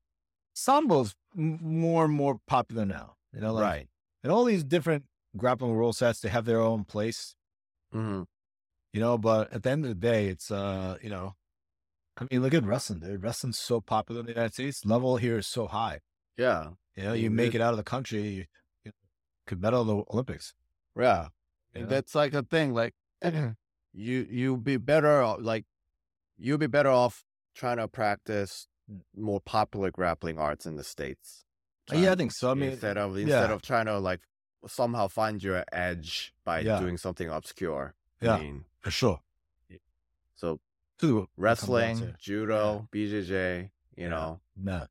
Sambo's 0.55 1.15
m- 1.37 1.59
more 1.63 2.05
and 2.05 2.15
more 2.15 2.39
popular 2.47 2.85
now. 2.85 3.17
You 3.35 3.41
know, 3.41 3.53
like, 3.55 3.63
right. 3.63 3.89
And 4.23 4.33
all 4.33 4.45
these 4.45 4.65
different 4.65 5.05
grappling 5.37 5.75
rule 5.75 5.93
sets, 5.93 6.21
they 6.21 6.29
have 6.29 6.45
their 6.45 6.61
own 6.61 6.85
place. 6.85 7.35
hmm 7.93 8.23
You 8.93 9.01
know, 9.01 9.19
but 9.19 9.53
at 9.53 9.63
the 9.63 9.71
end 9.71 9.85
of 9.85 9.89
the 9.89 9.95
day, 9.95 10.29
it's 10.29 10.51
uh, 10.51 10.97
you 11.03 11.11
know, 11.11 11.35
I 12.19 12.27
mean, 12.31 12.43
look 12.43 12.55
at 12.55 12.65
wrestling, 12.65 13.01
dude. 13.01 13.23
Wrestling's 13.23 13.59
so 13.59 13.81
popular 13.81 14.21
in 14.21 14.27
the 14.27 14.33
United 14.33 14.53
States. 14.55 14.85
Level 14.85 15.17
here 15.17 15.39
is 15.39 15.47
so 15.47 15.67
high. 15.67 16.01
Yeah, 16.37 16.71
You 16.97 17.05
know, 17.05 17.13
you 17.15 17.31
make 17.31 17.55
it- 17.55 17.57
it 17.57 17.61
out 17.63 17.73
of 17.73 17.79
the 17.79 17.83
country, 17.85 18.23
you, 18.23 18.45
you 18.85 18.93
could 19.47 19.61
medal 19.61 19.81
in 19.83 19.87
the 19.89 20.05
Olympics. 20.13 20.53
Yeah. 20.97 21.29
And 21.75 21.89
that's 21.89 22.15
like 22.15 22.35
a 22.35 22.43
thing. 22.43 22.75
Like 22.75 22.95
you, 23.23 23.55
you 24.31 24.57
be 24.57 24.77
better. 24.77 25.25
Like 25.39 25.65
you'll 26.39 26.59
be 26.59 26.67
better 26.67 26.91
off 26.91 27.25
trying 27.55 27.79
to 27.79 27.89
practice 27.89 28.69
more 29.17 29.41
popular 29.41 29.91
grappling 29.91 30.39
arts 30.39 30.67
in 30.67 30.77
the 30.77 30.85
states. 30.85 31.45
Uh, 31.93 31.97
yeah, 31.97 32.13
I 32.13 32.15
think 32.15 32.33
so. 32.33 32.51
I 32.51 32.55
mean, 32.55 32.71
instead 32.71 32.99
of 32.99 33.17
instead 33.17 33.49
yeah. 33.51 33.55
of 33.55 33.63
trying 33.63 33.87
to 33.87 33.99
like 33.99 34.21
somehow 34.67 35.09
find 35.09 35.43
your 35.43 35.65
edge 35.73 36.33
by 36.45 36.61
Yeah. 36.61 36.79
doing 36.79 36.97
something 36.97 37.29
obscure. 37.29 37.95
Yeah. 38.21 38.35
I 38.35 38.41
mean, 38.41 38.65
for 38.81 38.91
sure. 38.91 39.21
so 40.37 40.61
Two, 40.99 41.09
it 41.09 41.21
comes 41.21 41.27
down 41.27 41.27
wrestling, 41.45 42.15
judo, 42.19 42.89
BJJ, 42.93 43.71
you 43.97 44.05
Yeah. 44.05 44.09
know. 44.09 44.41
Nah. 44.57 44.87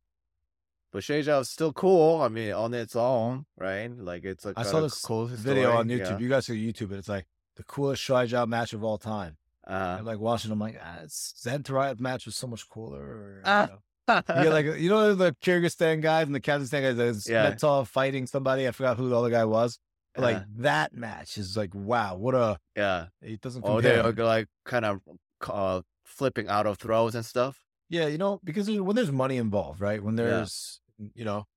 But 0.92 1.04
Sheijia 1.04 1.40
is 1.42 1.50
still 1.50 1.72
cool. 1.74 2.22
I 2.22 2.28
mean, 2.28 2.52
on 2.52 2.74
its 2.74 2.96
own, 2.96 3.46
right? 3.58 3.90
Like 3.98 4.26
it's 4.26 4.46
a 4.46 4.54
I 4.58 4.64
saw 4.64 4.82
this 4.82 5.00
cool 5.02 5.26
video 5.28 5.70
story, 5.72 5.78
on 5.78 5.88
YouTube. 5.88 6.20
You 6.20 6.30
guys 6.30 6.46
see 6.48 6.54
YouTube, 6.72 6.90
and 6.90 6.96
it's 7.00 7.08
like 7.10 7.26
the 7.56 7.64
coolest 7.64 8.04
Shuai 8.04 8.48
match 8.48 8.74
of 8.74 8.84
all 8.84 8.98
time. 8.98 9.38
Uh-huh. 9.66 9.98
I'm 10.00 10.06
like 10.06 10.20
watching. 10.20 10.52
I'm 10.52 10.60
like, 10.60 10.78
ah, 10.84 10.98
it's 11.04 11.34
Zen 11.42 11.64
Tarayat 11.64 12.00
match 12.00 12.26
was 12.26 12.36
so 12.36 12.48
much 12.48 12.68
cooler. 12.68 13.00
Or, 13.00 13.42
Ah. 13.46 13.70
you, 13.70 14.14
know. 14.36 14.44
you 14.44 14.50
like 14.50 14.66
you 14.66 14.90
know 14.90 15.16
the 15.16 15.34
Kyrgyzstan 15.42 16.02
guys 16.02 16.26
and 16.26 16.36
the 16.36 16.42
Kazakhstan 16.42 16.98
guys. 16.98 17.30
Yeah. 17.30 17.52
Metov 17.52 17.88
fighting 17.88 18.28
somebody. 18.28 18.68
I 18.68 18.72
forgot 18.72 18.98
who 18.98 19.08
the 19.08 19.18
other 19.18 19.30
guy 19.30 19.46
was. 19.46 19.80
But 20.14 20.24
like 20.24 20.36
Uh-huh. 20.38 20.46
that 20.58 20.94
match 20.94 21.38
is 21.38 21.56
like 21.56 21.74
wow, 21.74 22.16
what 22.18 22.36
a 22.36 22.58
yeah. 22.76 23.06
it 23.22 23.40
doesn't 23.40 23.64
Oh, 23.66 23.80
they 23.80 23.98
are 23.98 24.12
like 24.12 24.48
kind 24.66 24.84
of 24.84 25.00
uh, 25.48 25.82
flipping 26.04 26.50
out 26.50 26.68
of 26.68 26.80
throws 26.80 27.16
and 27.16 27.26
stuff. 27.26 27.64
Yeah, 27.88 28.08
you 28.08 28.18
know, 28.18 28.40
because 28.44 28.70
when 28.70 28.96
there's 28.96 29.12
money 29.12 29.38
involved, 29.38 29.80
right? 29.82 30.02
When 30.04 30.16
there's, 30.16 30.80
you 31.16 31.26
know, 31.26 31.48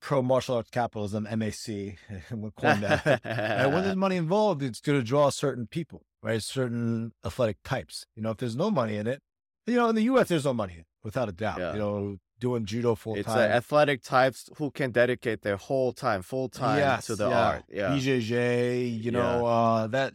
pro 0.00 0.22
martial 0.22 0.56
arts 0.56 0.70
capitalism, 0.70 1.24
MAC, 1.24 1.98
we'll 2.30 2.50
coin 2.52 2.80
that. 2.80 3.20
And 3.24 3.72
when 3.72 3.84
there's 3.84 3.96
money 4.06 4.16
involved, 4.16 4.62
it's 4.62 4.80
going 4.80 4.98
to 4.98 5.04
draw 5.04 5.30
certain 5.30 5.66
people, 5.66 6.02
right? 6.22 6.42
Certain 6.42 7.12
athletic 7.24 7.58
types. 7.64 8.06
You 8.16 8.22
know, 8.22 8.30
if 8.30 8.38
there's 8.38 8.56
no 8.56 8.70
money 8.70 8.96
in 8.96 9.06
it, 9.06 9.20
you 9.66 9.76
know, 9.76 9.88
in 9.88 9.94
the 9.94 10.04
U.S., 10.04 10.28
there's 10.28 10.44
no 10.44 10.54
money 10.54 10.74
in 10.74 10.80
it, 10.80 10.86
without 11.04 11.28
a 11.28 11.32
doubt. 11.32 11.58
Yeah. 11.58 11.72
You 11.74 11.78
know, 11.78 12.16
doing 12.40 12.64
judo 12.64 12.94
full 12.94 13.16
it's 13.16 13.28
uh, 13.28 13.38
athletic 13.38 14.02
types 14.02 14.48
who 14.56 14.70
can 14.70 14.90
dedicate 14.90 15.42
their 15.42 15.56
whole 15.56 15.92
time, 15.92 16.22
full 16.22 16.48
time 16.48 17.00
to 17.02 17.14
the 17.14 17.28
yeah. 17.28 17.46
art. 17.46 17.64
Yeah. 17.68 17.90
BJJ, 17.90 19.02
you 19.02 19.10
know, 19.10 19.46
uh, 19.46 19.86
that 19.88 20.14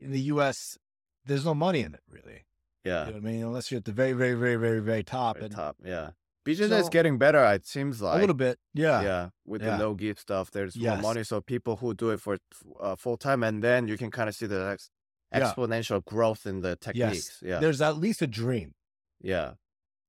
in 0.00 0.12
the 0.12 0.20
U.S., 0.20 0.78
there's 1.24 1.44
no 1.44 1.54
money 1.54 1.80
in 1.80 1.94
it, 1.94 2.00
really. 2.08 2.44
Yeah. 2.84 3.06
You 3.06 3.12
know 3.12 3.18
what 3.18 3.28
I 3.28 3.32
mean? 3.32 3.42
Unless 3.42 3.70
you're 3.70 3.78
at 3.78 3.84
the 3.84 3.92
very, 3.92 4.12
very, 4.12 4.34
very, 4.34 4.56
very, 4.56 4.80
very 4.80 5.02
top. 5.02 5.36
Very 5.36 5.46
and 5.46 5.54
top. 5.54 5.76
Yeah. 5.84 6.10
BJJ 6.46 6.80
is 6.80 6.88
getting 6.88 7.18
better, 7.18 7.44
it 7.52 7.66
seems 7.66 8.00
like. 8.00 8.16
a 8.18 8.20
little 8.20 8.34
bit. 8.36 8.58
Yeah. 8.74 9.02
yeah. 9.02 9.28
With 9.44 9.62
Yeah. 9.62 9.72
the 9.72 9.78
no 9.78 9.94
gi 9.94 10.14
stuff, 10.16 10.50
there's 10.50 10.76
Yes. 10.76 10.92
more 11.02 11.02
money. 11.14 11.24
So 11.24 11.40
people 11.40 11.76
who 11.76 11.92
do 11.94 12.10
it 12.10 12.20
for 12.20 12.38
uh, 12.80 12.96
full 12.96 13.16
time, 13.16 13.42
and 13.42 13.62
then 13.62 13.88
you 13.88 13.96
can 13.98 14.10
kind 14.10 14.28
of 14.28 14.34
see 14.34 14.46
the 14.46 14.70
ex- 14.72 14.90
Yeah. 15.32 15.52
exponential 15.52 16.04
growth 16.04 16.46
in 16.46 16.60
the 16.60 16.76
techniques. 16.76 17.42
Yeah. 17.42 17.58
There's 17.58 17.80
at 17.82 17.96
least 17.98 18.22
a 18.22 18.26
dream. 18.26 18.74
Yeah. 19.20 19.54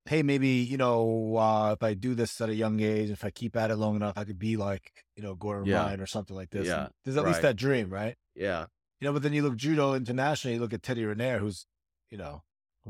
hey, 0.06 0.24
maybe, 0.24 0.48
you 0.48 0.78
know, 0.78 1.36
uh, 1.36 1.74
if 1.74 1.84
I 1.84 1.94
do 1.94 2.16
this 2.16 2.40
at 2.40 2.48
a 2.48 2.56
young 2.56 2.80
age, 2.80 3.10
if 3.10 3.26
I 3.26 3.30
keep 3.30 3.58
at 3.58 3.72
it 3.72 3.76
long 3.76 3.98
enough, 3.98 4.18
I 4.18 4.24
could 4.24 4.40
be 4.40 4.56
like, 4.56 5.04
you 5.18 5.22
know, 5.24 5.36
Gordon 5.36 5.66
Yeah. 5.66 5.84
Ryan 5.84 6.00
or 6.00 6.06
something 6.06 6.34
like 6.34 6.50
this. 6.50 6.66
Yeah, 6.66 6.84
And 6.86 6.94
There's 7.04 7.18
at 7.18 7.26
least 7.26 7.42
that 7.42 7.58
dream, 7.58 7.90
right? 7.90 8.16
Yeah. 8.34 8.68
You 9.02 9.06
know, 9.08 9.12
but 9.12 9.22
then 9.22 9.34
you 9.34 9.44
look 9.44 9.58
judo 9.58 9.96
internationally, 9.96 10.56
you 10.56 10.62
look 10.62 10.72
at 10.72 10.82
Teddy 10.82 11.04
Riner, 11.04 11.40
who's, 11.40 11.66
you 12.10 12.18
know, 12.18 12.44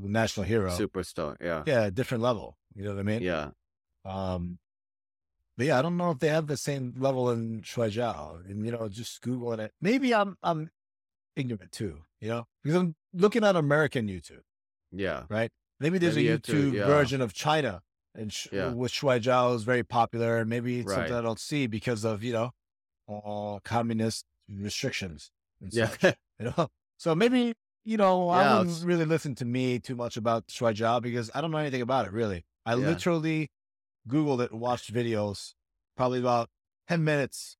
a 0.03 0.07
national 0.07 0.45
hero. 0.45 0.69
Superstar. 0.71 1.35
Yeah. 1.41 1.63
Yeah, 1.65 1.89
different 1.89 2.23
level. 2.23 2.57
You 2.75 2.83
know 2.85 2.91
what 2.95 2.99
I 2.99 3.03
mean? 3.03 3.21
Yeah. 3.21 3.49
Um, 4.05 4.59
but 5.57 5.65
yeah, 5.65 5.79
I 5.79 5.81
don't 5.81 5.97
know 5.97 6.11
if 6.11 6.19
they 6.19 6.27
have 6.29 6.47
the 6.47 6.57
same 6.57 6.93
level 6.97 7.31
in 7.31 7.61
Shuaijiao. 7.61 8.49
And, 8.49 8.65
you 8.65 8.71
know, 8.71 8.87
just 8.89 9.21
Googling 9.23 9.59
it. 9.59 9.71
Maybe 9.81 10.13
I'm, 10.13 10.37
I'm 10.43 10.69
ignorant 11.35 11.71
too, 11.71 11.99
you 12.21 12.29
know, 12.29 12.45
because 12.63 12.75
I'm 12.77 12.95
looking 13.13 13.43
at 13.43 13.55
American 13.55 14.07
YouTube. 14.07 14.41
Yeah. 14.91 15.23
right? 15.29 15.49
Maybe 15.79 15.97
there's 15.97 16.15
Maybe 16.15 16.29
a 16.29 16.37
to- 16.39 16.51
YouTube 16.53 16.73
yeah. 16.73 16.85
version 16.87 17.21
of 17.21 17.33
China, 17.33 17.81
and 18.15 18.31
sh- 18.33 18.47
Yeah. 18.51 18.69
with 18.69 18.91
Shuai 18.91 19.19
Jiao 19.21 19.55
is 19.55 19.63
very 19.63 19.83
popular, 19.83 20.37
and 20.37 20.49
maybe 20.49 20.79
it's 20.79 20.87
Right. 20.87 20.95
something 20.95 21.13
I 21.15 21.21
don't 21.21 21.39
see 21.39 21.67
because 21.67 22.03
of 22.03 22.23
you 22.23 22.33
know, 22.33 22.51
uh, 23.09 23.59
communist 23.63 24.25
restrictions. 24.49 25.31
And 25.61 25.73
Yeah. 25.73 25.89
such, 25.89 26.15
you 26.39 26.45
know, 26.57 26.69
so 26.97 27.13
maybe 27.15 27.53
you 27.87 27.95
know 27.97 28.29
I 28.29 28.41
Yeah, 28.43 28.51
wouldn't 28.59 28.69
it's- 28.71 28.83
really 28.83 29.05
listen 29.05 29.33
to 29.35 29.45
me 29.45 29.79
too 29.79 29.95
much 29.95 30.17
about 30.17 30.47
Shuai 30.47 30.73
Jiao 30.75 31.01
because 31.01 31.31
I 31.33 31.41
don't 31.41 31.51
know 31.51 31.57
anything 31.57 31.81
about 31.81 32.05
it 32.05 32.11
really. 32.11 32.45
I 32.65 32.71
Yeah. 32.75 32.87
literally 32.87 33.49
googled 34.07 34.41
it 34.43 34.51
and 34.51 34.59
watched 34.59 34.93
videos, 34.93 35.53
probably 35.95 36.19
about 36.19 36.49
ten 36.89 37.03
minutes 37.03 37.55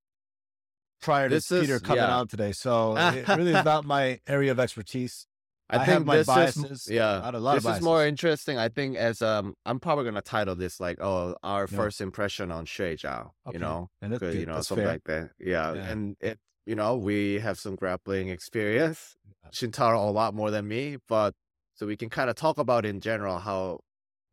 prior 1.02 1.30
to 1.30 1.36
This 1.36 1.52
is- 1.52 1.62
Peter 1.62 1.80
coming 1.80 2.04
yeah. 2.04 2.16
out 2.18 2.30
today. 2.30 2.52
So 2.52 2.98
it 2.98 3.28
really 3.30 3.54
is 3.54 3.64
not 3.66 3.86
my 3.86 4.20
area 4.28 4.52
of 4.52 4.60
expertise. 4.60 5.28
I, 5.70 5.76
I 5.76 5.80
think 5.80 5.90
have 5.90 6.06
my 6.06 6.18
this 6.18 6.28
biases. 6.28 6.64
is 6.72 6.88
yeah. 6.90 7.22
I 7.22 7.26
had 7.26 7.36
a 7.36 7.40
of 7.40 7.64
this 7.64 7.76
is 7.78 7.82
more 7.82 8.06
interesting. 8.06 8.58
I 8.58 8.70
think 8.70 8.96
as 8.96 9.22
um, 9.22 9.54
I'm 9.66 9.80
probably 9.82 10.06
gonna 10.06 10.22
title 10.22 10.56
this 10.56 10.80
like, 10.80 10.98
oh, 11.02 11.36
our 11.44 11.68
Yeah. 11.70 11.78
first 11.78 12.00
impression 12.00 12.52
on 12.52 12.66
Shui 12.66 12.96
Zhao. 12.96 13.32
Okay. 13.46 13.56
You 13.56 13.60
know, 13.60 13.90
And 14.02 14.14
that's 14.14 14.20
good, 14.22 14.32
good. 14.34 14.40
you 14.40 14.46
know, 14.46 14.56
that's 14.56 14.70
something 14.70 14.86
fair. 14.86 14.94
like 14.94 15.04
that. 15.06 15.32
Yeah. 15.40 15.74
Yeah. 15.74 15.90
and 15.90 16.16
it, 16.22 16.40
you 16.68 16.76
know, 16.76 16.98
we 16.98 17.40
have 17.40 17.58
some 17.58 17.76
grappling 17.76 18.28
experience. 18.28 19.16
Shintaro 19.54 20.06
a 20.08 20.12
lot 20.12 20.36
more 20.36 20.52
than 20.52 20.68
me, 20.68 20.98
but 21.08 21.34
so 21.74 21.88
we 21.88 21.96
can 21.96 22.10
kind 22.10 22.30
of 22.30 22.36
talk 22.36 22.58
about 22.58 22.86
in 22.86 23.00
general 23.00 23.40
how 23.40 23.80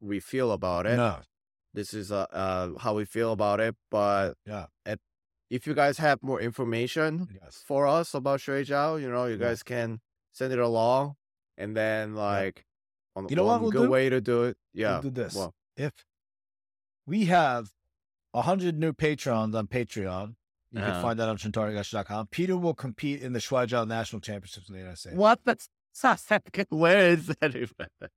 we 0.01 0.19
feel 0.19 0.51
about 0.51 0.85
it. 0.87 0.97
No, 0.97 1.19
This 1.73 1.95
is 1.95 2.11
uh, 2.11 2.27
uh 2.33 2.77
how 2.79 2.95
we 2.95 3.05
feel 3.05 3.33
about 3.33 3.61
it, 3.61 3.77
but 3.91 4.35
Yeah. 4.45 4.67
at, 4.85 4.99
if 5.49 5.67
you 5.67 5.75
guys 5.75 5.99
have 5.99 6.23
more 6.23 6.41
information 6.41 7.29
yes. 7.41 7.63
for 7.65 7.87
us 7.87 8.15
about 8.15 8.41
Shui 8.41 8.65
Zhao, 8.65 9.01
you 9.01 9.09
know, 9.09 9.27
you 9.27 9.35
Yeah. 9.37 9.47
guys 9.49 9.63
can 9.63 10.01
send 10.33 10.53
it 10.53 10.59
along, 10.59 11.15
and 11.57 11.77
then 11.77 12.17
like, 12.17 12.67
on 13.15 13.29
You 13.29 13.37
know 13.37 13.45
what 13.45 13.61
we'll 13.61 13.71
good 13.71 13.87
do? 13.87 13.91
way 13.91 14.09
to 14.09 14.21
do 14.21 14.43
it, 14.45 14.57
yeah. 14.73 14.95
We'll 14.95 15.03
do 15.03 15.23
this. 15.23 15.37
Well, 15.37 15.55
if 15.77 15.93
we 17.07 17.27
have 17.27 17.71
a 18.33 18.43
hundred 18.43 18.77
new 18.77 18.93
patrons 18.93 19.55
on 19.55 19.69
Patreon, 19.69 20.35
you 20.75 20.81
can 20.81 20.91
Uh-huh. 20.91 21.03
find 21.03 21.19
that 21.21 21.29
on 21.29 21.37
shintarigash.com. 21.37 22.27
Peter 22.29 22.57
will 22.57 22.75
compete 22.75 23.23
in 23.23 23.33
the 23.33 23.39
Shuaijiao 23.39 23.87
National 23.87 24.21
Championships 24.21 24.69
in 24.69 24.75
the 24.75 24.81
United 24.81 24.99
States. 24.99 25.17
what? 25.17 25.41
That's 25.45 25.69
where 26.71 27.11
is 27.11 27.27
that? 27.41 27.55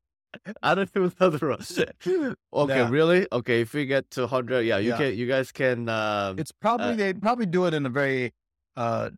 I 0.63 0.75
don't 0.75 0.93
know 0.95 1.09
the 1.29 1.37
rules. 1.39 1.79
Okay, 2.53 2.75
Yeah. 2.77 2.89
really? 2.89 3.27
Okay, 3.31 3.61
if 3.61 3.73
we 3.73 3.85
get 3.85 4.09
to 4.11 4.27
hundred, 4.27 4.61
yeah, 4.65 4.77
you 4.77 4.89
Yeah. 4.89 4.97
can. 4.97 5.17
You 5.17 5.27
guys 5.27 5.51
can. 5.51 5.87
Um, 5.89 6.37
It's 6.39 6.51
probably 6.51 6.93
Uh, 6.93 6.95
they 6.95 7.13
probably 7.13 7.45
do 7.45 7.65
it 7.65 7.73
in 7.73 7.85
a 7.85 7.89
very, 7.89 8.33
uh, 8.75 9.11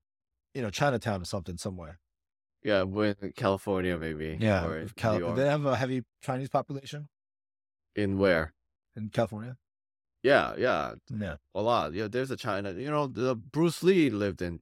you 0.53 0.61
know, 0.61 0.69
Chinatown 0.69 1.21
or 1.21 1.25
something 1.25 1.57
somewhere. 1.57 1.99
yeah, 2.63 2.83
with 2.83 3.33
California 3.35 3.97
maybe. 3.97 4.37
Yeah, 4.39 4.65
or 4.67 4.87
Cal- 4.97 5.17
do 5.19 5.33
they 5.35 5.47
have 5.49 5.65
a 5.65 5.75
heavy 5.77 6.03
Chinese 6.21 6.49
population 6.49 7.07
in 7.95 8.17
where? 8.17 8.53
in 8.95 9.09
California? 9.09 9.55
Yeah, 10.23 10.53
yeah, 10.57 10.93
yeah, 11.17 11.35
a 11.55 11.61
lot. 11.61 11.93
Yeah, 11.93 12.07
there's 12.09 12.29
a 12.31 12.35
China. 12.37 12.73
You 12.73 12.89
know, 12.91 13.07
the 13.07 13.35
Bruce 13.35 13.81
Lee 13.83 14.09
lived 14.09 14.41
in 14.41 14.59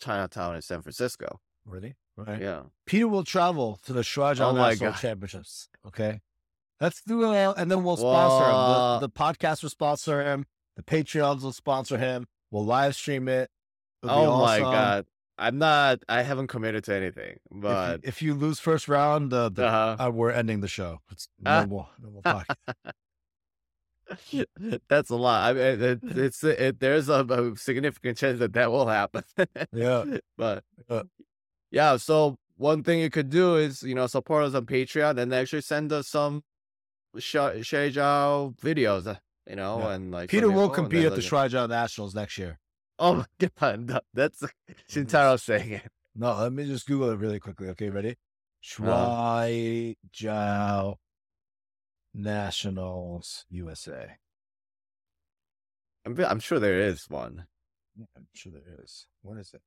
Chinatown 0.00 0.56
in 0.56 0.62
San 0.62 0.82
Francisco. 0.82 1.40
Really? 1.64 1.94
Right. 2.16 2.40
Yeah. 2.40 2.62
Peter 2.86 3.06
will 3.08 3.24
travel 3.24 3.78
to 3.84 3.92
the 3.92 4.00
Shuaijiao 4.00 4.40
Oh 4.52 4.52
National 4.52 4.92
God. 4.92 5.00
Championships. 5.00 5.68
Okay. 5.86 6.20
Let's 6.80 7.02
do 7.02 7.32
it, 7.32 7.54
and 7.56 7.70
then 7.70 7.84
we'll 7.84 7.96
sponsor 7.96 8.44
him. 8.46 8.52
The, 8.52 8.98
the 9.00 9.10
podcast 9.10 9.62
will 9.62 9.70
sponsor 9.70 10.22
him. 10.22 10.44
The 10.76 10.82
Patreons 10.82 11.42
will 11.42 11.52
sponsor 11.52 11.96
him. 11.98 12.26
We'll 12.50 12.64
live 12.66 12.94
stream 12.94 13.28
it. 13.28 13.50
It'll 14.02 14.14
Oh 14.16 14.40
my 14.44 14.58
god. 14.60 15.06
I'm 15.38 15.58
not. 15.58 16.00
I 16.08 16.22
haven't 16.22 16.46
committed 16.48 16.84
to 16.84 16.94
anything, 16.94 17.38
If 17.50 17.60
but 17.60 17.92
you, 18.02 18.08
if 18.08 18.22
you 18.22 18.34
lose 18.34 18.58
first 18.58 18.88
round, 18.88 19.32
uh, 19.32 19.50
the, 19.50 19.66
uh-huh. 19.66 20.06
uh, 20.06 20.10
we're 20.10 20.30
ending 20.30 20.60
the 20.60 20.68
show. 20.68 21.00
It's 21.10 21.28
Ah. 21.44 21.60
no 21.62 21.66
more, 21.66 21.88
no 22.02 22.20
more. 22.24 22.44
that's 24.88 25.10
a 25.10 25.16
lot. 25.16 25.50
I 25.50 25.52
mean, 25.52 25.82
it, 25.82 26.00
it's 26.16 26.42
it, 26.44 26.80
there's 26.80 27.08
a, 27.08 27.24
a 27.24 27.56
significant 27.56 28.18
chance 28.18 28.38
that 28.38 28.52
that 28.52 28.70
will 28.70 28.86
happen. 28.86 29.24
Yeah. 29.72 30.04
but 30.38 30.64
Uh. 30.88 31.02
yeah. 31.70 31.96
So 31.96 32.36
one 32.56 32.82
thing 32.82 33.00
you 33.00 33.10
could 33.10 33.30
do 33.30 33.56
is 33.56 33.82
you 33.82 33.94
know 33.94 34.06
support 34.06 34.44
us 34.44 34.54
on 34.54 34.66
Patreon 34.66 35.18
and 35.18 35.32
actually 35.34 35.62
send 35.62 35.92
us 35.92 36.08
some 36.08 36.42
Shay 37.18 37.62
videos. 37.62 39.06
uh, 39.06 39.14
You 39.48 39.56
know, 39.56 39.78
Yeah. 39.78 39.92
and 39.94 40.10
like 40.12 40.30
Peter 40.30 40.50
will 40.50 40.68
compete 40.68 41.04
at 41.04 41.14
the 41.14 41.22
like- 41.22 41.50
Shuaijiao 41.50 41.68
Nationals 41.68 42.14
next 42.14 42.36
year. 42.38 42.58
Oh 42.98 43.14
my 43.16 43.48
god, 43.60 43.80
no, 43.88 44.00
that's 44.14 44.42
Shintaro 44.90 45.38
saying 45.38 45.70
it. 45.72 45.82
No, 46.14 46.34
let 46.34 46.52
me 46.52 46.64
just 46.64 46.86
Google 46.86 47.10
it 47.10 47.18
really 47.18 47.38
quickly. 47.38 47.68
Okay, 47.68 47.90
ready? 47.90 48.16
Uh-huh. 48.80 49.42
Shuaijiao 49.44 50.96
Nationals 52.16 53.44
USA. 53.50 54.16
I'm, 56.06 56.18
I'm 56.20 56.40
sure 56.40 56.58
there 56.58 56.80
is 56.80 57.04
one. 57.10 57.46
Yeah, 57.94 58.06
I'm 58.16 58.26
sure 58.34 58.52
there 58.52 58.78
is. 58.82 59.06
What 59.22 59.38
is 59.38 59.52
it? 59.52 59.60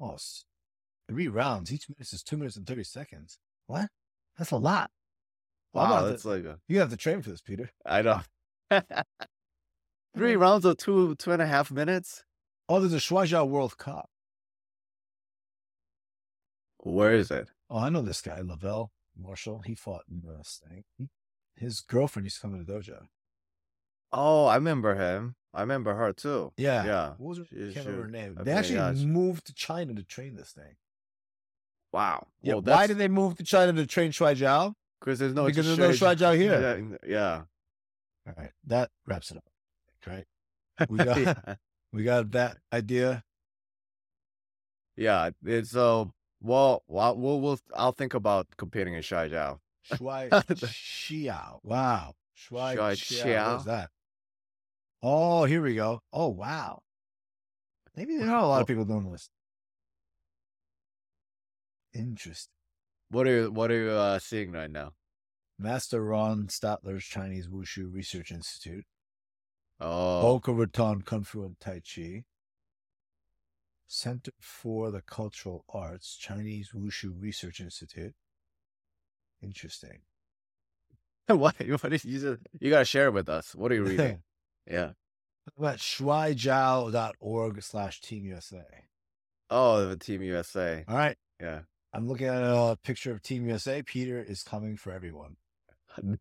Oh, 0.00 0.16
three 1.08 1.28
rounds. 1.28 1.72
Each 1.72 1.88
minute 1.88 2.12
is 2.12 2.22
two 2.22 2.36
minutes 2.38 2.56
and 2.56 2.66
30 2.66 2.82
seconds. 2.84 3.38
What? 3.66 3.88
That's 4.38 4.50
a 4.52 4.56
lot. 4.56 4.90
Well, 5.74 5.84
Wow, 5.90 6.02
that's 6.06 6.22
to- 6.22 6.28
like 6.28 6.44
a, 6.44 6.58
You 6.66 6.78
have 6.80 6.90
to 6.90 6.96
train 6.96 7.20
for 7.20 7.30
this, 7.30 7.42
Peter. 7.42 7.70
I 7.84 8.02
know. 8.02 8.20
Three 10.16 10.36
rounds 10.36 10.64
of 10.64 10.76
two 10.78 11.14
two 11.16 11.32
and 11.32 11.42
a 11.42 11.46
half 11.46 11.70
minutes. 11.70 12.24
Oh, 12.68 12.80
there's 12.80 12.94
a 12.94 12.96
Shuaijiao 12.98 13.46
World 13.48 13.76
Cup. 13.76 14.08
Where 16.78 17.12
is 17.14 17.30
it? 17.30 17.48
Oh, 17.68 17.78
I 17.78 17.88
know 17.90 18.02
this 18.02 18.22
guy, 18.22 18.40
Lavelle 18.40 18.90
Marshall. 19.16 19.62
He 19.64 19.74
fought 19.74 20.02
in 20.10 20.22
this 20.24 20.60
thing. 20.68 21.08
His 21.56 21.80
girlfriend 21.80 22.26
used 22.26 22.36
to 22.36 22.42
come 22.42 22.58
to 22.58 22.64
the 22.64 22.72
dojo. 22.72 23.06
Oh, 24.12 24.46
I 24.46 24.56
remember 24.56 24.94
him. 24.94 25.36
I 25.52 25.60
remember 25.60 25.94
her 25.94 26.12
too. 26.12 26.52
Yeah. 26.56 26.84
Yeah. 26.84 27.08
What 27.18 27.28
was 27.28 27.38
her? 27.38 27.44
She- 27.44 27.72
can't 27.72 27.86
remember 27.86 28.02
her 28.02 28.10
name. 28.10 28.38
They 28.40 28.52
actually 28.52 28.98
she- 28.98 29.06
moved 29.06 29.46
to 29.46 29.54
China 29.54 29.94
to 29.94 30.02
train 30.02 30.34
this 30.36 30.52
thing. 30.52 30.76
Wow. 31.92 32.26
Yeah. 32.42 32.54
Well, 32.54 32.62
why 32.62 32.86
did 32.88 32.98
they 32.98 33.08
move 33.08 33.36
to 33.36 33.44
China 33.44 33.72
to 33.72 33.86
train 33.86 34.10
Shuaijiao? 34.10 34.74
Because 35.00 35.18
there's 35.20 35.34
no 35.34 35.46
Because 35.46 35.66
there's 35.66 35.78
no 35.78 35.90
Shuai 35.90 36.16
Shuaijiao 36.16 36.36
here. 36.36 36.98
Yeah. 37.04 37.08
yeah. 37.08 37.42
All 38.26 38.34
right. 38.36 38.50
That 38.66 38.90
wraps 39.06 39.30
it 39.30 39.36
up. 39.36 39.44
Right. 40.06 40.26
We 40.88 40.98
got, 40.98 41.18
yeah. 41.18 41.54
we 41.92 42.02
got 42.02 42.32
that 42.32 42.58
idea. 42.72 43.22
Yeah. 44.96 45.30
It's 45.44 45.70
so 45.70 46.12
well. 46.44 46.82
Well, 46.86 47.16
we'll, 47.16 47.40
we'll. 47.40 47.58
I'll 47.74 47.92
think 47.92 48.14
about 48.14 48.46
competing 48.56 48.94
in 48.94 49.02
Shai 49.02 49.28
Jiao. 49.28 49.58
Shuai 49.92 50.28
Xiao. 50.30 51.58
Wow. 51.62 52.14
Shuai 52.36 52.76
Shuai 52.76 52.92
Xiao. 52.94 53.50
What 53.52 53.60
is 53.60 53.64
that? 53.66 53.90
Oh, 55.02 55.44
here 55.44 55.60
we 55.62 55.74
go. 55.74 56.00
Oh, 56.12 56.28
wow. 56.28 56.80
Maybe 57.96 58.16
there 58.16 58.30
are 58.30 58.42
a 58.42 58.46
lot 58.46 58.62
of 58.62 58.66
people 58.66 58.84
doing 58.84 59.10
this. 59.12 59.28
Interesting. 61.94 62.50
What 63.10 63.26
are 63.28 63.42
you 63.42 63.50
What 63.50 63.70
are 63.70 63.84
you 63.84 63.90
uh, 63.90 64.18
seeing 64.18 64.52
right 64.52 64.70
now? 64.70 64.92
Master 65.58 66.02
Ron 66.04 66.48
Statler's 66.48 67.04
Chinese 67.04 67.46
Wushu 67.46 67.92
Research 67.92 68.32
Institute, 68.32 68.84
Oh, 69.80 70.22
Boca 70.22 70.52
Raton 70.52 71.02
Kung 71.02 71.22
Fu 71.22 71.44
and 71.44 71.58
Tai 71.60 71.80
Chi, 71.80 72.24
Center 73.86 74.32
for 74.40 74.90
the 74.90 75.02
Cultural 75.02 75.64
Arts, 75.68 76.16
Chinese 76.16 76.70
Wushu 76.74 77.12
Research 77.20 77.60
Institute. 77.60 78.14
Interesting. 79.42 80.00
what? 81.28 81.54
What 81.58 81.92
is 81.92 82.04
you? 82.04 82.38
You 82.60 82.70
gotta 82.70 82.84
share 82.84 83.06
it 83.06 83.12
with 83.14 83.28
us. 83.28 83.54
What 83.54 83.72
are 83.72 83.74
you 83.74 83.84
reading? 83.84 84.22
yeah. 84.70 84.90
About 85.58 85.76
shuaijiao.org 85.78 87.62
slash 87.62 88.00
team 88.00 88.24
USA. 88.24 88.64
Oh, 89.50 89.86
the 89.86 89.96
Team 89.96 90.22
USA. 90.22 90.84
All 90.88 90.96
right. 90.96 91.16
Yeah. 91.40 91.60
I'm 91.92 92.08
looking 92.08 92.26
at 92.26 92.42
a 92.42 92.76
picture 92.82 93.12
of 93.12 93.22
Team 93.22 93.46
USA. 93.46 93.82
Peter 93.82 94.20
is 94.20 94.42
coming 94.42 94.76
for 94.76 94.92
everyone. 94.92 95.36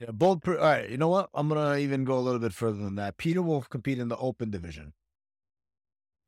Yeah, 0.00 0.12
bold. 0.12 0.42
Pre- 0.42 0.56
All 0.56 0.62
right. 0.62 0.88
You 0.88 0.96
know 0.96 1.08
what? 1.08 1.28
I'm 1.34 1.48
going 1.48 1.60
to 1.60 1.76
even 1.82 2.04
go 2.04 2.16
a 2.18 2.20
little 2.20 2.38
bit 2.38 2.52
further 2.52 2.78
than 2.78 2.94
that. 2.96 3.16
Peter 3.16 3.42
will 3.42 3.62
compete 3.62 3.98
in 3.98 4.08
the 4.08 4.16
open 4.16 4.50
division 4.50 4.92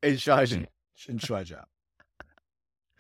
In 0.03 0.15
Shajin. 0.15 0.67
in 1.09 1.19
Shuaijiao. 1.19 1.65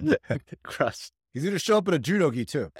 Crust. 0.62 1.12
He's 1.32 1.42
going 1.42 1.54
to 1.54 1.58
show 1.58 1.78
up 1.78 1.88
in 1.88 1.94
a 1.94 1.98
judo 1.98 2.30
gi 2.30 2.44
too. 2.44 2.70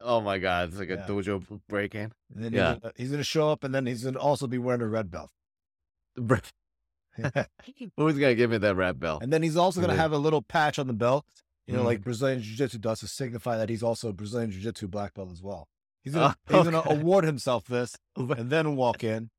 Oh 0.00 0.20
my 0.20 0.38
God! 0.38 0.68
It's 0.68 0.78
like 0.78 0.90
a 0.90 0.98
dojo 0.98 1.42
break 1.68 1.94
in. 1.94 2.12
Yeah. 2.36 2.48
he's 2.48 2.52
gonna- 2.80 2.92
he's 2.96 3.08
going 3.08 3.20
to 3.20 3.24
show 3.24 3.50
up 3.50 3.64
and 3.64 3.74
then 3.74 3.86
he's 3.86 4.02
going 4.02 4.14
to 4.14 4.20
also 4.20 4.46
be 4.46 4.58
wearing 4.58 4.82
a 4.82 4.86
red 4.86 5.10
belt. 5.10 5.30
Who's 7.96 8.18
gonna 8.18 8.34
give 8.34 8.50
me 8.50 8.58
that 8.58 8.76
red 8.76 9.00
belt? 9.00 9.22
and 9.22 9.32
then 9.32 9.42
he's 9.42 9.56
also 9.56 9.80
going 9.80 9.90
to 9.94 9.96
have 10.00 10.12
a 10.12 10.18
little 10.18 10.42
patch 10.42 10.78
on 10.78 10.86
the 10.86 10.92
belt, 10.92 11.24
you 11.66 11.74
know, 11.74 11.80
Mhm. 11.82 11.86
like 11.86 12.02
Brazilian 12.02 12.42
Jiu 12.42 12.54
Jitsu 12.56 12.78
does 12.78 13.00
to 13.00 13.08
signify 13.08 13.56
that 13.56 13.70
he's 13.70 13.82
also 13.82 14.10
a 14.10 14.12
Brazilian 14.12 14.50
Jiu 14.50 14.60
Jitsu 14.60 14.88
black 14.88 15.14
belt 15.14 15.30
as 15.32 15.42
well. 15.42 15.66
He's 16.04 16.12
going 16.14 16.30
to 16.30 16.36
Oh, 16.50 16.62
he's 16.62 16.70
going 16.70 16.82
to 16.84 16.90
award 16.90 17.24
himself 17.24 17.64
this 17.64 17.96
and 18.16 18.50
then 18.50 18.76
walk 18.76 19.02
in. 19.02 19.30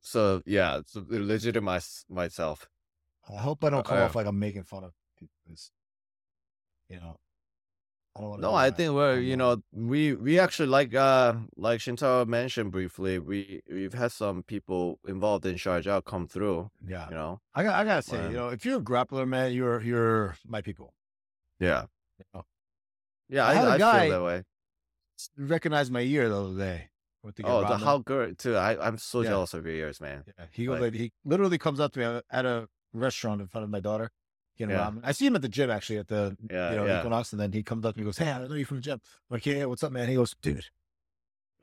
So 0.00 0.42
yeah, 0.46 0.80
so 0.86 1.04
legitimize 1.08 2.04
myself. 2.08 2.68
I 3.28 3.36
hope 3.40 3.62
I 3.64 3.70
don't 3.70 3.84
come 3.84 3.98
Uh, 3.98 4.02
off 4.04 4.14
like 4.14 4.26
I'm 4.26 4.38
making 4.38 4.64
fun 4.64 4.84
of 4.84 4.92
people. 5.18 5.34
You 6.88 6.96
know, 7.00 7.16
I 8.16 8.20
don't. 8.22 8.40
No, 8.40 8.54
I 8.54 8.70
think 8.70 8.94
we're 8.94 9.20
you 9.20 9.36
know 9.36 9.62
we 9.72 10.14
we 10.14 10.38
actually 10.40 10.68
like 10.68 10.94
uh 10.94 11.34
like 11.56 11.80
Shintaro 11.80 12.26
mentioned 12.26 12.72
briefly. 12.72 13.18
We 13.18 13.62
we've 13.70 13.94
had 13.94 14.10
some 14.12 14.42
people 14.42 14.98
involved 15.06 15.46
in 15.46 15.54
Shuai 15.56 15.82
Jiao 15.82 16.04
come 16.04 16.26
through. 16.26 16.70
yeah. 16.86 17.08
You 17.08 17.14
know. 17.14 17.40
I 17.54 17.62
got, 17.62 17.74
I 17.74 17.84
gotta 17.84 18.02
say, 18.02 18.22
you 18.30 18.36
know, 18.36 18.48
if 18.48 18.64
you're 18.64 18.78
a 18.78 18.82
grappler, 18.82 19.28
man, 19.28 19.52
you're 19.52 19.80
you're 19.82 20.36
my 20.46 20.62
people. 20.62 20.94
Yeah. 21.60 21.84
You 22.18 22.24
know? 22.34 22.44
Yeah, 23.28 23.46
I 23.46 23.50
I, 23.50 23.54
had 23.54 23.68
a 23.68 23.70
I, 23.72 23.78
guy- 23.78 24.08
feel 24.08 24.18
that 24.20 24.24
way. 24.26 24.42
Recognize 25.36 25.90
my 25.90 26.00
ear 26.00 26.28
the 26.28 26.42
other 26.42 26.56
day. 26.56 26.89
Went 27.22 27.36
to 27.36 27.42
get 27.42 27.50
Oh, 27.50 27.60
the 27.60 27.76
how 27.76 27.98
good 27.98 28.38
too. 28.38 28.56
I 28.56 28.86
I'm 28.86 28.96
so 28.98 29.20
Yeah. 29.20 29.30
jealous 29.30 29.52
of 29.54 29.66
your 29.66 29.74
ears, 29.74 30.00
man. 30.00 30.24
Yeah, 30.26 30.46
he 30.52 30.64
goes. 30.66 30.80
Like- 30.80 30.92
like, 30.92 31.00
he 31.00 31.12
literally 31.24 31.58
comes 31.58 31.78
up 31.80 31.92
to 31.92 31.98
me 31.98 32.20
at 32.30 32.46
a 32.46 32.68
restaurant 32.92 33.40
in 33.40 33.46
front 33.48 33.64
of 33.64 33.70
my 33.70 33.80
daughter. 33.80 34.10
Getting 34.56 34.74
Yeah. 34.74 34.90
ramen. 34.90 35.00
I 35.04 35.12
see 35.12 35.26
him 35.26 35.36
at 35.36 35.42
the 35.42 35.48
gym 35.48 35.70
actually 35.70 35.98
at 35.98 36.08
the 36.08 36.36
Yeah, 36.50 36.70
you 36.70 36.76
know 36.76 36.86
yeah. 36.86 36.98
Equinox, 37.00 37.32
and 37.32 37.40
then 37.40 37.52
he 37.52 37.62
comes 37.62 37.84
up 37.84 37.94
to 37.94 37.98
me 37.98 38.02
and 38.02 38.08
goes, 38.08 38.18
"Hey, 38.18 38.30
I 38.30 38.46
know 38.46 38.54
you 38.54 38.64
from 38.64 38.78
the 38.78 38.82
gym." 38.82 39.00
I'm 39.30 39.34
like, 39.34 39.46
yeah, 39.46 39.64
what's 39.66 39.82
up, 39.82 39.92
man? 39.92 40.08
He 40.08 40.14
goes, 40.16 40.34
"Dude, 40.42 40.64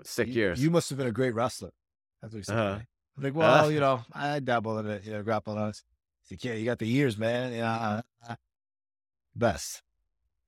Sick 0.03 0.27
you, 0.29 0.43
ears. 0.43 0.63
you 0.63 0.69
must 0.71 0.89
have 0.89 0.97
been 0.97 1.07
a 1.07 1.11
great 1.11 1.33
wrestler." 1.35 1.71
That's 2.21 2.33
what 2.33 2.37
he 2.39 2.43
said. 2.43 2.57
Uh-huh. 2.57 2.79
I'm 3.17 3.23
like, 3.23 3.33
well, 3.35 3.71
you 3.71 3.79
know, 3.79 4.03
I 4.13 4.39
dabble 4.39 4.77
in 4.79 4.87
it, 4.87 5.03
you 5.05 5.11
know, 5.11 5.23
grappling 5.23 5.57
on 5.57 5.69
it. 5.69 5.81
He's 6.23 6.31
like, 6.37 6.43
yeah, 6.43 6.53
you 6.53 6.65
got 6.65 6.77
the 6.79 6.91
ears, 6.91 7.17
man. 7.17 7.51
Yeah, 7.53 7.71
uh, 7.73 8.01
uh, 8.29 8.35
best. 9.35 9.81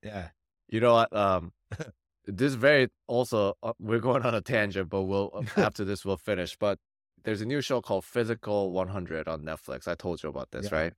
Yeah. 0.02 0.28
You 0.68 0.80
know 0.80 0.94
what? 0.94 1.12
Um, 1.14 1.52
this 2.30 2.54
very 2.54 2.88
also 3.06 3.54
uh, 3.62 3.72
we're 3.78 3.98
going 4.00 4.22
on 4.22 4.34
a 4.34 4.40
tangent, 4.40 4.88
but 4.88 5.02
we'll 5.02 5.30
uh, 5.34 5.42
after 5.60 5.84
this 5.84 6.04
we'll 6.04 6.16
finish. 6.16 6.56
But 6.56 6.78
there's 7.24 7.40
a 7.40 7.46
new 7.46 7.60
show 7.60 7.80
called 7.80 8.04
Physical 8.04 8.72
100 8.72 9.28
on 9.28 9.42
Netflix. 9.42 9.86
I 9.86 9.94
told 9.94 10.22
you 10.22 10.28
about 10.28 10.50
this, 10.52 10.70
Yeah. 10.70 10.78
right? 10.78 10.92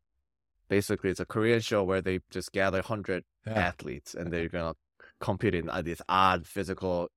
Basically, 0.69 1.11
it's 1.11 1.21
a 1.21 1.27
Korean 1.27 1.61
show 1.61 1.83
where 1.85 2.01
they 2.01 2.21
just 2.31 2.53
gather 2.53 2.79
100 2.81 3.25
Yeah. 3.47 3.55
athletes 3.59 4.15
and 4.15 4.33
they're 4.33 4.49
gonna 4.49 4.75
compete 5.21 5.55
in 5.55 5.69
uh, 5.69 5.83
these 5.83 6.01
odd 6.09 6.47
physical 6.47 7.11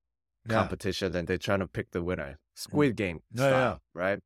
Yeah. 0.47 0.55
competitions, 0.55 1.15
and 1.15 1.27
they're 1.27 1.37
trying 1.37 1.59
to 1.59 1.67
pick 1.67 1.91
the 1.91 2.03
winner. 2.03 2.39
Squid 2.55 2.95
Game 2.95 3.17
Mm. 3.17 3.39
Yeah, 3.39 3.47
style, 3.47 3.81
right? 3.93 4.19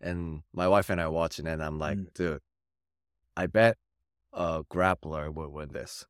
And 0.00 0.42
my 0.52 0.68
wife 0.68 0.90
and 0.90 1.00
I 1.00 1.08
watching, 1.08 1.46
it, 1.46 1.52
and 1.52 1.64
I'm 1.64 1.78
like, 1.78 1.98
Mm. 1.98 2.14
dude, 2.14 2.42
I 3.36 3.46
bet 3.46 3.76
a 4.32 4.64
grappler 4.64 5.32
would 5.32 5.50
win 5.50 5.72
this. 5.72 6.06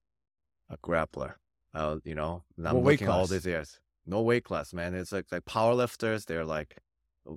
A 0.69 0.77
grappler, 0.79 1.35
uh, 1.75 1.97
you 2.05 2.15
know. 2.15 2.43
I'm 2.59 2.77
What 2.77 2.85
looking 2.85 3.09
all 3.09 3.27
these 3.27 3.47
years. 3.47 3.81
No 4.07 4.23
weight 4.23 4.45
class, 4.45 4.73
man. 4.73 4.95
It's 4.95 5.13
like 5.13 5.27
like 5.33 5.45
powerlifters. 5.45 6.27
They're 6.27 6.45
like 6.45 6.77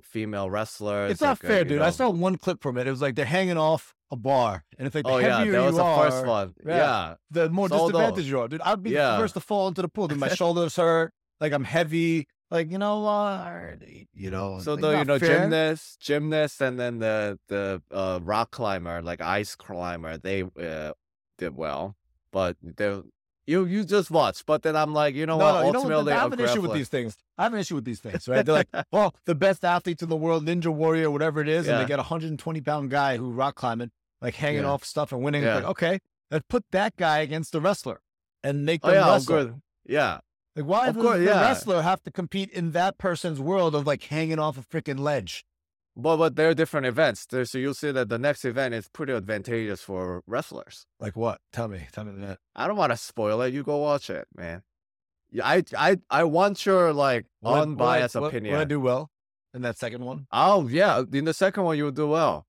female 0.02 0.50
wrestlers. 0.50 1.12
It's 1.12 1.20
not 1.20 1.42
like, 1.42 1.44
uh, 1.44 1.48
fair, 1.48 1.64
dude. 1.64 1.82
I 1.82 1.90
saw 1.90 2.10
one 2.10 2.36
clip 2.36 2.62
from 2.62 2.76
it. 2.78 2.86
It 2.86 2.90
was 2.90 3.00
like 3.00 3.14
they're 3.14 3.24
hanging 3.24 3.56
off 3.56 3.94
a 4.10 4.16
bar, 4.16 4.64
and 4.78 4.86
it's 4.86 4.94
like 4.94 5.04
the 5.04 5.10
Oh 5.10 5.18
yeah, 5.18 5.38
heavier 5.38 5.52
that 5.52 5.60
was 5.64 5.72
you 5.72 5.78
the 5.78 5.84
are, 5.84 6.10
first 6.10 6.26
one. 6.26 6.54
Yeah. 6.66 6.76
Yeah, 6.76 7.14
the 7.30 7.50
more 7.50 7.68
Sold 7.68 7.92
disadvantaged 7.92 8.28
you 8.28 8.40
are, 8.40 8.48
dude. 8.48 8.60
I'd 8.62 8.82
be 8.82 8.90
Yeah. 8.90 9.12
the 9.12 9.18
first 9.18 9.34
to 9.34 9.40
fall 9.40 9.68
into 9.68 9.82
the 9.82 9.88
pool. 9.88 10.08
Dude, 10.08 10.18
my 10.18 10.28
shoulders 10.34 10.76
hurt. 10.76 11.12
Like 11.40 11.52
I'm 11.52 11.64
heavy. 11.64 12.26
Like 12.50 12.70
you 12.70 12.78
know, 12.78 13.04
uh, 13.06 13.76
you 14.14 14.30
know. 14.30 14.58
So 14.60 14.76
the 14.76 14.98
you 14.98 15.04
know 15.04 15.18
fair. 15.18 15.40
gymnast, 15.40 16.00
gymnast, 16.00 16.62
and 16.62 16.78
then 16.80 16.98
the 16.98 17.38
the 17.48 17.82
uh, 17.90 18.20
rock 18.22 18.50
climber, 18.50 19.02
like 19.02 19.20
ice 19.20 19.54
climber, 19.54 20.16
they 20.16 20.44
uh, 20.58 20.92
did 21.36 21.54
well, 21.56 21.96
but 22.32 22.56
they 22.62 23.02
you 23.48 23.64
you 23.64 23.84
just 23.84 24.10
watch. 24.10 24.44
But 24.46 24.62
then 24.62 24.76
I'm 24.76 24.92
like, 24.92 25.14
you 25.16 25.26
know 25.26 25.38
No, 25.38 25.44
what? 25.44 25.52
no, 25.52 25.66
you 25.66 25.72
know? 25.72 25.78
Ultimately, 25.80 26.12
have 26.12 26.32
an 26.32 26.40
issue 26.40 26.60
with 26.60 26.72
these 26.74 26.88
things. 26.88 27.16
I 27.36 27.44
have 27.44 27.54
an 27.54 27.58
issue 27.60 27.74
with 27.74 27.84
these 27.84 27.98
things, 28.00 28.28
right? 28.28 28.44
They're 28.44 28.54
like, 28.54 28.68
well, 28.92 29.12
oh, 29.14 29.18
the 29.24 29.34
best 29.34 29.64
athletes 29.64 30.02
in 30.02 30.08
the 30.08 30.16
world, 30.16 30.44
Ninja 30.46 30.72
Warrior, 30.72 31.10
whatever 31.10 31.40
it 31.40 31.48
is, 31.48 31.66
and 31.66 31.80
they 31.80 31.86
get 31.86 31.98
a 31.98 32.02
120 32.02 32.60
pound 32.60 32.90
guy 32.90 33.16
who 33.16 33.30
rock 33.30 33.54
climbing, 33.56 33.90
like 34.20 34.34
hanging 34.34 34.62
Yeah. 34.62 34.70
off 34.70 34.84
stuff 34.84 35.10
and 35.12 35.22
winning. 35.22 35.42
Yeah. 35.42 35.56
like, 35.56 35.64
okay, 35.64 35.98
let's 36.30 36.44
put 36.48 36.64
that 36.72 36.96
guy 36.96 37.18
against 37.18 37.52
the 37.52 37.60
wrestler 37.60 38.00
and 38.44 38.64
make 38.64 38.80
Oh 38.84 38.88
them 38.92 38.96
yeah, 39.04 39.12
wrestle. 39.12 39.62
Yeah, 39.86 40.18
Like, 40.54 40.66
why 40.66 40.88
Of 40.88 40.94
does 40.96 41.02
course, 41.04 41.18
the 41.18 41.24
yeah. 41.24 41.40
wrestler 41.40 41.82
have 41.82 42.02
to 42.02 42.10
compete 42.10 42.50
in 42.50 42.72
that 42.72 42.98
person's 42.98 43.40
world 43.40 43.74
of 43.74 43.86
like 43.86 44.02
hanging 44.04 44.38
off 44.38 44.58
a 44.58 44.62
freaking 44.62 44.98
ledge? 44.98 45.44
But 45.98 46.16
but 46.16 46.36
they're 46.36 46.54
different 46.54 46.86
events. 46.86 47.26
There, 47.26 47.44
so 47.44 47.58
you'll 47.58 47.74
see 47.74 47.90
that 47.90 48.08
the 48.08 48.18
next 48.18 48.44
event 48.44 48.72
is 48.72 48.88
pretty 48.88 49.12
advantageous 49.12 49.82
for 49.82 50.22
wrestlers. 50.26 50.86
Like 51.00 51.16
what? 51.16 51.40
Tell 51.52 51.68
me. 51.68 51.88
Tell 51.92 52.04
me 52.04 52.12
that. 52.24 52.38
I 52.56 52.66
don't 52.68 52.76
want 52.76 52.92
to 52.92 52.96
spoil 52.96 53.42
it. 53.42 53.52
You 53.52 53.62
go 53.64 53.76
watch 53.78 54.08
it, 54.08 54.26
man. 54.34 54.62
Yeah, 55.30 55.46
I 55.46 55.64
I 55.76 55.96
I 56.08 56.24
want 56.24 56.64
your 56.64 56.92
like 56.94 57.26
Will 57.42 57.50
I- 57.50 57.52
will 57.52 57.58
I- 57.58 57.62
unbiased 57.62 58.14
will 58.14 58.24
I- 58.24 58.28
opinion. 58.28 58.54
Will 58.54 58.60
I 58.62 58.64
do 58.64 58.80
well 58.80 59.10
in 59.52 59.60
that 59.62 59.76
second 59.76 60.04
one? 60.04 60.26
Oh 60.32 60.68
yeah, 60.68 61.02
in 61.12 61.24
the 61.26 61.34
second 61.34 61.64
one 61.64 61.76
you'll 61.76 61.90
do 61.90 62.06
well. 62.08 62.46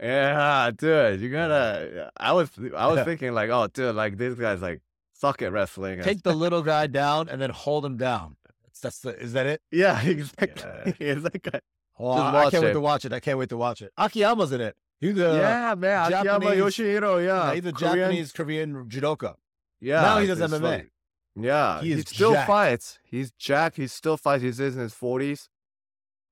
Yeah, 0.00 0.70
dude, 0.76 1.20
you 1.20 1.28
gotta. 1.30 2.10
I 2.16 2.32
was 2.32 2.50
I 2.76 2.86
was 2.86 3.00
thinking 3.04 3.32
like, 3.32 3.50
oh, 3.50 3.66
dude, 3.66 3.94
like 3.94 4.16
this 4.16 4.34
guy's 4.34 4.62
like 4.62 4.80
suck 5.14 5.42
at 5.42 5.52
wrestling. 5.52 6.00
Take 6.02 6.22
the 6.22 6.34
little 6.34 6.62
guy 6.62 6.86
down 7.02 7.28
and 7.28 7.40
then 7.42 7.50
hold 7.50 7.84
him 7.84 7.96
down. 7.96 8.36
That's, 8.64 8.80
that's 8.80 8.98
the. 9.00 9.18
Is 9.20 9.32
that 9.34 9.46
it? 9.46 9.60
yeah, 9.70 10.00
exactly. 10.04 11.14
Like 11.14 11.46
a- 11.52 11.60
Oh, 11.98 12.10
I, 12.10 12.46
I 12.46 12.50
can't 12.50 12.64
wait 12.64 12.72
to 12.72 12.80
watch 12.80 13.04
it. 13.04 13.12
I 13.12 13.20
can't 13.20 13.38
wait 13.38 13.48
to 13.50 13.56
watch 13.56 13.82
it. 13.82 13.92
Akiyama's 13.96 14.52
in 14.52 14.60
it. 14.60 14.74
He's 15.00 15.18
a 15.18 15.36
yeah, 15.36 15.74
man, 15.76 16.12
Akiyama 16.12 16.46
Yoshihiro. 16.52 17.24
Yeah, 17.24 17.48
yeah, 17.48 17.54
he's 17.54 17.66
a 17.66 17.72
Korean- 17.72 17.96
Japanese 17.98 18.32
Korean 18.32 18.84
judoka. 18.88 19.34
Yeah, 19.80 20.00
Now 20.00 20.18
he 20.18 20.26
does 20.26 20.38
MMA. 20.40 20.60
like- 20.62 20.92
yeah, 21.34 21.80
He 21.80 21.94
he, 21.94 22.00
still 22.02 22.32
jacked. 22.34 22.46
fights. 22.46 22.98
He's 23.04 23.30
Jack. 23.32 23.76
He 23.76 23.86
still 23.88 24.16
fights. 24.16 24.42
He's 24.42 24.60
in 24.60 24.74
his 24.78 24.92
forties. 24.94 25.48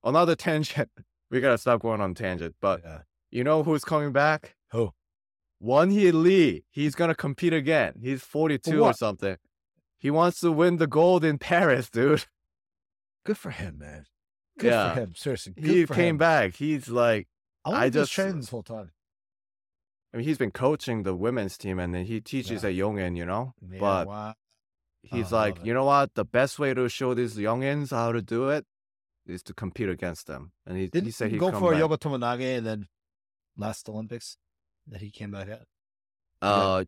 Another 0.04 0.34
tangent. 0.46 0.90
We 1.30 1.40
gotta 1.40 1.58
stop 1.58 1.80
going 1.82 2.00
on 2.00 2.14
tangent. 2.14 2.54
But 2.60 2.82
Yeah. 2.84 2.98
you 3.30 3.42
know 3.44 3.62
who's 3.62 3.84
coming 3.84 4.12
back? 4.12 4.56
Who? 4.72 4.92
Won 5.58 5.90
Hee 5.90 6.10
Lee. 6.12 6.64
He's 6.70 6.94
gonna 6.94 7.14
compete 7.14 7.52
again. 7.52 7.94
He's 8.02 8.22
forty-two 8.22 8.84
or 8.84 8.92
something. 8.94 9.36
He 9.98 10.10
wants 10.10 10.40
to 10.40 10.52
win 10.52 10.76
the 10.76 10.86
gold 10.86 11.24
in 11.24 11.38
Paris, 11.38 11.90
dude. 11.90 12.24
Good 13.26 13.36
for 13.36 13.50
him, 13.50 13.78
man. 13.78 14.06
Good 14.60 14.70
Yeah. 14.70 14.94
for 14.94 15.00
him. 15.00 15.14
Seriously, 15.14 15.52
good 15.54 15.64
He 15.64 15.86
came 15.86 16.10
him. 16.10 16.18
back. 16.18 16.54
He's 16.56 16.88
like, 16.88 17.28
I, 17.64 17.84
I 17.86 17.90
just- 17.90 18.12
training 18.12 18.36
this 18.40 18.50
whole 18.50 18.62
time. 18.62 18.92
I 20.12 20.16
mean, 20.16 20.26
he's 20.26 20.38
been 20.38 20.50
coaching 20.50 21.04
the 21.04 21.14
women's 21.14 21.56
team, 21.56 21.78
and 21.78 21.94
then 21.94 22.04
he 22.04 22.20
teaches 22.20 22.62
Yeah. 22.64 22.70
at 22.70 22.74
Yongin, 22.76 23.16
you 23.16 23.24
know. 23.24 23.54
Yeah, 23.62 23.78
but 23.78 24.06
wow. 24.08 24.34
he's 25.02 25.32
Oh, 25.32 25.36
like, 25.36 25.64
you 25.64 25.72
know 25.72 25.84
what? 25.84 26.14
The 26.14 26.24
best 26.24 26.58
way 26.58 26.74
to 26.74 26.88
show 26.88 27.14
these 27.14 27.36
youngins 27.36 27.90
how 27.90 28.10
to 28.12 28.20
do 28.20 28.48
it 28.48 28.66
is 29.26 29.42
to 29.44 29.54
compete 29.54 29.88
against 29.88 30.26
them. 30.26 30.50
And 30.66 30.76
he, 30.76 30.88
Didn't 30.88 31.04
he 31.06 31.12
said 31.12 31.30
he 31.30 31.38
go 31.38 31.52
for 31.52 31.70
back. 31.72 31.78
Yoga 31.78 31.96
Tomonage 31.96 32.56
and 32.58 32.66
then 32.66 32.88
last 33.56 33.88
Olympics 33.88 34.36
that 34.88 35.00
he 35.00 35.10
came 35.12 35.30
back 35.30 35.48
at? 35.48 35.62
Uh, 36.42 36.84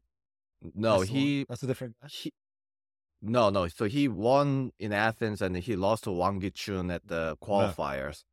no, 0.74 0.98
That's 0.98 1.11
the 1.11 1.14
one? 1.14 1.22
he, 1.22 1.46
That's 1.48 1.62
a 1.62 1.66
different 1.68 1.94
guy. 2.02 2.08
he, 2.11 2.32
no, 3.22 3.48
no. 3.50 3.68
So 3.68 3.85
he 3.87 4.08
won 4.08 4.72
in 4.78 4.92
Athens, 4.92 5.40
and 5.40 5.56
he 5.56 5.76
lost 5.76 6.04
to 6.04 6.11
Wang 6.12 6.40
Gichun 6.40 6.92
at 6.92 7.06
the 7.06 7.37
qualifiers, 7.42 8.24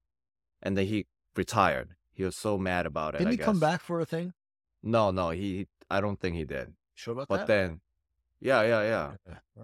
and 0.61 0.75
then 0.77 0.87
he 0.87 1.05
retired. 1.35 1.95
He 2.11 2.23
was 2.23 2.35
so 2.35 2.57
mad 2.57 2.85
about 2.85 3.15
it. 3.15 3.19
Didn't 3.19 3.29
I 3.29 3.31
he 3.33 3.37
come 3.37 3.59
back 3.59 3.81
for 3.81 3.99
a 4.01 4.05
thing? 4.05 4.33
No, 4.83 5.11
no, 5.11 5.29
he. 5.29 5.67
I 5.89 6.01
don't 6.01 6.19
think 6.19 6.35
he 6.35 6.43
did. 6.43 6.73
Sure 6.95 7.13
about 7.13 7.27
But 7.29 7.37
that? 7.37 7.47
then, 7.47 7.81
Yeah, 8.41 8.61
yeah, 8.63 8.81
yeah. 8.83 9.11
Yeah. 9.57 9.63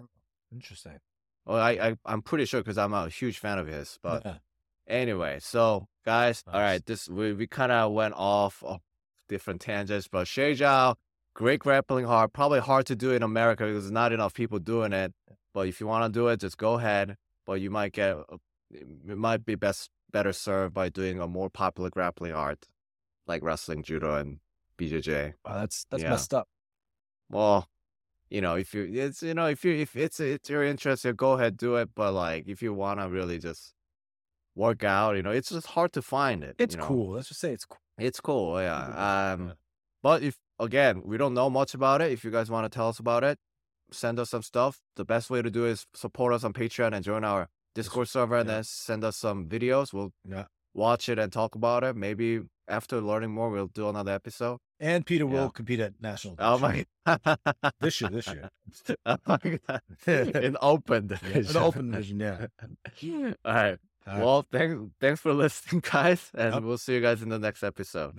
Interesting. 0.52 0.98
Well, 1.44 1.58
I, 1.60 1.70
I 1.72 1.96
I'm 2.04 2.22
pretty 2.22 2.44
sure 2.44 2.60
because 2.60 2.78
I'm 2.78 2.94
a 2.94 3.08
huge 3.08 3.38
fan 3.38 3.58
of 3.58 3.66
his. 3.66 3.98
But 4.02 4.24
Yeah. 4.24 4.38
anyway, 4.86 5.38
so 5.40 5.88
guys, 6.04 6.42
all 6.46 6.54
Nice. 6.54 6.60
right, 6.60 6.86
this 6.86 7.08
we, 7.08 7.32
we 7.34 7.46
kind 7.46 7.72
of 7.72 7.92
went 7.92 8.14
off 8.16 8.62
of 8.64 8.80
different 9.28 9.60
tangents, 9.60 10.08
but 10.08 10.26
Shay 10.28 10.52
Zhao, 10.54 10.96
great 11.36 11.60
grappling 11.60 12.06
hard. 12.06 12.32
Probably 12.32 12.60
hard 12.60 12.86
to 12.86 12.96
do 12.96 13.12
in 13.12 13.22
America 13.22 13.64
because 13.64 13.84
there's 13.84 13.92
not 13.92 14.12
enough 14.12 14.32
people 14.34 14.58
doing 14.58 14.92
it. 14.92 15.12
But 15.52 15.68
if 15.68 15.80
you 15.80 15.86
want 15.86 16.12
to 16.12 16.18
do 16.18 16.28
it, 16.28 16.40
just 16.40 16.56
go 16.56 16.74
ahead. 16.74 17.16
But 17.44 17.60
you 17.60 17.70
might 17.70 17.92
get 17.92 18.16
it 18.72 19.16
might 19.16 19.44
be 19.44 19.54
best 19.54 19.90
better 20.10 20.32
served 20.32 20.74
by 20.74 20.88
doing 20.88 21.20
a 21.20 21.28
more 21.28 21.50
popular 21.50 21.90
grappling 21.90 22.32
art 22.32 22.66
like 23.26 23.42
wrestling, 23.42 23.82
judo, 23.82 24.16
and 24.16 24.38
BJJ. 24.78 25.34
Wow, 25.44 25.60
that's 25.60 25.84
that's 25.90 26.02
Yeah. 26.02 26.10
messed 26.10 26.32
up. 26.34 26.48
Well, 27.30 27.68
you 28.30 28.40
know, 28.40 28.56
if 28.56 28.74
you 28.74 28.88
it's 28.92 29.22
you 29.22 29.34
know 29.34 29.46
if 29.46 29.64
you 29.64 29.74
if 29.74 29.94
it's 29.94 30.18
it's 30.20 30.48
your 30.48 30.64
interest, 30.64 31.04
you 31.04 31.12
go 31.12 31.32
ahead 31.32 31.56
do 31.56 31.76
it. 31.76 31.90
But 31.94 32.12
like 32.12 32.48
if 32.48 32.62
you 32.62 32.72
wanna 32.72 33.08
really 33.08 33.38
just 33.38 33.74
work 34.54 34.84
out, 34.84 35.16
you 35.16 35.22
know, 35.22 35.30
it's 35.30 35.50
just 35.50 35.68
hard 35.68 35.92
to 35.92 36.02
find 36.02 36.42
it. 36.42 36.56
It's 36.58 36.74
you 36.74 36.80
know. 36.80 36.86
cool. 36.86 37.10
Let's 37.12 37.28
just 37.28 37.40
say 37.40 37.52
it's 37.52 37.66
cool. 37.66 37.78
It's 37.98 38.20
cool. 38.20 38.60
Yeah. 38.60 39.32
Um, 39.32 39.52
but 40.02 40.22
if 40.22 40.38
again 40.58 41.02
we 41.04 41.16
don't 41.16 41.34
know 41.34 41.50
much 41.50 41.74
about 41.74 42.00
it, 42.00 42.12
if 42.12 42.24
you 42.24 42.30
guys 42.30 42.50
want 42.50 42.70
to 42.70 42.74
tell 42.74 42.88
us 42.88 42.98
about 42.98 43.24
it, 43.24 43.38
send 43.90 44.18
us 44.18 44.30
some 44.30 44.42
stuff. 44.42 44.80
The 44.96 45.04
best 45.04 45.30
way 45.30 45.42
to 45.42 45.50
do 45.50 45.66
is 45.66 45.86
support 45.94 46.32
us 46.34 46.44
on 46.44 46.52
Patreon 46.52 46.92
and 46.94 47.04
join 47.04 47.24
our 47.24 47.48
Discord 47.74 48.08
server, 48.08 48.36
and 48.36 48.48
yeah. 48.48 48.54
then 48.56 48.64
send 48.64 49.04
us 49.04 49.16
some 49.16 49.46
videos. 49.48 49.92
We'll 49.92 50.12
Yeah. 50.24 50.44
watch 50.74 51.08
it 51.08 51.18
and 51.18 51.30
talk 51.32 51.54
about 51.54 51.84
it. 51.84 51.94
Maybe 51.94 52.40
after 52.68 53.00
learning 53.00 53.30
more, 53.32 53.50
we'll 53.50 53.66
do 53.68 53.88
another 53.88 54.12
episode. 54.12 54.58
And 54.80 55.04
Peter 55.06 55.24
Yeah. 55.24 55.30
will 55.30 55.50
compete 55.50 55.80
at 55.80 55.94
national. 56.00 56.36
Oh 56.38 56.58
my! 56.58 56.84
This 57.80 58.00
year, 58.00 58.10
this 58.10 58.26
year. 58.28 58.50
oh 59.06 59.16
my 59.26 59.38
god! 59.66 59.80
In 60.46 60.56
open 60.60 61.06
division. 61.08 61.52
the 61.52 61.60
open 61.60 61.90
division, 61.90 62.20
yeah. 62.20 62.46
All 63.44 63.52
right. 63.54 63.78
All 64.06 64.12
right. 64.14 64.24
Well, 64.24 64.46
thanks 64.52 64.74
thanks 65.00 65.20
for 65.20 65.32
listening, 65.32 65.82
guys, 65.90 66.30
and 66.34 66.54
Yep. 66.54 66.62
we'll 66.62 66.78
see 66.78 66.94
you 66.94 67.00
guys 67.00 67.22
in 67.22 67.28
the 67.28 67.38
next 67.38 67.62
episode. 67.62 68.14